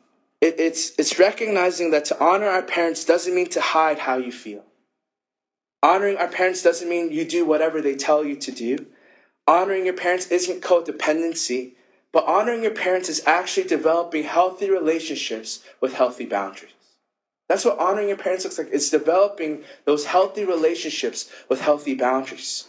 it, 0.42 0.56
it's, 0.58 0.92
it's 0.98 1.20
recognizing 1.20 1.92
that 1.92 2.04
to 2.06 2.20
honor 2.20 2.48
our 2.48 2.62
parents 2.62 3.04
doesn't 3.04 3.34
mean 3.34 3.48
to 3.50 3.60
hide 3.60 4.00
how 4.00 4.18
you 4.18 4.32
feel. 4.32 4.64
Honoring 5.84 6.16
our 6.16 6.28
parents 6.28 6.62
doesn't 6.62 6.88
mean 6.88 7.12
you 7.12 7.24
do 7.24 7.44
whatever 7.46 7.80
they 7.80 7.94
tell 7.94 8.24
you 8.24 8.34
to 8.36 8.50
do. 8.50 8.86
Honoring 9.46 9.84
your 9.84 9.94
parents 9.94 10.26
isn't 10.26 10.60
codependency, 10.60 11.72
but 12.12 12.24
honoring 12.24 12.62
your 12.62 12.74
parents 12.74 13.08
is 13.08 13.22
actually 13.24 13.68
developing 13.68 14.24
healthy 14.24 14.68
relationships 14.68 15.60
with 15.80 15.94
healthy 15.94 16.26
boundaries. 16.26 16.72
That's 17.48 17.64
what 17.64 17.78
honoring 17.78 18.08
your 18.08 18.16
parents 18.16 18.44
looks 18.44 18.58
like. 18.58 18.70
It's 18.72 18.90
developing 18.90 19.62
those 19.84 20.06
healthy 20.06 20.44
relationships 20.44 21.30
with 21.48 21.60
healthy 21.60 21.94
boundaries. 21.94 22.66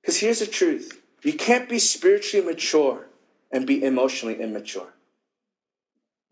Because 0.00 0.18
here's 0.18 0.40
the 0.40 0.46
truth 0.46 1.00
you 1.22 1.34
can't 1.34 1.68
be 1.68 1.78
spiritually 1.78 2.44
mature 2.44 3.06
and 3.52 3.66
be 3.66 3.84
emotionally 3.84 4.40
immature. 4.40 4.92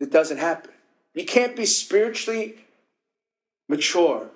It 0.01 0.11
doesn't 0.11 0.39
happen. 0.39 0.71
You 1.13 1.25
can't 1.25 1.55
be 1.55 1.65
spiritually 1.65 2.55
mature 3.69 4.27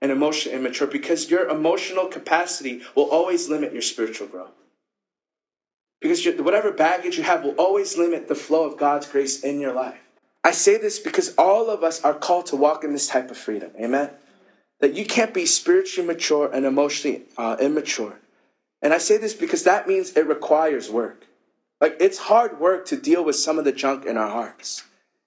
and 0.00 0.10
emotionally 0.10 0.58
immature 0.58 0.88
because 0.88 1.30
your 1.30 1.48
emotional 1.48 2.08
capacity 2.08 2.82
will 2.96 3.04
always 3.04 3.48
limit 3.48 3.72
your 3.72 3.82
spiritual 3.82 4.26
growth. 4.26 4.50
Because 6.00 6.26
whatever 6.40 6.72
baggage 6.72 7.16
you 7.16 7.22
have 7.22 7.44
will 7.44 7.54
always 7.54 7.96
limit 7.96 8.26
the 8.26 8.34
flow 8.34 8.64
of 8.64 8.76
God's 8.76 9.06
grace 9.06 9.44
in 9.44 9.60
your 9.60 9.72
life. 9.72 10.00
I 10.42 10.50
say 10.50 10.76
this 10.76 10.98
because 10.98 11.36
all 11.36 11.70
of 11.70 11.84
us 11.84 12.02
are 12.02 12.14
called 12.14 12.46
to 12.46 12.56
walk 12.56 12.82
in 12.82 12.92
this 12.92 13.06
type 13.06 13.30
of 13.30 13.36
freedom. 13.38 13.70
Amen? 13.80 14.10
That 14.80 14.94
you 14.94 15.06
can't 15.06 15.32
be 15.32 15.46
spiritually 15.46 16.08
mature 16.08 16.50
and 16.52 16.66
emotionally 16.66 17.22
uh, 17.38 17.56
immature. 17.60 18.18
And 18.82 18.92
I 18.92 18.98
say 18.98 19.18
this 19.18 19.34
because 19.34 19.62
that 19.62 19.86
means 19.86 20.16
it 20.16 20.26
requires 20.26 20.90
work. 20.90 21.24
Like, 21.80 21.98
it's 22.00 22.18
hard 22.18 22.58
work 22.58 22.86
to 22.86 22.96
deal 22.96 23.24
with 23.24 23.36
some 23.36 23.60
of 23.60 23.64
the 23.64 23.70
junk 23.70 24.04
in 24.04 24.16
our 24.16 24.28
hearts. 24.28 24.82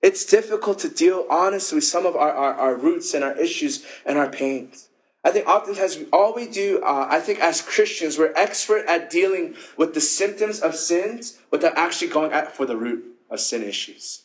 It's 0.05 0.23
difficult 0.23 0.77
to 0.81 0.89
deal 0.89 1.25
honestly 1.31 1.77
with 1.77 1.83
some 1.83 2.05
of 2.05 2.15
our, 2.15 2.31
our, 2.31 2.53
our 2.53 2.75
roots 2.75 3.15
and 3.15 3.23
our 3.23 3.35
issues 3.35 3.83
and 4.05 4.19
our 4.19 4.29
pains. 4.29 4.87
I 5.23 5.31
think 5.31 5.47
oftentimes 5.47 5.97
all 6.13 6.35
we 6.35 6.47
do, 6.47 6.79
uh, 6.83 7.07
I 7.09 7.19
think 7.19 7.39
as 7.39 7.63
Christians, 7.63 8.15
we're 8.15 8.31
expert 8.35 8.85
at 8.85 9.09
dealing 9.09 9.55
with 9.77 9.95
the 9.95 10.01
symptoms 10.01 10.59
of 10.59 10.75
sins 10.75 11.39
without 11.49 11.75
actually 11.75 12.09
going 12.09 12.33
at 12.33 12.55
for 12.55 12.67
the 12.67 12.77
root 12.77 13.03
of 13.31 13.39
sin 13.39 13.63
issues. 13.63 14.21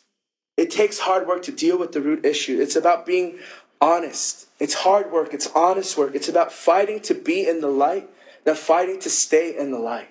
It 0.55 0.69
takes 0.69 0.99
hard 0.99 1.27
work 1.27 1.41
to 1.43 1.51
deal 1.51 1.79
with 1.79 1.93
the 1.93 2.01
root 2.01 2.25
issue. 2.25 2.61
It's 2.61 2.75
about 2.75 3.07
being 3.07 3.39
honest. 3.81 4.49
It's 4.59 4.75
hard 4.75 5.11
work. 5.11 5.33
It's 5.33 5.47
honest 5.55 5.97
work. 5.97 6.13
It's 6.13 6.29
about 6.29 6.51
fighting 6.51 6.99
to 6.99 7.15
be 7.15 7.47
in 7.47 7.59
the 7.59 7.69
light, 7.69 8.07
than 8.43 8.53
fighting 8.53 8.99
to 8.99 9.09
stay 9.09 9.57
in 9.57 9.71
the 9.71 9.79
light. 9.79 10.09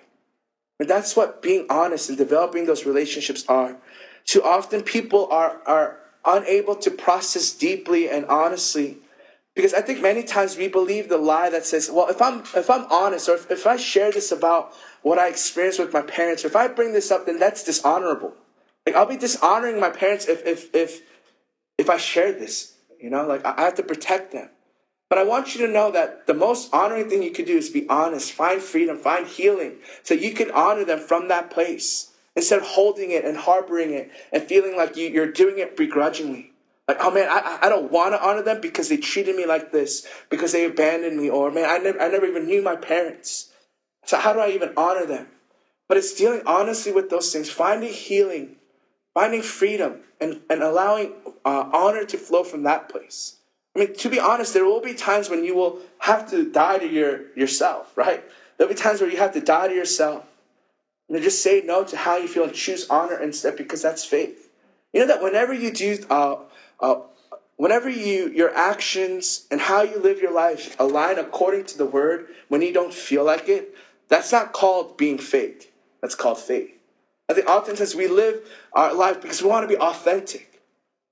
And 0.81 0.89
that's 0.89 1.15
what 1.15 1.41
being 1.41 1.67
honest 1.69 2.09
and 2.09 2.17
developing 2.17 2.65
those 2.65 2.85
relationships 2.85 3.45
are. 3.47 3.77
Too 4.25 4.43
often 4.43 4.81
people 4.81 5.27
are, 5.31 5.61
are 5.65 5.97
unable 6.25 6.75
to 6.75 6.91
process 6.91 7.51
deeply 7.51 8.09
and 8.09 8.25
honestly. 8.25 8.97
Because 9.55 9.73
I 9.73 9.81
think 9.81 10.01
many 10.01 10.23
times 10.23 10.55
we 10.55 10.67
believe 10.67 11.09
the 11.09 11.17
lie 11.17 11.49
that 11.49 11.65
says, 11.65 11.89
well, 11.91 12.07
if 12.07 12.21
I'm, 12.21 12.41
if 12.55 12.69
I'm 12.69 12.85
honest 12.91 13.27
or 13.27 13.35
if, 13.35 13.51
if 13.51 13.67
I 13.67 13.75
share 13.75 14.11
this 14.11 14.31
about 14.31 14.73
what 15.01 15.19
I 15.19 15.27
experienced 15.27 15.79
with 15.79 15.93
my 15.93 16.01
parents, 16.01 16.45
or 16.45 16.47
if 16.47 16.55
I 16.55 16.67
bring 16.67 16.93
this 16.93 17.11
up, 17.11 17.25
then 17.25 17.39
that's 17.39 17.63
dishonorable. 17.63 18.33
Like 18.85 18.95
I'll 18.95 19.05
be 19.05 19.17
dishonoring 19.17 19.79
my 19.79 19.89
parents 19.89 20.27
if, 20.27 20.45
if, 20.45 20.73
if, 20.73 21.01
if 21.77 21.89
I 21.89 21.97
share 21.97 22.31
this. 22.31 22.75
You 22.99 23.09
know, 23.09 23.25
like 23.25 23.43
I 23.45 23.61
have 23.61 23.75
to 23.75 23.83
protect 23.83 24.31
them. 24.31 24.49
But 25.09 25.17
I 25.17 25.23
want 25.23 25.55
you 25.55 25.65
to 25.65 25.73
know 25.73 25.91
that 25.91 26.27
the 26.27 26.33
most 26.33 26.73
honoring 26.73 27.09
thing 27.09 27.21
you 27.21 27.31
could 27.31 27.45
do 27.45 27.57
is 27.57 27.69
be 27.69 27.89
honest, 27.89 28.31
find 28.31 28.61
freedom, 28.61 28.97
find 28.97 29.27
healing, 29.27 29.77
so 30.03 30.13
you 30.13 30.31
can 30.31 30.51
honor 30.51 30.85
them 30.85 30.99
from 30.99 31.27
that 31.27 31.49
place 31.49 32.10
instead 32.35 32.59
of 32.59 32.65
holding 32.65 33.11
it 33.11 33.25
and 33.25 33.37
harboring 33.37 33.93
it 33.93 34.11
and 34.31 34.43
feeling 34.43 34.75
like 34.77 34.95
you, 34.95 35.07
you're 35.07 35.31
doing 35.31 35.59
it 35.59 35.75
begrudgingly. 35.75 36.51
Like, 36.87 36.97
oh 36.99 37.11
man, 37.11 37.27
I, 37.29 37.59
I 37.63 37.69
don't 37.69 37.91
want 37.91 38.13
to 38.13 38.21
honor 38.21 38.41
them 38.41 38.59
because 38.59 38.89
they 38.89 38.97
treated 38.97 39.35
me 39.35 39.45
like 39.45 39.71
this, 39.71 40.07
because 40.29 40.51
they 40.51 40.65
abandoned 40.65 41.17
me, 41.17 41.29
or 41.29 41.51
man, 41.51 41.69
I 41.69 41.77
never, 41.77 42.01
I 42.01 42.09
never 42.09 42.25
even 42.25 42.45
knew 42.45 42.61
my 42.61 42.75
parents. 42.75 43.51
So 44.05 44.17
how 44.17 44.33
do 44.33 44.39
I 44.39 44.49
even 44.49 44.73
honor 44.75 45.05
them? 45.05 45.27
But 45.87 45.97
it's 45.97 46.13
dealing 46.13 46.41
honestly 46.45 46.91
with 46.91 47.09
those 47.09 47.31
things, 47.31 47.49
finding 47.49 47.93
healing, 47.93 48.55
finding 49.13 49.41
freedom, 49.41 50.01
and, 50.19 50.41
and 50.49 50.63
allowing 50.63 51.13
uh, 51.45 51.69
honor 51.73 52.05
to 52.05 52.17
flow 52.17 52.43
from 52.43 52.63
that 52.63 52.89
place. 52.89 53.37
I 53.75 53.79
mean, 53.79 53.93
to 53.95 54.09
be 54.09 54.19
honest, 54.19 54.53
there 54.53 54.65
will 54.65 54.81
be 54.81 54.93
times 54.93 55.29
when 55.29 55.43
you 55.43 55.55
will 55.55 55.79
have 55.99 56.29
to 56.31 56.49
die 56.49 56.79
to 56.79 56.87
your 56.87 57.33
yourself, 57.35 57.95
right? 57.95 58.23
There'll 58.57 58.73
be 58.73 58.79
times 58.79 59.01
where 59.01 59.09
you 59.09 59.17
have 59.17 59.33
to 59.33 59.41
die 59.41 59.69
to 59.69 59.73
yourself. 59.73 60.25
And 61.11 61.21
just 61.21 61.43
say 61.43 61.61
no 61.65 61.83
to 61.83 61.97
how 61.97 62.15
you 62.15 62.27
feel 62.27 62.45
and 62.45 62.53
choose 62.53 62.87
honor 62.89 63.19
instead 63.19 63.57
because 63.57 63.81
that's 63.81 64.05
faith. 64.05 64.49
You 64.93 65.01
know 65.01 65.07
that 65.07 65.21
whenever 65.21 65.53
you 65.53 65.71
do, 65.71 65.99
uh, 66.09 66.37
uh, 66.79 67.01
whenever 67.57 67.89
you 67.89 68.29
your 68.29 68.55
actions 68.55 69.45
and 69.51 69.59
how 69.59 69.81
you 69.81 69.99
live 69.99 70.19
your 70.19 70.33
life 70.33 70.79
align 70.79 71.19
according 71.19 71.65
to 71.65 71.77
the 71.77 71.85
word, 71.85 72.27
when 72.47 72.61
you 72.61 72.71
don't 72.71 72.93
feel 72.93 73.25
like 73.25 73.49
it, 73.49 73.75
that's 74.07 74.31
not 74.31 74.53
called 74.53 74.97
being 74.97 75.17
fake. 75.17 75.73
That's 76.01 76.15
called 76.15 76.39
faith. 76.39 76.71
I 77.27 77.33
think 77.33 77.47
oftentimes 77.47 77.93
we 77.93 78.07
live 78.07 78.41
our 78.73 78.93
life 78.93 79.21
because 79.21 79.41
we 79.41 79.49
want 79.49 79.69
to 79.69 79.75
be 79.75 79.81
authentic. 79.81 80.61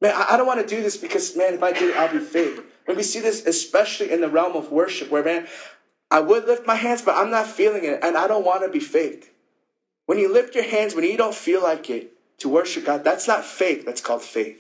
Man, 0.01 0.13
I 0.15 0.37
don't 0.37 0.47
want 0.47 0.61
to 0.61 0.75
do 0.75 0.81
this 0.81 0.95
because, 0.95 1.35
man, 1.35 1.53
if 1.53 1.63
I 1.63 1.73
do 1.73 1.89
it, 1.89 1.97
I'll 1.97 2.11
be 2.11 2.19
fake. 2.19 2.59
And 2.87 2.95
we 2.95 3.03
see 3.03 3.19
this 3.19 3.45
especially 3.45 4.11
in 4.11 4.21
the 4.21 4.29
realm 4.29 4.55
of 4.55 4.71
worship, 4.71 5.11
where, 5.11 5.23
man, 5.23 5.47
I 6.09 6.21
would 6.21 6.45
lift 6.45 6.65
my 6.65 6.75
hands, 6.75 7.01
but 7.01 7.15
I'm 7.15 7.29
not 7.29 7.47
feeling 7.47 7.83
it, 7.83 7.99
and 8.01 8.17
I 8.17 8.27
don't 8.27 8.45
want 8.45 8.63
to 8.63 8.69
be 8.69 8.79
fake. 8.79 9.28
When 10.09 10.17
you 10.17 10.33
lift 10.33 10.55
your 10.55 10.63
hands, 10.63 10.95
when 10.95 11.03
you 11.03 11.17
don't 11.17 11.35
feel 11.35 11.61
like 11.61 11.87
it 11.91 12.11
to 12.39 12.49
worship 12.49 12.83
God, 12.83 13.03
that's 13.03 13.27
not 13.27 13.45
fake, 13.45 13.85
that's 13.85 14.01
called 14.01 14.23
faith. 14.23 14.57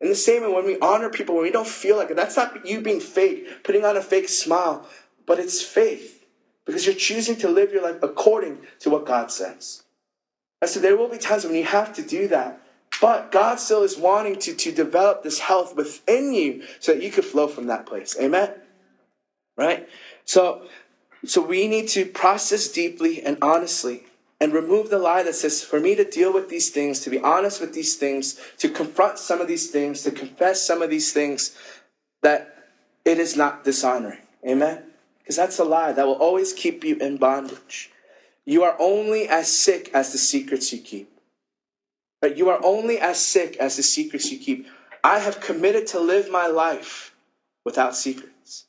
And 0.00 0.10
the 0.10 0.14
same 0.14 0.50
when 0.50 0.64
we 0.64 0.78
honor 0.78 1.10
people, 1.10 1.34
when 1.34 1.44
we 1.44 1.50
don't 1.50 1.68
feel 1.68 1.98
like 1.98 2.08
it, 2.08 2.16
that's 2.16 2.34
not 2.34 2.64
you 2.64 2.80
being 2.80 3.00
fake, 3.00 3.62
putting 3.62 3.84
on 3.84 3.98
a 3.98 4.00
fake 4.00 4.30
smile, 4.30 4.88
but 5.26 5.38
it's 5.38 5.60
faith. 5.60 6.24
Because 6.64 6.86
you're 6.86 6.94
choosing 6.94 7.36
to 7.40 7.48
live 7.50 7.72
your 7.72 7.82
life 7.82 8.02
according 8.02 8.60
to 8.80 8.88
what 8.88 9.04
God 9.04 9.30
says. 9.30 9.82
And 10.62 10.70
so 10.70 10.80
there 10.80 10.96
will 10.96 11.08
be 11.08 11.18
times 11.18 11.44
when 11.44 11.56
you 11.56 11.64
have 11.64 11.92
to 11.96 12.02
do 12.02 12.28
that. 12.28 12.58
But 12.98 13.30
God 13.30 13.60
still 13.60 13.82
is 13.82 13.98
wanting 13.98 14.38
to, 14.38 14.54
to 14.54 14.72
develop 14.72 15.22
this 15.22 15.40
health 15.40 15.76
within 15.76 16.32
you 16.32 16.62
so 16.80 16.94
that 16.94 17.02
you 17.02 17.10
could 17.10 17.26
flow 17.26 17.48
from 17.48 17.66
that 17.66 17.84
place. 17.84 18.16
Amen? 18.18 18.50
Right? 19.58 19.86
So, 20.24 20.68
so 21.26 21.42
we 21.42 21.68
need 21.68 21.88
to 21.88 22.06
process 22.06 22.68
deeply 22.68 23.22
and 23.22 23.36
honestly 23.42 24.06
and 24.40 24.52
remove 24.52 24.90
the 24.90 24.98
lie 24.98 25.22
that 25.22 25.34
says, 25.34 25.62
for 25.62 25.80
me 25.80 25.94
to 25.94 26.04
deal 26.04 26.32
with 26.32 26.48
these 26.48 26.70
things, 26.70 27.00
to 27.00 27.10
be 27.10 27.20
honest 27.20 27.60
with 27.60 27.72
these 27.72 27.96
things, 27.96 28.38
to 28.58 28.68
confront 28.68 29.18
some 29.18 29.40
of 29.40 29.48
these 29.48 29.70
things, 29.70 30.02
to 30.02 30.10
confess 30.10 30.66
some 30.66 30.82
of 30.82 30.90
these 30.90 31.12
things, 31.12 31.56
that 32.22 32.68
it 33.04 33.18
is 33.18 33.36
not 33.36 33.64
dishonoring. 33.64 34.20
Amen? 34.46 34.82
Because 35.18 35.36
that's 35.36 35.58
a 35.58 35.64
lie 35.64 35.92
that 35.92 36.06
will 36.06 36.14
always 36.14 36.52
keep 36.52 36.84
you 36.84 36.96
in 36.96 37.16
bondage. 37.16 37.90
You 38.44 38.62
are 38.64 38.76
only 38.78 39.28
as 39.28 39.48
sick 39.48 39.90
as 39.94 40.12
the 40.12 40.18
secrets 40.18 40.72
you 40.72 40.80
keep. 40.80 41.10
But 42.20 42.36
you 42.36 42.48
are 42.50 42.60
only 42.64 42.98
as 42.98 43.18
sick 43.18 43.56
as 43.56 43.76
the 43.76 43.82
secrets 43.82 44.30
you 44.30 44.38
keep. 44.38 44.66
I 45.02 45.18
have 45.18 45.40
committed 45.40 45.86
to 45.88 46.00
live 46.00 46.30
my 46.30 46.46
life 46.46 47.14
without 47.64 47.96
secrets. 47.96 48.66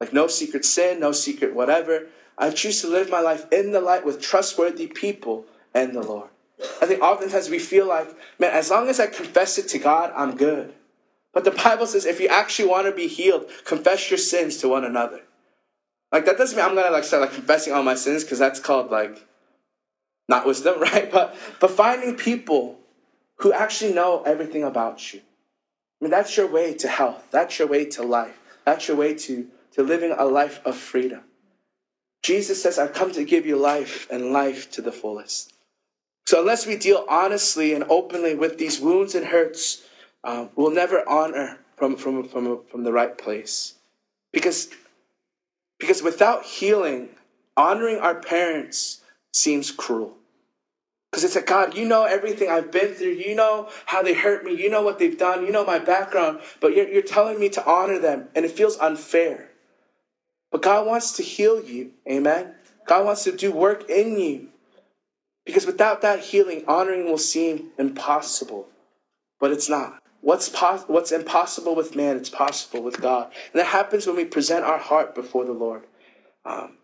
Like 0.00 0.12
no 0.12 0.26
secret 0.26 0.64
sin, 0.64 1.00
no 1.00 1.12
secret 1.12 1.54
whatever. 1.54 2.08
I 2.42 2.50
choose 2.50 2.80
to 2.80 2.88
live 2.88 3.08
my 3.08 3.20
life 3.20 3.46
in 3.52 3.70
the 3.70 3.80
light 3.80 4.04
with 4.04 4.20
trustworthy 4.20 4.88
people 4.88 5.46
and 5.72 5.94
the 5.94 6.02
Lord. 6.02 6.28
I 6.80 6.86
think 6.86 7.00
oftentimes 7.00 7.48
we 7.48 7.60
feel 7.60 7.86
like, 7.86 8.08
man, 8.40 8.50
as 8.50 8.68
long 8.68 8.88
as 8.88 8.98
I 8.98 9.06
confess 9.06 9.58
it 9.58 9.68
to 9.68 9.78
God, 9.78 10.12
I'm 10.16 10.36
good. 10.36 10.74
But 11.32 11.44
the 11.44 11.52
Bible 11.52 11.86
says 11.86 12.04
if 12.04 12.20
you 12.20 12.26
actually 12.26 12.68
want 12.68 12.88
to 12.88 12.92
be 12.92 13.06
healed, 13.06 13.48
confess 13.64 14.10
your 14.10 14.18
sins 14.18 14.56
to 14.56 14.68
one 14.68 14.84
another. 14.84 15.20
Like 16.10 16.24
that 16.24 16.36
doesn't 16.36 16.56
mean 16.56 16.66
I'm 16.66 16.74
gonna 16.74 16.90
like 16.90 17.04
start 17.04 17.22
like 17.22 17.32
confessing 17.32 17.74
all 17.74 17.84
my 17.84 17.94
sins 17.94 18.24
because 18.24 18.40
that's 18.40 18.58
called 18.58 18.90
like 18.90 19.24
not 20.28 20.44
wisdom, 20.44 20.80
right? 20.88 21.12
But 21.12 21.36
but 21.60 21.70
finding 21.70 22.16
people 22.16 22.80
who 23.36 23.52
actually 23.52 23.94
know 23.94 24.24
everything 24.24 24.64
about 24.64 25.14
you. 25.14 25.20
I 25.20 26.04
mean 26.04 26.10
that's 26.10 26.36
your 26.36 26.48
way 26.48 26.74
to 26.74 26.88
health. 26.88 27.22
That's 27.30 27.56
your 27.60 27.68
way 27.68 27.84
to 27.90 28.02
life. 28.02 28.36
That's 28.64 28.88
your 28.88 28.96
way 28.96 29.14
to 29.14 29.46
to 29.74 29.84
living 29.84 30.12
a 30.18 30.24
life 30.24 30.60
of 30.64 30.76
freedom. 30.76 31.22
Jesus 32.22 32.62
says, 32.62 32.78
I've 32.78 32.92
come 32.92 33.12
to 33.12 33.24
give 33.24 33.46
you 33.46 33.56
life 33.56 34.08
and 34.10 34.32
life 34.32 34.70
to 34.72 34.82
the 34.82 34.92
fullest. 34.92 35.52
So 36.26 36.40
unless 36.40 36.66
we 36.66 36.76
deal 36.76 37.04
honestly 37.08 37.74
and 37.74 37.84
openly 37.84 38.34
with 38.34 38.58
these 38.58 38.80
wounds 38.80 39.14
and 39.14 39.26
hurts, 39.26 39.82
um, 40.22 40.50
we'll 40.54 40.70
never 40.70 41.06
honor 41.08 41.58
from, 41.76 41.96
from, 41.96 42.28
from, 42.28 42.60
from 42.70 42.84
the 42.84 42.92
right 42.92 43.16
place. 43.18 43.74
Because 44.32 44.68
because 45.82 46.00
without 46.00 46.44
healing, 46.44 47.08
honoring 47.56 47.98
our 47.98 48.14
parents 48.14 49.00
seems 49.32 49.72
cruel. 49.72 50.16
Because 51.10 51.24
it's 51.24 51.34
like, 51.34 51.46
God, 51.46 51.76
you 51.76 51.86
know 51.86 52.04
everything 52.04 52.48
I've 52.48 52.70
been 52.70 52.94
through. 52.94 53.14
You 53.14 53.34
know 53.34 53.68
how 53.84 54.00
they 54.00 54.14
hurt 54.14 54.44
me. 54.44 54.54
You 54.54 54.70
know 54.70 54.82
what 54.82 55.00
they've 55.00 55.18
done. 55.18 55.44
You 55.44 55.50
know 55.50 55.64
my 55.66 55.80
background. 55.80 56.38
But 56.60 56.76
you're, 56.76 56.88
you're 56.88 57.02
telling 57.02 57.40
me 57.40 57.48
to 57.50 57.66
honor 57.68 57.98
them. 57.98 58.28
And 58.36 58.44
it 58.44 58.52
feels 58.52 58.78
unfair. 58.78 59.50
But 60.52 60.62
God 60.62 60.86
wants 60.86 61.12
to 61.12 61.22
heal 61.22 61.64
you. 61.64 61.92
Amen. 62.08 62.54
God 62.86 63.06
wants 63.06 63.24
to 63.24 63.32
do 63.32 63.50
work 63.50 63.88
in 63.88 64.18
you. 64.18 64.48
Because 65.44 65.66
without 65.66 66.02
that 66.02 66.20
healing, 66.20 66.64
honoring 66.68 67.06
will 67.06 67.18
seem 67.18 67.70
impossible. 67.78 68.68
But 69.40 69.50
it's 69.50 69.68
not. 69.68 70.00
What's, 70.20 70.48
pos- 70.48 70.84
what's 70.86 71.10
impossible 71.10 71.74
with 71.74 71.96
man, 71.96 72.16
it's 72.16 72.28
possible 72.28 72.82
with 72.82 73.00
God. 73.00 73.32
And 73.52 73.60
that 73.60 73.66
happens 73.66 74.06
when 74.06 74.14
we 74.14 74.24
present 74.24 74.64
our 74.64 74.78
heart 74.78 75.16
before 75.16 75.44
the 75.44 75.52
Lord. 75.52 75.82
Um, 76.44 76.76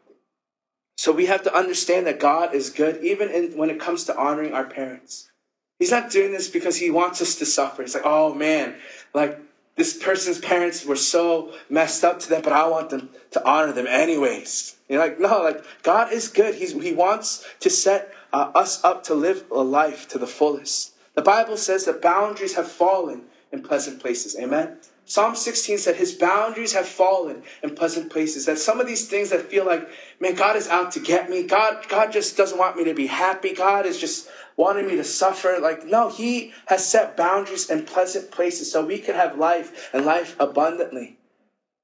so 0.96 1.12
we 1.12 1.26
have 1.26 1.44
to 1.44 1.54
understand 1.54 2.08
that 2.08 2.18
God 2.18 2.54
is 2.54 2.70
good, 2.70 3.04
even 3.04 3.30
in, 3.30 3.56
when 3.56 3.70
it 3.70 3.78
comes 3.78 4.04
to 4.04 4.16
honoring 4.16 4.54
our 4.54 4.64
parents. 4.64 5.30
He's 5.78 5.92
not 5.92 6.10
doing 6.10 6.32
this 6.32 6.48
because 6.48 6.76
he 6.76 6.90
wants 6.90 7.22
us 7.22 7.36
to 7.36 7.46
suffer. 7.46 7.82
It's 7.82 7.94
like, 7.94 8.02
oh 8.04 8.34
man, 8.34 8.74
like 9.14 9.38
this 9.79 9.97
person's 9.97 10.41
parents 10.41 10.85
were 10.85 10.97
so 10.97 11.53
messed 11.70 12.05
up 12.05 12.18
to 12.18 12.29
them, 12.29 12.43
but 12.43 12.53
I 12.53 12.66
want 12.66 12.91
them 12.91 13.11
to 13.31 13.49
honor 13.49 13.72
them 13.72 13.87
anyways. 13.87 14.76
You're 14.89 14.99
like, 14.99 15.20
no, 15.20 15.41
like 15.43 15.62
God 15.85 16.12
is 16.12 16.29
good. 16.29 16.57
He's, 16.57 16.72
he 16.72 16.93
wants 16.93 17.47
to 17.61 17.70
set 17.70 18.12
uh, 18.33 18.51
us 18.57 18.83
up 18.85 19.05
to 19.05 19.14
live 19.14 19.45
a 19.53 19.62
life 19.62 20.09
to 20.09 20.18
the 20.18 20.26
fullest. 20.26 20.93
The 21.14 21.22
Bible 21.22 21.57
says 21.57 21.85
that 21.85 22.03
boundaries 22.03 22.57
have 22.57 22.68
fallen 22.70 23.26
in 23.53 23.62
pleasant 23.62 24.01
places. 24.01 24.37
Amen. 24.37 24.79
Psalm 25.07 25.37
16 25.37 25.79
said 25.79 25.97
his 25.97 26.12
boundaries 26.12 26.74
have 26.74 26.87
fallen 26.87 27.43
in 27.62 27.74
pleasant 27.74 28.11
places. 28.11 28.47
That 28.47 28.59
some 28.59 28.81
of 28.81 28.87
these 28.87 29.09
things 29.09 29.31
that 29.31 29.49
feel 29.49 29.64
like, 29.64 29.89
man, 30.20 30.35
God 30.35 30.57
is 30.57 30.68
out 30.68 30.93
to 30.93 31.01
get 31.01 31.31
me. 31.31 31.45
God, 31.45 31.89
God 31.89 32.12
just 32.12 32.37
doesn't 32.37 32.59
want 32.59 32.76
me 32.76 32.85
to 32.85 32.95
be 32.95 33.07
happy. 33.07 33.55
God 33.55 33.87
is 33.87 33.99
just 33.99 34.29
wanting 34.59 34.86
me 34.86 34.96
to 34.96 35.04
suffer. 35.04 35.59
Like, 35.62 35.86
no, 35.86 36.11
he 36.11 36.52
has 36.66 36.86
set 36.86 37.16
boundaries 37.16 37.70
in 37.70 37.86
pleasant 37.86 38.30
places 38.30 38.70
so 38.70 38.84
we 38.84 38.98
can 38.98 39.14
have 39.14 39.38
life 39.38 39.88
and 39.94 40.04
life 40.04 40.36
abundantly. 40.38 41.16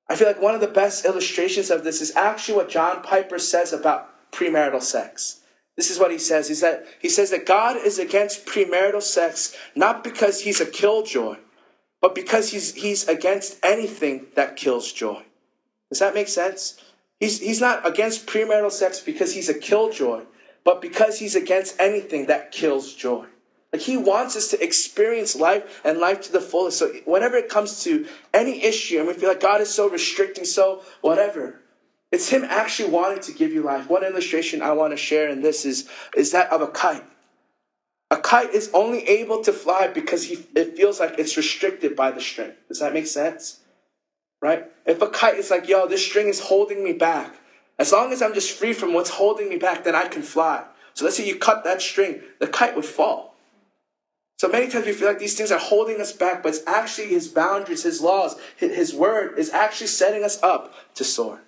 I 0.08 0.16
feel 0.16 0.26
like 0.26 0.42
one 0.42 0.54
of 0.54 0.60
the 0.60 0.66
best 0.66 1.06
illustrations 1.06 1.70
of 1.70 1.84
this 1.84 2.02
is 2.02 2.14
actually 2.14 2.56
what 2.56 2.68
John 2.68 3.00
Piper 3.02 3.38
says 3.38 3.72
about 3.72 4.30
premarital 4.32 4.82
sex. 4.82 5.40
This 5.76 5.90
is 5.90 5.98
what 5.98 6.10
he 6.10 6.18
says. 6.18 6.48
He 6.48 6.54
said 6.54 6.84
he 7.00 7.08
says 7.08 7.30
that 7.30 7.46
God 7.46 7.76
is 7.76 7.98
against 7.98 8.44
premarital 8.44 9.02
sex 9.02 9.56
not 9.74 10.04
because 10.04 10.40
he's 10.40 10.60
a 10.60 10.66
killjoy, 10.66 11.36
but 12.02 12.14
because 12.14 12.50
he's 12.50 12.74
he's 12.74 13.08
against 13.08 13.58
anything 13.64 14.26
that 14.34 14.56
kills 14.56 14.92
joy. 14.92 15.22
Does 15.90 16.00
that 16.00 16.14
make 16.14 16.28
sense? 16.28 16.80
He's 17.18 17.40
he's 17.40 17.60
not 17.60 17.86
against 17.86 18.26
premarital 18.26 18.72
sex 18.72 19.00
because 19.00 19.34
he's 19.34 19.48
a 19.48 19.58
killjoy, 19.58 20.22
but 20.64 20.80
because 20.80 21.18
he's 21.18 21.36
against 21.36 21.78
anything 21.78 22.26
that 22.26 22.50
kills 22.50 22.94
joy. 22.94 23.26
Like 23.72 23.82
he 23.82 23.96
wants 23.96 24.36
us 24.36 24.48
to 24.48 24.62
experience 24.62 25.34
life 25.34 25.80
and 25.84 25.98
life 25.98 26.22
to 26.22 26.32
the 26.32 26.40
fullest. 26.40 26.78
So 26.78 26.92
whenever 27.04 27.36
it 27.36 27.48
comes 27.48 27.82
to 27.84 28.06
any 28.32 28.62
issue 28.62 28.98
and 28.98 29.08
we 29.08 29.14
feel 29.14 29.28
like 29.28 29.40
God 29.40 29.60
is 29.60 29.74
so 29.74 29.88
restricting, 29.88 30.44
so 30.44 30.82
whatever, 31.00 31.60
it's 32.12 32.28
him 32.28 32.44
actually 32.44 32.90
wanting 32.90 33.20
to 33.24 33.32
give 33.32 33.52
you 33.52 33.62
life. 33.62 33.90
One 33.90 34.04
illustration 34.04 34.62
I 34.62 34.72
want 34.72 34.92
to 34.92 34.96
share 34.96 35.28
in 35.28 35.42
this 35.42 35.64
is, 35.64 35.88
is 36.16 36.30
that 36.30 36.50
of 36.50 36.60
a 36.60 36.68
kite. 36.68 37.04
A 38.12 38.16
kite 38.16 38.50
is 38.54 38.70
only 38.72 39.02
able 39.08 39.42
to 39.42 39.52
fly 39.52 39.88
because 39.88 40.22
he, 40.22 40.46
it 40.54 40.76
feels 40.76 41.00
like 41.00 41.18
it's 41.18 41.36
restricted 41.36 41.96
by 41.96 42.12
the 42.12 42.20
string. 42.20 42.52
Does 42.68 42.78
that 42.78 42.94
make 42.94 43.08
sense? 43.08 43.58
Right? 44.40 44.66
If 44.86 45.02
a 45.02 45.08
kite 45.08 45.38
is 45.38 45.50
like, 45.50 45.66
yo, 45.66 45.88
this 45.88 46.06
string 46.06 46.28
is 46.28 46.38
holding 46.38 46.84
me 46.84 46.92
back. 46.92 47.34
As 47.78 47.92
long 47.92 48.12
as 48.12 48.22
I'm 48.22 48.34
just 48.34 48.56
free 48.56 48.72
from 48.72 48.92
what's 48.94 49.10
holding 49.10 49.48
me 49.48 49.56
back, 49.56 49.84
then 49.84 49.94
I 49.94 50.06
can 50.06 50.22
fly. 50.22 50.64
So 50.94 51.04
let's 51.04 51.16
say 51.16 51.26
you 51.26 51.36
cut 51.36 51.64
that 51.64 51.82
string, 51.82 52.20
the 52.38 52.46
kite 52.46 52.76
would 52.76 52.84
fall. 52.84 53.34
So 54.38 54.48
many 54.48 54.68
times 54.68 54.86
we 54.86 54.92
feel 54.92 55.08
like 55.08 55.18
these 55.18 55.36
things 55.36 55.52
are 55.52 55.58
holding 55.58 56.00
us 56.00 56.12
back, 56.12 56.42
but 56.42 56.50
it's 56.54 56.66
actually 56.66 57.08
His 57.08 57.28
boundaries, 57.28 57.82
His 57.82 58.00
laws, 58.00 58.36
His 58.56 58.94
word 58.94 59.38
is 59.38 59.50
actually 59.50 59.86
setting 59.88 60.24
us 60.24 60.42
up 60.42 60.74
to 60.96 61.04
soar. 61.04 61.40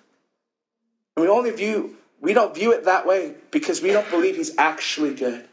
And 1.15 1.25
we 1.25 1.29
only 1.29 1.51
view, 1.51 1.97
we 2.19 2.33
don't 2.33 2.55
view 2.55 2.71
it 2.71 2.85
that 2.85 3.05
way 3.05 3.35
because 3.51 3.81
we 3.81 3.91
don't 3.91 4.09
believe 4.09 4.35
He's 4.35 4.57
actually 4.57 5.13
good. 5.13 5.47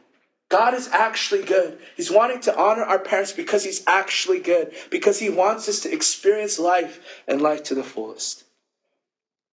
God 0.49 0.75
is 0.75 0.89
actually 0.89 1.43
good. 1.43 1.79
He's 1.97 2.11
wanting 2.11 2.41
to 2.43 2.57
honor 2.57 2.85
our 2.85 2.99
parents 2.99 3.33
because 3.33 3.65
He's 3.65 3.83
actually 3.87 4.39
good, 4.39 4.73
because 4.91 5.19
He 5.19 5.31
wants 5.31 5.69
us 5.69 5.81
to 5.81 5.93
experience 5.93 6.59
life 6.59 7.01
and 7.27 7.43
life 7.43 7.65
to 7.65 7.75
the 7.75 7.83
fullest. 7.83 8.44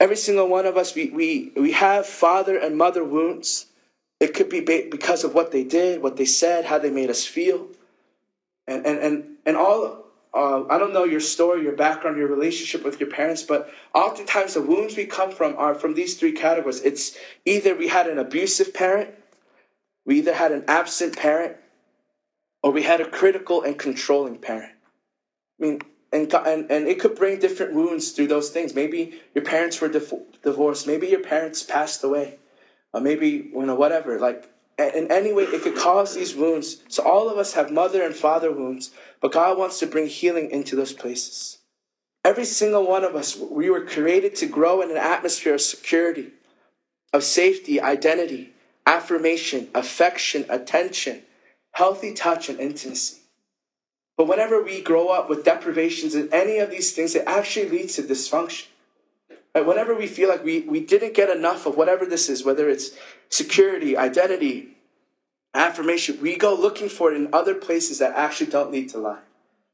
Every 0.02 0.16
single 0.16 0.48
one 0.48 0.66
of 0.66 0.78
us, 0.78 0.96
we, 0.96 1.12
we, 1.12 1.52
we 1.56 1.74
have 1.74 2.08
father 2.08 2.58
and 2.58 2.76
mother 2.76 3.04
wounds. 3.04 3.68
It 4.20 4.34
could 4.34 4.50
be 4.50 4.60
because 4.60 5.24
of 5.24 5.36
what 5.36 5.52
they 5.52 5.64
did, 5.64 6.02
what 6.02 6.18
they 6.18 6.26
said, 6.26 6.66
how 6.66 6.80
they 6.80 6.90
made 6.90 7.12
us 7.12 7.24
feel. 7.24 7.68
And, 8.66 8.84
and, 8.88 8.98
and, 8.98 9.24
and 9.46 9.56
all, 9.56 10.06
uh, 10.34 10.64
I 10.72 10.80
don't 10.80 10.94
know 10.94 11.04
your 11.04 11.20
story, 11.20 11.62
your 11.62 11.76
background, 11.76 12.18
your 12.18 12.30
relationship 12.30 12.84
with 12.84 13.00
your 13.00 13.12
parents, 13.12 13.44
but 13.44 13.70
oftentimes 13.94 14.56
the 14.56 14.64
wounds 14.64 14.98
we 14.98 15.06
come 15.06 15.30
from 15.30 15.56
are 15.60 15.76
from 15.76 15.94
these 15.94 16.18
three 16.18 16.32
categories. 16.32 16.82
It's 16.82 17.16
either 17.46 17.76
we 17.76 17.88
had 17.88 18.08
an 18.08 18.18
abusive 18.18 18.74
parent, 18.74 19.12
we 20.04 20.18
either 20.18 20.34
had 20.34 20.52
an 20.52 20.64
absent 20.68 21.16
parent, 21.16 21.58
or 22.64 22.72
we 22.72 22.82
had 22.82 23.02
a 23.02 23.08
critical 23.08 23.62
and 23.62 23.78
controlling 23.78 24.40
parent. 24.40 24.72
I 25.60 25.64
mean, 25.64 25.82
and, 26.12 26.34
and, 26.34 26.70
and 26.70 26.88
it 26.88 27.00
could 27.00 27.16
bring 27.16 27.40
different 27.40 27.74
wounds 27.74 28.12
through 28.12 28.28
those 28.28 28.50
things. 28.50 28.76
Maybe 28.76 29.22
your 29.34 29.46
parents 29.46 29.80
were 29.80 29.88
divorced. 29.88 30.88
Maybe 30.88 31.08
your 31.08 31.22
parents 31.22 31.64
passed 31.64 32.04
away. 32.04 32.38
Or 32.94 33.00
maybe 33.00 33.50
you 33.54 33.66
know 33.66 33.76
whatever. 33.76 34.20
Like 34.20 34.50
in 34.78 35.12
any 35.12 35.32
way 35.32 35.44
it 35.44 35.62
could 35.62 35.78
cause 35.78 36.14
these 36.14 36.36
wounds. 36.36 36.78
So 36.90 37.04
all 37.04 37.30
of 37.30 37.38
us 37.38 37.54
have 37.54 37.72
mother 37.72 38.04
and 38.04 38.16
father 38.16 38.52
wounds 38.52 38.92
but 39.22 39.32
god 39.32 39.58
wants 39.58 39.80
to 39.80 39.88
bring 39.88 40.08
healing 40.08 40.52
into 40.52 40.76
those 40.76 40.94
places. 40.94 41.60
Every 42.26 42.46
single 42.46 42.86
one 42.86 43.04
of 43.04 43.16
us 43.16 43.38
we 43.38 43.70
were 43.70 43.86
created 43.86 44.36
to 44.38 44.48
grow 44.48 44.82
in 44.82 44.92
an 44.92 44.98
atmosphere 44.98 45.54
of 45.54 45.62
security 45.62 46.32
of 47.14 47.24
safety 47.24 47.80
identity 47.80 48.54
affirmation 48.86 49.70
affection 49.76 50.46
attention 50.50 51.22
healthy 51.72 52.14
touch 52.14 52.50
and 52.50 52.60
intimacy 52.60 53.21
but 54.22 54.28
whenever 54.28 54.62
we 54.62 54.82
grow 54.82 55.08
up 55.10 55.30
with 55.30 55.44
deprivations 55.44 56.14
in 56.14 56.32
any 56.32 56.60
of 56.60 56.70
these 56.70 56.94
things 56.94 57.16
it 57.16 57.24
actually 57.26 57.70
leads 57.70 57.96
to 57.96 58.04
dysfunction 58.04 58.68
Right? 59.54 59.66
Whenever 59.66 59.96
we 59.96 60.08
feel 60.08 60.30
like 60.30 60.44
we, 60.44 60.62
we 60.62 60.80
didn't 60.80 61.14
get 61.14 61.30
enough 61.30 61.66
of 61.66 61.76
whatever 61.76 62.06
this 62.06 62.30
is, 62.30 62.46
whether 62.46 62.70
it's 62.70 62.92
security, 63.30 63.98
identity, 63.98 64.78
affirmation, 65.54 66.20
we 66.22 66.38
go 66.38 66.56
looking 66.56 66.88
for 66.88 67.12
it 67.12 67.18
in 67.18 67.34
other 67.34 67.56
places 67.56 68.00
that 68.00 68.16
actually 68.16 68.50
don't 68.50 68.72
need 68.72 68.90
to 68.90 68.98
lie. 68.98 69.20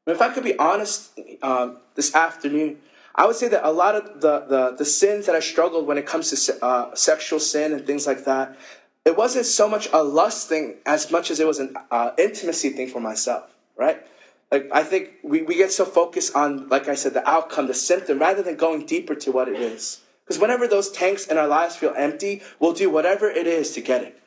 And 0.07 0.15
if 0.15 0.21
I 0.21 0.33
could 0.33 0.43
be 0.43 0.57
honest 0.57 1.19
um, 1.43 1.77
this 1.93 2.15
afternoon, 2.15 2.77
I 3.13 3.27
would 3.27 3.35
say 3.35 3.49
that 3.49 3.67
a 3.67 3.71
lot 3.71 3.95
of 3.95 4.21
the, 4.21 4.45
the, 4.47 4.75
the 4.77 4.85
sins 4.85 5.27
that 5.27 5.35
I 5.35 5.39
struggled 5.41 5.85
when 5.85 5.97
it 5.97 6.05
comes 6.05 6.31
to 6.45 6.65
uh, 6.65 6.95
sexual 6.95 7.39
sin 7.39 7.73
and 7.73 7.85
things 7.85 8.07
like 8.07 8.25
that, 8.25 8.57
it 9.05 9.15
wasn't 9.15 9.45
so 9.45 9.69
much 9.69 9.89
a 9.93 10.03
lust 10.03 10.49
thing 10.49 10.77
as 10.85 11.11
much 11.11 11.29
as 11.29 11.39
it 11.39 11.47
was 11.47 11.59
an 11.59 11.75
uh, 11.91 12.11
intimacy 12.17 12.69
thing 12.69 12.89
for 12.89 12.99
myself, 12.99 13.43
right? 13.75 14.05
Like 14.51 14.69
I 14.71 14.83
think 14.83 15.09
we, 15.23 15.41
we 15.41 15.55
get 15.55 15.71
so 15.71 15.85
focused 15.85 16.35
on, 16.35 16.69
like 16.69 16.87
I 16.87 16.95
said, 16.95 17.13
the 17.13 17.27
outcome, 17.27 17.67
the 17.67 17.73
symptom, 17.73 18.19
rather 18.19 18.41
than 18.41 18.55
going 18.55 18.85
deeper 18.85 19.15
to 19.15 19.31
what 19.31 19.49
it 19.49 19.59
is. 19.59 20.01
Because 20.23 20.41
whenever 20.41 20.67
those 20.67 20.91
tanks 20.91 21.27
in 21.27 21.37
our 21.37 21.47
lives 21.47 21.75
feel 21.75 21.93
empty, 21.95 22.41
we'll 22.59 22.73
do 22.73 22.89
whatever 22.89 23.29
it 23.29 23.47
is 23.47 23.71
to 23.73 23.81
get 23.81 24.03
it. 24.03 24.19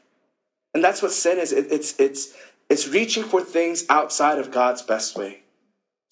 And 0.75 0.85
that's 0.85 1.03
what 1.03 1.13
sin 1.13 1.39
is. 1.39 1.53
It, 1.53 1.67
it's 1.71 1.99
it's 1.99 2.35
it's 2.69 2.89
reaching 2.89 3.25
for 3.25 3.43
things 3.43 3.85
outside 3.89 4.39
of 4.39 4.51
God's 4.51 4.83
best 4.83 5.17
way. 5.17 5.43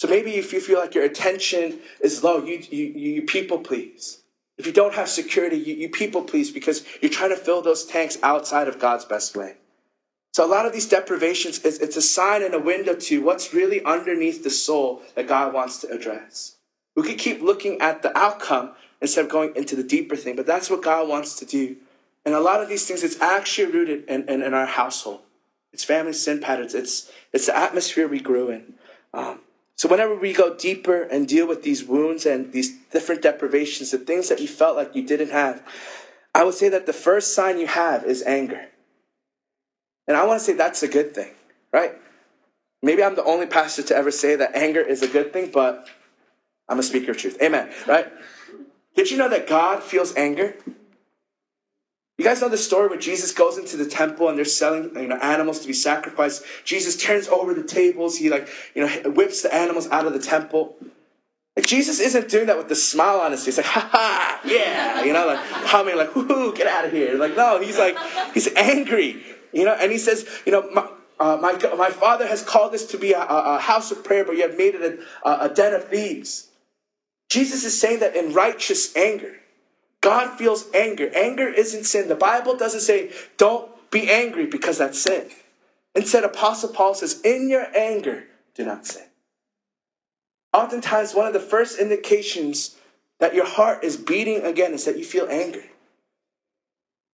So 0.01 0.09
maybe 0.09 0.37
if 0.37 0.53
you 0.53 0.61
feel 0.61 0.79
like 0.79 0.95
your 0.95 1.05
attention 1.05 1.81
is 2.01 2.25
low, 2.25 2.45
you 2.45 2.63
you, 2.71 2.85
you 2.87 3.23
people 3.23 3.59
please. 3.59 4.23
If 4.57 4.67
you 4.67 4.73
don't 4.73 4.95
have 4.95 5.09
security, 5.09 5.57
you, 5.57 5.75
you 5.75 5.89
people 5.89 6.23
please 6.23 6.51
because 6.51 6.85
you're 7.01 7.13
trying 7.13 7.31
to 7.31 7.37
fill 7.37 7.63
those 7.63 7.85
tanks 7.87 8.19
outside 8.23 8.69
of 8.69 8.79
God's 8.79 9.05
best 9.05 9.37
way. 9.37 9.57
So 10.33 10.45
a 10.45 10.47
lot 10.47 10.67
of 10.67 10.73
these 10.73 10.89
deprivations, 10.89 11.59
is, 11.61 11.79
it's 11.81 11.97
a 11.97 12.03
sign 12.03 12.43
and 12.43 12.55
a 12.55 12.59
window 12.59 12.95
to 12.95 13.23
what's 13.23 13.53
really 13.53 13.83
underneath 13.85 14.45
the 14.45 14.51
soul 14.51 15.03
that 15.15 15.27
God 15.27 15.53
wants 15.53 15.79
to 15.81 15.91
address. 15.91 16.57
We 16.95 17.03
could 17.03 17.19
keep 17.19 17.41
looking 17.41 17.81
at 17.81 18.03
the 18.03 18.17
outcome 18.17 18.73
instead 19.01 19.25
of 19.25 19.31
going 19.31 19.57
into 19.57 19.77
the 19.77 19.83
deeper 19.83 20.17
thing, 20.17 20.37
but 20.37 20.47
that's 20.47 20.71
what 20.71 20.83
God 20.83 21.09
wants 21.09 21.37
to 21.37 21.45
do. 21.45 21.77
And 22.25 22.35
a 22.35 22.41
lot 22.41 22.61
of 22.63 22.69
these 22.69 22.87
things, 22.87 23.03
it's 23.03 23.21
actually 23.21 23.73
rooted 23.73 24.05
in, 24.05 24.29
in, 24.29 24.43
in 24.43 24.55
our 24.55 24.67
household. 24.67 25.21
It's 25.73 25.85
family 25.85 26.13
sin 26.13 26.41
patterns. 26.41 26.75
It's, 26.75 27.11
it's 27.33 27.47
the 27.47 27.57
atmosphere 27.57 28.09
we 28.09 28.21
grew 28.21 28.51
in. 28.51 28.75
Um, 29.15 29.41
so 29.77 29.89
whenever 29.89 30.17
we 30.17 30.33
go 30.33 30.57
deeper 30.57 31.03
and 31.03 31.29
deal 31.29 31.47
with 31.47 31.63
these 31.63 31.85
wounds 31.85 32.27
and 32.27 32.53
these 32.53 32.77
different 32.93 33.23
deprivations, 33.23 33.93
the 33.93 33.99
things 33.99 34.29
that 34.29 34.41
you 34.41 34.49
felt 34.49 34.77
like 34.77 34.95
you 34.97 35.07
didn't 35.07 35.31
have, 35.31 35.63
I 36.35 36.43
would 36.43 36.55
say 36.55 36.69
that 36.69 36.87
the 36.87 36.93
first 36.93 37.35
sign 37.35 37.59
you 37.59 37.69
have 37.69 38.05
is 38.05 38.23
anger. 38.25 38.67
And 40.09 40.17
I 40.17 40.25
want 40.25 40.41
to 40.41 40.45
say 40.45 40.55
that's 40.55 40.83
a 40.83 40.89
good 40.89 41.15
thing, 41.15 41.31
right? 41.73 41.93
Maybe 42.83 43.05
I'm 43.05 43.15
the 43.15 43.25
only 43.25 43.47
pastor 43.47 43.83
to 43.85 43.97
ever 43.97 44.11
say 44.11 44.37
that 44.37 44.57
anger 44.57 44.81
is 44.81 45.03
a 45.03 45.09
good 45.09 45.33
thing, 45.33 45.51
but 45.53 45.87
I'm 46.69 46.79
a 46.79 46.83
speaker 46.83 47.11
of 47.11 47.19
truth. 47.19 47.39
Amen, 47.43 47.71
right? 47.87 48.11
Did 48.97 49.11
you 49.11 49.19
know 49.19 49.29
that 49.29 49.47
God 49.47 49.83
feels 49.83 50.17
anger? 50.17 50.57
You 52.17 52.25
guys 52.25 52.41
know 52.41 52.49
the 52.49 52.59
story 52.59 52.89
where 52.89 52.99
Jesus 52.99 53.33
goes 53.33 53.59
into 53.59 53.77
the 53.77 53.87
temple 53.87 54.29
and 54.29 54.37
they're 54.37 54.45
selling 54.45 54.91
you 54.97 55.07
know, 55.07 55.17
animals 55.17 55.61
to 55.61 55.69
be 55.69 55.73
sacrificed. 55.73 56.43
Jesus 56.65 56.97
turns 56.97 57.29
over 57.29 57.55
the 57.55 57.63
tables. 57.63 58.17
He 58.17 58.29
like 58.29 58.49
you 58.75 58.85
know 58.85 59.11
whips 59.11 59.43
the 59.43 59.55
animals 59.55 59.89
out 59.89 60.05
of 60.05 60.15
the 60.15 60.19
temple. 60.19 60.77
Like 61.55 61.65
Jesus 61.65 62.01
isn't 62.01 62.29
doing 62.29 62.47
that 62.47 62.59
with 62.59 62.69
the 62.69 62.75
smile 62.75 63.21
on 63.21 63.31
his 63.31 63.45
face, 63.45 63.57
like 63.57 63.67
ha 63.67 63.89
ha, 63.93 64.41
yeah, 64.45 65.05
you 65.05 65.13
know, 65.13 65.27
like 65.29 65.39
humming, 65.39 65.97
like 65.97 66.15
whoo, 66.15 66.55
get 66.57 66.67
out 66.67 66.85
of 66.85 66.93
here. 66.93 67.15
Like 67.17 67.37
no, 67.37 67.61
he's 67.61 67.79
like 67.79 67.97
he's 68.35 68.49
angry. 68.57 69.25
You 69.59 69.65
know, 69.65 69.75
and 69.75 69.91
he 69.91 69.99
says, 69.99 70.29
you 70.47 70.53
know, 70.53 70.71
my, 70.71 70.89
uh, 71.19 71.37
my, 71.41 71.53
my 71.77 71.91
father 71.91 72.27
has 72.27 72.43
called 72.43 72.73
this 72.73 72.87
to 72.87 72.99
be 72.99 73.13
a, 73.13 73.21
a, 73.21 73.59
house 73.59 73.91
of 73.91 74.05
prayer, 74.05 74.25
but 74.25 74.37
you 74.37 74.43
have 74.43 74.57
made 74.57 74.77
it 74.77 75.01
a, 75.25 75.47
a 75.47 75.49
den 75.49 75.75
of 75.75 75.89
thieves. 75.89 76.49
Jesus 77.29 77.65
is 77.65 77.79
saying 77.79 78.01
that 78.01 78.15
in 78.15 78.33
righteous 78.33 78.95
anger. 78.97 79.35
God 80.01 80.39
feels 80.39 80.73
anger. 80.73 81.11
Anger 81.15 81.49
isn't 81.49 81.85
sin. 81.85 82.07
The 82.07 82.15
Bible 82.15 82.57
doesn't 82.57 82.83
say, 82.83 83.11
don't 83.37 83.69
be 83.91 84.09
angry 84.09 84.47
because 84.47 84.79
that's 84.79 85.03
sin. 85.03 85.29
Instead, 85.97 86.23
Apostle 86.23 86.69
Paul 86.69 86.95
says, 86.95 87.21
in 87.23 87.51
your 87.51 87.67
anger, 87.77 88.25
do 88.55 88.65
not 88.65 88.87
sin. 88.87 89.07
Oftentimes, 90.53 91.15
one 91.15 91.27
of 91.27 91.33
the 91.33 91.41
first 91.41 91.81
indications 91.81 92.77
that 93.19 93.35
your 93.35 93.47
heart 93.47 93.83
is 93.83 93.97
beating 93.97 94.45
again 94.45 94.73
is 94.73 94.85
that 94.85 94.97
you 94.97 95.05
feel 95.05 95.27
angry. 95.29 95.71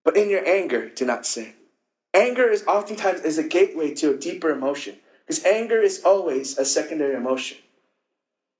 But 0.03 0.15
in 0.15 0.29
your 0.29 0.47
anger, 0.47 0.89
do 0.89 1.05
not 1.05 1.25
sin. 1.25 1.51
Anger 2.15 2.49
is 2.49 2.63
oftentimes 2.65 3.21
is 3.21 3.37
a 3.37 3.43
gateway 3.43 3.93
to 3.95 4.11
a 4.11 4.17
deeper 4.17 4.49
emotion 4.49 4.95
because 5.27 5.43
anger 5.43 5.81
is 5.81 6.01
always 6.05 6.57
a 6.57 6.63
secondary 6.63 7.13
emotion. 7.13 7.57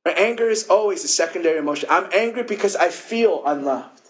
Anger 0.05 0.49
is 0.49 0.67
always 0.67 1.05
a 1.05 1.07
secondary 1.07 1.57
emotion. 1.57 1.87
I'm 1.89 2.09
angry 2.13 2.43
because 2.43 2.75
I 2.75 2.89
feel 2.89 3.41
unloved. 3.45 4.01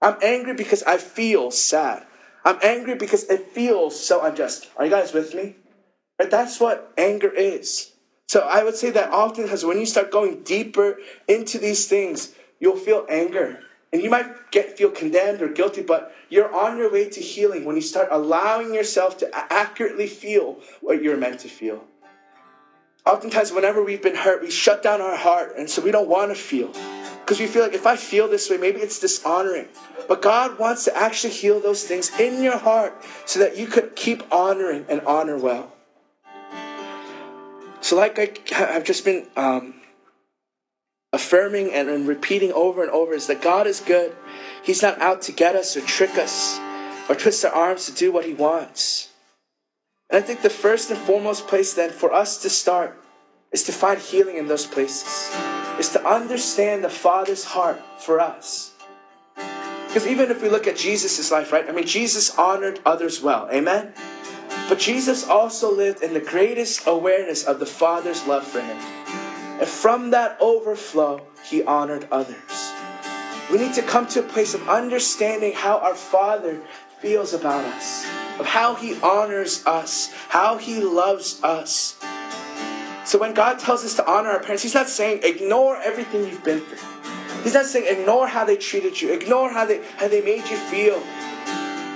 I'm 0.00 0.16
angry 0.22 0.54
because 0.54 0.84
I 0.84 0.98
feel 0.98 1.50
sad. 1.50 2.06
I'm 2.44 2.58
angry 2.62 2.94
because 2.94 3.24
it 3.24 3.50
feels 3.50 3.98
so 3.98 4.22
unjust. 4.22 4.68
Are 4.76 4.84
you 4.84 4.90
guys 4.90 5.12
with 5.12 5.34
me? 5.34 5.56
Right? 6.18 6.30
That's 6.30 6.60
what 6.60 6.92
anger 6.96 7.30
is. 7.30 7.92
So 8.28 8.40
I 8.40 8.62
would 8.62 8.76
say 8.76 8.90
that 8.90 9.10
often 9.10 9.44
because 9.44 9.64
when 9.64 9.78
you 9.78 9.86
start 9.86 10.12
going 10.12 10.42
deeper 10.42 10.98
into 11.26 11.58
these 11.58 11.86
things, 11.86 12.34
you'll 12.60 12.76
feel 12.76 13.04
anger. 13.08 13.64
And 13.92 14.02
you 14.02 14.08
might 14.08 14.50
get 14.50 14.78
feel 14.78 14.90
condemned 14.90 15.42
or 15.42 15.48
guilty, 15.48 15.82
but 15.82 16.14
you're 16.30 16.52
on 16.54 16.78
your 16.78 16.90
way 16.90 17.10
to 17.10 17.20
healing 17.20 17.64
when 17.64 17.76
you 17.76 17.82
start 17.82 18.08
allowing 18.10 18.72
yourself 18.72 19.18
to 19.18 19.52
accurately 19.52 20.06
feel 20.06 20.60
what 20.80 21.02
you're 21.02 21.18
meant 21.18 21.40
to 21.40 21.48
feel. 21.48 21.84
Oftentimes, 23.04 23.52
whenever 23.52 23.82
we've 23.82 24.02
been 24.02 24.14
hurt, 24.14 24.42
we 24.42 24.50
shut 24.50 24.82
down 24.82 25.00
our 25.00 25.16
heart, 25.16 25.56
and 25.58 25.68
so 25.68 25.82
we 25.82 25.90
don't 25.90 26.08
want 26.08 26.30
to 26.30 26.36
feel. 26.36 26.72
Because 27.20 27.38
we 27.38 27.46
feel 27.46 27.62
like 27.62 27.74
if 27.74 27.86
I 27.86 27.96
feel 27.96 28.28
this 28.28 28.48
way, 28.48 28.56
maybe 28.56 28.80
it's 28.80 28.98
dishonoring. 28.98 29.68
But 30.08 30.22
God 30.22 30.58
wants 30.58 30.84
to 30.84 30.96
actually 30.96 31.32
heal 31.32 31.60
those 31.60 31.84
things 31.84 32.10
in 32.18 32.42
your 32.42 32.58
heart 32.58 32.94
so 33.26 33.40
that 33.40 33.56
you 33.56 33.66
could 33.66 33.96
keep 33.96 34.22
honoring 34.32 34.86
and 34.88 35.00
honor 35.02 35.36
well. 35.36 35.72
So, 37.80 37.96
like 37.96 38.18
I, 38.18 38.30
have 38.54 38.84
just 38.84 39.04
been 39.04 39.26
um, 39.36 39.74
affirming 41.12 41.72
and, 41.72 41.88
and 41.88 42.08
repeating 42.08 42.52
over 42.52 42.82
and 42.82 42.90
over 42.90 43.12
is 43.12 43.26
that 43.26 43.42
God 43.42 43.66
is 43.66 43.80
good. 43.80 44.14
He's 44.62 44.82
not 44.82 45.00
out 45.00 45.22
to 45.22 45.32
get 45.32 45.54
us 45.54 45.76
or 45.76 45.82
trick 45.82 46.16
us 46.16 46.58
or 47.08 47.14
twist 47.14 47.44
our 47.44 47.52
arms 47.52 47.86
to 47.86 47.92
do 47.92 48.10
what 48.10 48.24
He 48.24 48.34
wants. 48.34 49.10
And 50.08 50.22
I 50.22 50.26
think 50.26 50.42
the 50.42 50.50
first 50.50 50.90
and 50.90 50.98
foremost 50.98 51.46
place 51.46 51.74
then 51.74 51.90
for 51.90 52.12
us 52.12 52.42
to 52.42 52.50
start 52.50 53.02
is 53.50 53.64
to 53.64 53.72
find 53.72 53.98
healing 53.98 54.36
in 54.36 54.46
those 54.46 54.66
places, 54.66 55.30
is 55.78 55.90
to 55.90 56.06
understand 56.06 56.82
the 56.82 56.90
Father's 56.90 57.44
heart 57.44 57.80
for 57.98 58.20
us. 58.20 58.72
Because 59.86 60.06
even 60.06 60.30
if 60.30 60.42
we 60.42 60.48
look 60.48 60.66
at 60.66 60.76
Jesus' 60.76 61.30
life, 61.30 61.52
right? 61.52 61.68
I 61.68 61.72
mean, 61.72 61.86
Jesus 61.86 62.38
honored 62.38 62.80
others 62.86 63.20
well. 63.20 63.48
Amen? 63.52 63.92
But 64.68 64.78
Jesus 64.78 65.28
also 65.28 65.70
lived 65.70 66.02
in 66.02 66.14
the 66.14 66.20
greatest 66.20 66.86
awareness 66.86 67.44
of 67.44 67.58
the 67.58 67.66
Father's 67.66 68.26
love 68.26 68.46
for 68.46 68.62
him. 68.62 69.01
And 69.62 69.70
from 69.70 70.10
that 70.10 70.36
overflow, 70.40 71.22
he 71.44 71.62
honored 71.62 72.08
others. 72.10 72.72
We 73.48 73.58
need 73.58 73.72
to 73.74 73.82
come 73.82 74.08
to 74.08 74.18
a 74.18 74.22
place 74.24 74.54
of 74.54 74.68
understanding 74.68 75.52
how 75.52 75.78
our 75.78 75.94
Father 75.94 76.60
feels 76.98 77.32
about 77.32 77.64
us, 77.66 78.04
of 78.40 78.46
how 78.46 78.74
he 78.74 79.00
honors 79.02 79.64
us, 79.64 80.10
how 80.28 80.56
he 80.56 80.80
loves 80.80 81.40
us. 81.44 81.94
So 83.04 83.18
when 83.18 83.34
God 83.34 83.60
tells 83.60 83.84
us 83.84 83.94
to 83.94 84.04
honor 84.04 84.30
our 84.30 84.40
parents, 84.40 84.64
he's 84.64 84.74
not 84.74 84.88
saying 84.88 85.20
ignore 85.22 85.76
everything 85.76 86.24
you've 86.24 86.42
been 86.42 86.58
through. 86.58 87.44
He's 87.44 87.54
not 87.54 87.66
saying 87.66 87.86
ignore 87.86 88.26
how 88.26 88.44
they 88.44 88.56
treated 88.56 89.00
you, 89.00 89.12
ignore 89.12 89.48
how 89.48 89.64
they 89.64 89.80
how 89.96 90.08
they 90.08 90.22
made 90.22 90.44
you 90.50 90.56
feel. 90.56 91.00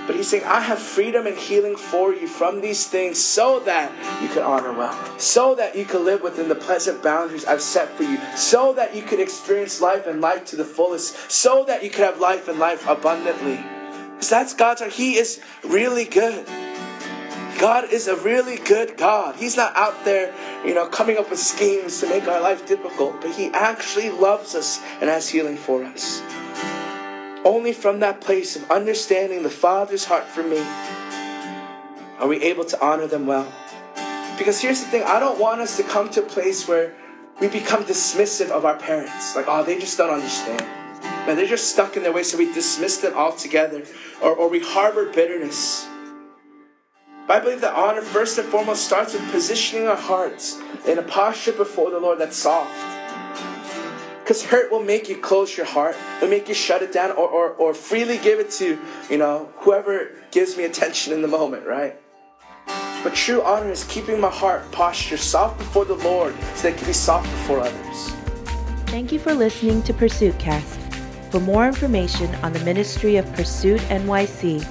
But 0.07 0.15
he's 0.15 0.29
saying, 0.29 0.45
I 0.45 0.61
have 0.61 0.79
freedom 0.79 1.27
and 1.27 1.37
healing 1.37 1.75
for 1.75 2.13
you 2.13 2.27
from 2.27 2.61
these 2.61 2.87
things 2.87 3.21
so 3.21 3.59
that 3.61 3.91
you 4.23 4.29
can 4.29 4.41
honor 4.41 4.71
well, 4.71 5.19
so 5.19 5.53
that 5.55 5.75
you 5.75 5.83
can 5.83 6.05
live 6.05 6.21
within 6.21 6.47
the 6.47 6.55
pleasant 6.55 7.03
boundaries 7.03 7.43
I've 7.43 7.61
set 7.61 7.89
for 7.89 8.03
you, 8.03 8.17
so 8.35 8.71
that 8.73 8.95
you 8.95 9.01
can 9.01 9.19
experience 9.19 9.81
life 9.81 10.07
and 10.07 10.21
life 10.21 10.45
to 10.45 10.55
the 10.55 10.63
fullest, 10.63 11.29
so 11.29 11.65
that 11.65 11.83
you 11.83 11.89
can 11.89 12.05
have 12.05 12.21
life 12.21 12.47
and 12.47 12.57
life 12.57 12.87
abundantly. 12.87 13.57
Because 14.13 14.29
that's 14.29 14.53
God's 14.53 14.79
heart. 14.79 14.93
He 14.93 15.17
is 15.17 15.41
really 15.65 16.05
good. 16.05 16.47
God 17.59 17.91
is 17.91 18.07
a 18.07 18.15
really 18.15 18.57
good 18.57 18.95
God. 18.97 19.35
He's 19.35 19.57
not 19.57 19.75
out 19.75 20.05
there, 20.05 20.33
you 20.65 20.73
know, 20.73 20.87
coming 20.87 21.17
up 21.17 21.29
with 21.29 21.39
schemes 21.39 21.99
to 21.99 22.07
make 22.07 22.27
our 22.27 22.39
life 22.39 22.65
difficult, 22.65 23.19
but 23.19 23.31
He 23.31 23.47
actually 23.47 24.09
loves 24.09 24.55
us 24.55 24.79
and 25.01 25.09
has 25.09 25.27
healing 25.27 25.57
for 25.57 25.83
us. 25.83 26.21
Only 27.45 27.73
from 27.73 27.99
that 27.99 28.21
place 28.21 28.55
of 28.55 28.69
understanding 28.71 29.43
the 29.43 29.49
Father's 29.49 30.05
heart 30.05 30.25
for 30.25 30.43
me 30.43 30.59
are 32.19 32.27
we 32.27 32.41
able 32.41 32.65
to 32.65 32.83
honor 32.83 33.07
them 33.07 33.27
well. 33.27 33.51
Because 34.37 34.59
here's 34.59 34.81
the 34.81 34.87
thing 34.87 35.03
I 35.03 35.19
don't 35.19 35.39
want 35.39 35.61
us 35.61 35.77
to 35.77 35.83
come 35.83 36.09
to 36.11 36.21
a 36.21 36.25
place 36.25 36.67
where 36.67 36.93
we 37.39 37.47
become 37.47 37.83
dismissive 37.83 38.49
of 38.49 38.65
our 38.65 38.77
parents. 38.77 39.35
Like, 39.35 39.45
oh, 39.47 39.63
they 39.63 39.79
just 39.79 39.97
don't 39.97 40.09
understand. 40.09 40.61
Man, 41.27 41.35
they're 41.35 41.45
just 41.45 41.71
stuck 41.71 41.97
in 41.97 42.03
their 42.03 42.11
way, 42.11 42.23
so 42.23 42.37
we 42.37 42.51
dismiss 42.53 42.97
them 42.97 43.13
altogether. 43.13 43.83
Or, 44.21 44.33
or 44.33 44.49
we 44.49 44.59
harbor 44.59 45.11
bitterness. 45.11 45.87
But 47.27 47.37
I 47.37 47.39
believe 47.41 47.61
that 47.61 47.75
honor, 47.75 48.01
first 48.01 48.37
and 48.37 48.47
foremost, 48.47 48.85
starts 48.85 49.13
with 49.13 49.29
positioning 49.31 49.87
our 49.87 49.97
hearts 49.97 50.59
in 50.87 50.97
a 50.97 51.03
posture 51.03 51.51
before 51.51 51.91
the 51.91 51.99
Lord 51.99 52.19
that's 52.19 52.37
soft 52.37 52.96
because 54.27 54.43
hurt 54.43 54.69
will 54.69 54.83
make 54.83 55.07
you 55.07 55.15
close 55.15 55.55
your 55.55 55.65
heart, 55.65 55.95
it'll 56.17 56.27
make 56.27 56.49
you 56.49 56.53
shut 56.53 56.81
it 56.81 56.91
down 56.91 57.11
or, 57.11 57.29
or, 57.29 57.51
or 57.51 57.73
freely 57.73 58.17
give 58.17 58.41
it 58.41 58.51
to, 58.51 58.77
you 59.09 59.17
know, 59.17 59.49
whoever 59.55 60.11
gives 60.31 60.57
me 60.57 60.65
attention 60.65 61.13
in 61.13 61.21
the 61.21 61.29
moment, 61.29 61.65
right? 61.65 61.95
But 63.05 63.15
true 63.15 63.41
honor 63.41 63.71
is 63.71 63.85
keeping 63.85 64.19
my 64.19 64.29
heart 64.29 64.69
posture 64.73 65.15
soft 65.15 65.59
before 65.59 65.85
the 65.85 65.93
Lord 65.93 66.35
so 66.55 66.63
that 66.63 66.73
it 66.73 66.77
can 66.77 66.87
be 66.87 66.93
soft 66.93 67.29
before 67.29 67.61
others. 67.61 68.09
Thank 68.87 69.13
you 69.13 69.19
for 69.19 69.33
listening 69.33 69.81
to 69.83 69.93
Pursuit 69.93 70.37
Cast. 70.37 70.77
For 71.31 71.39
more 71.39 71.65
information 71.65 72.35
on 72.43 72.51
the 72.51 72.59
ministry 72.65 73.15
of 73.15 73.31
Pursuit 73.31 73.79
NYC, 73.83 74.61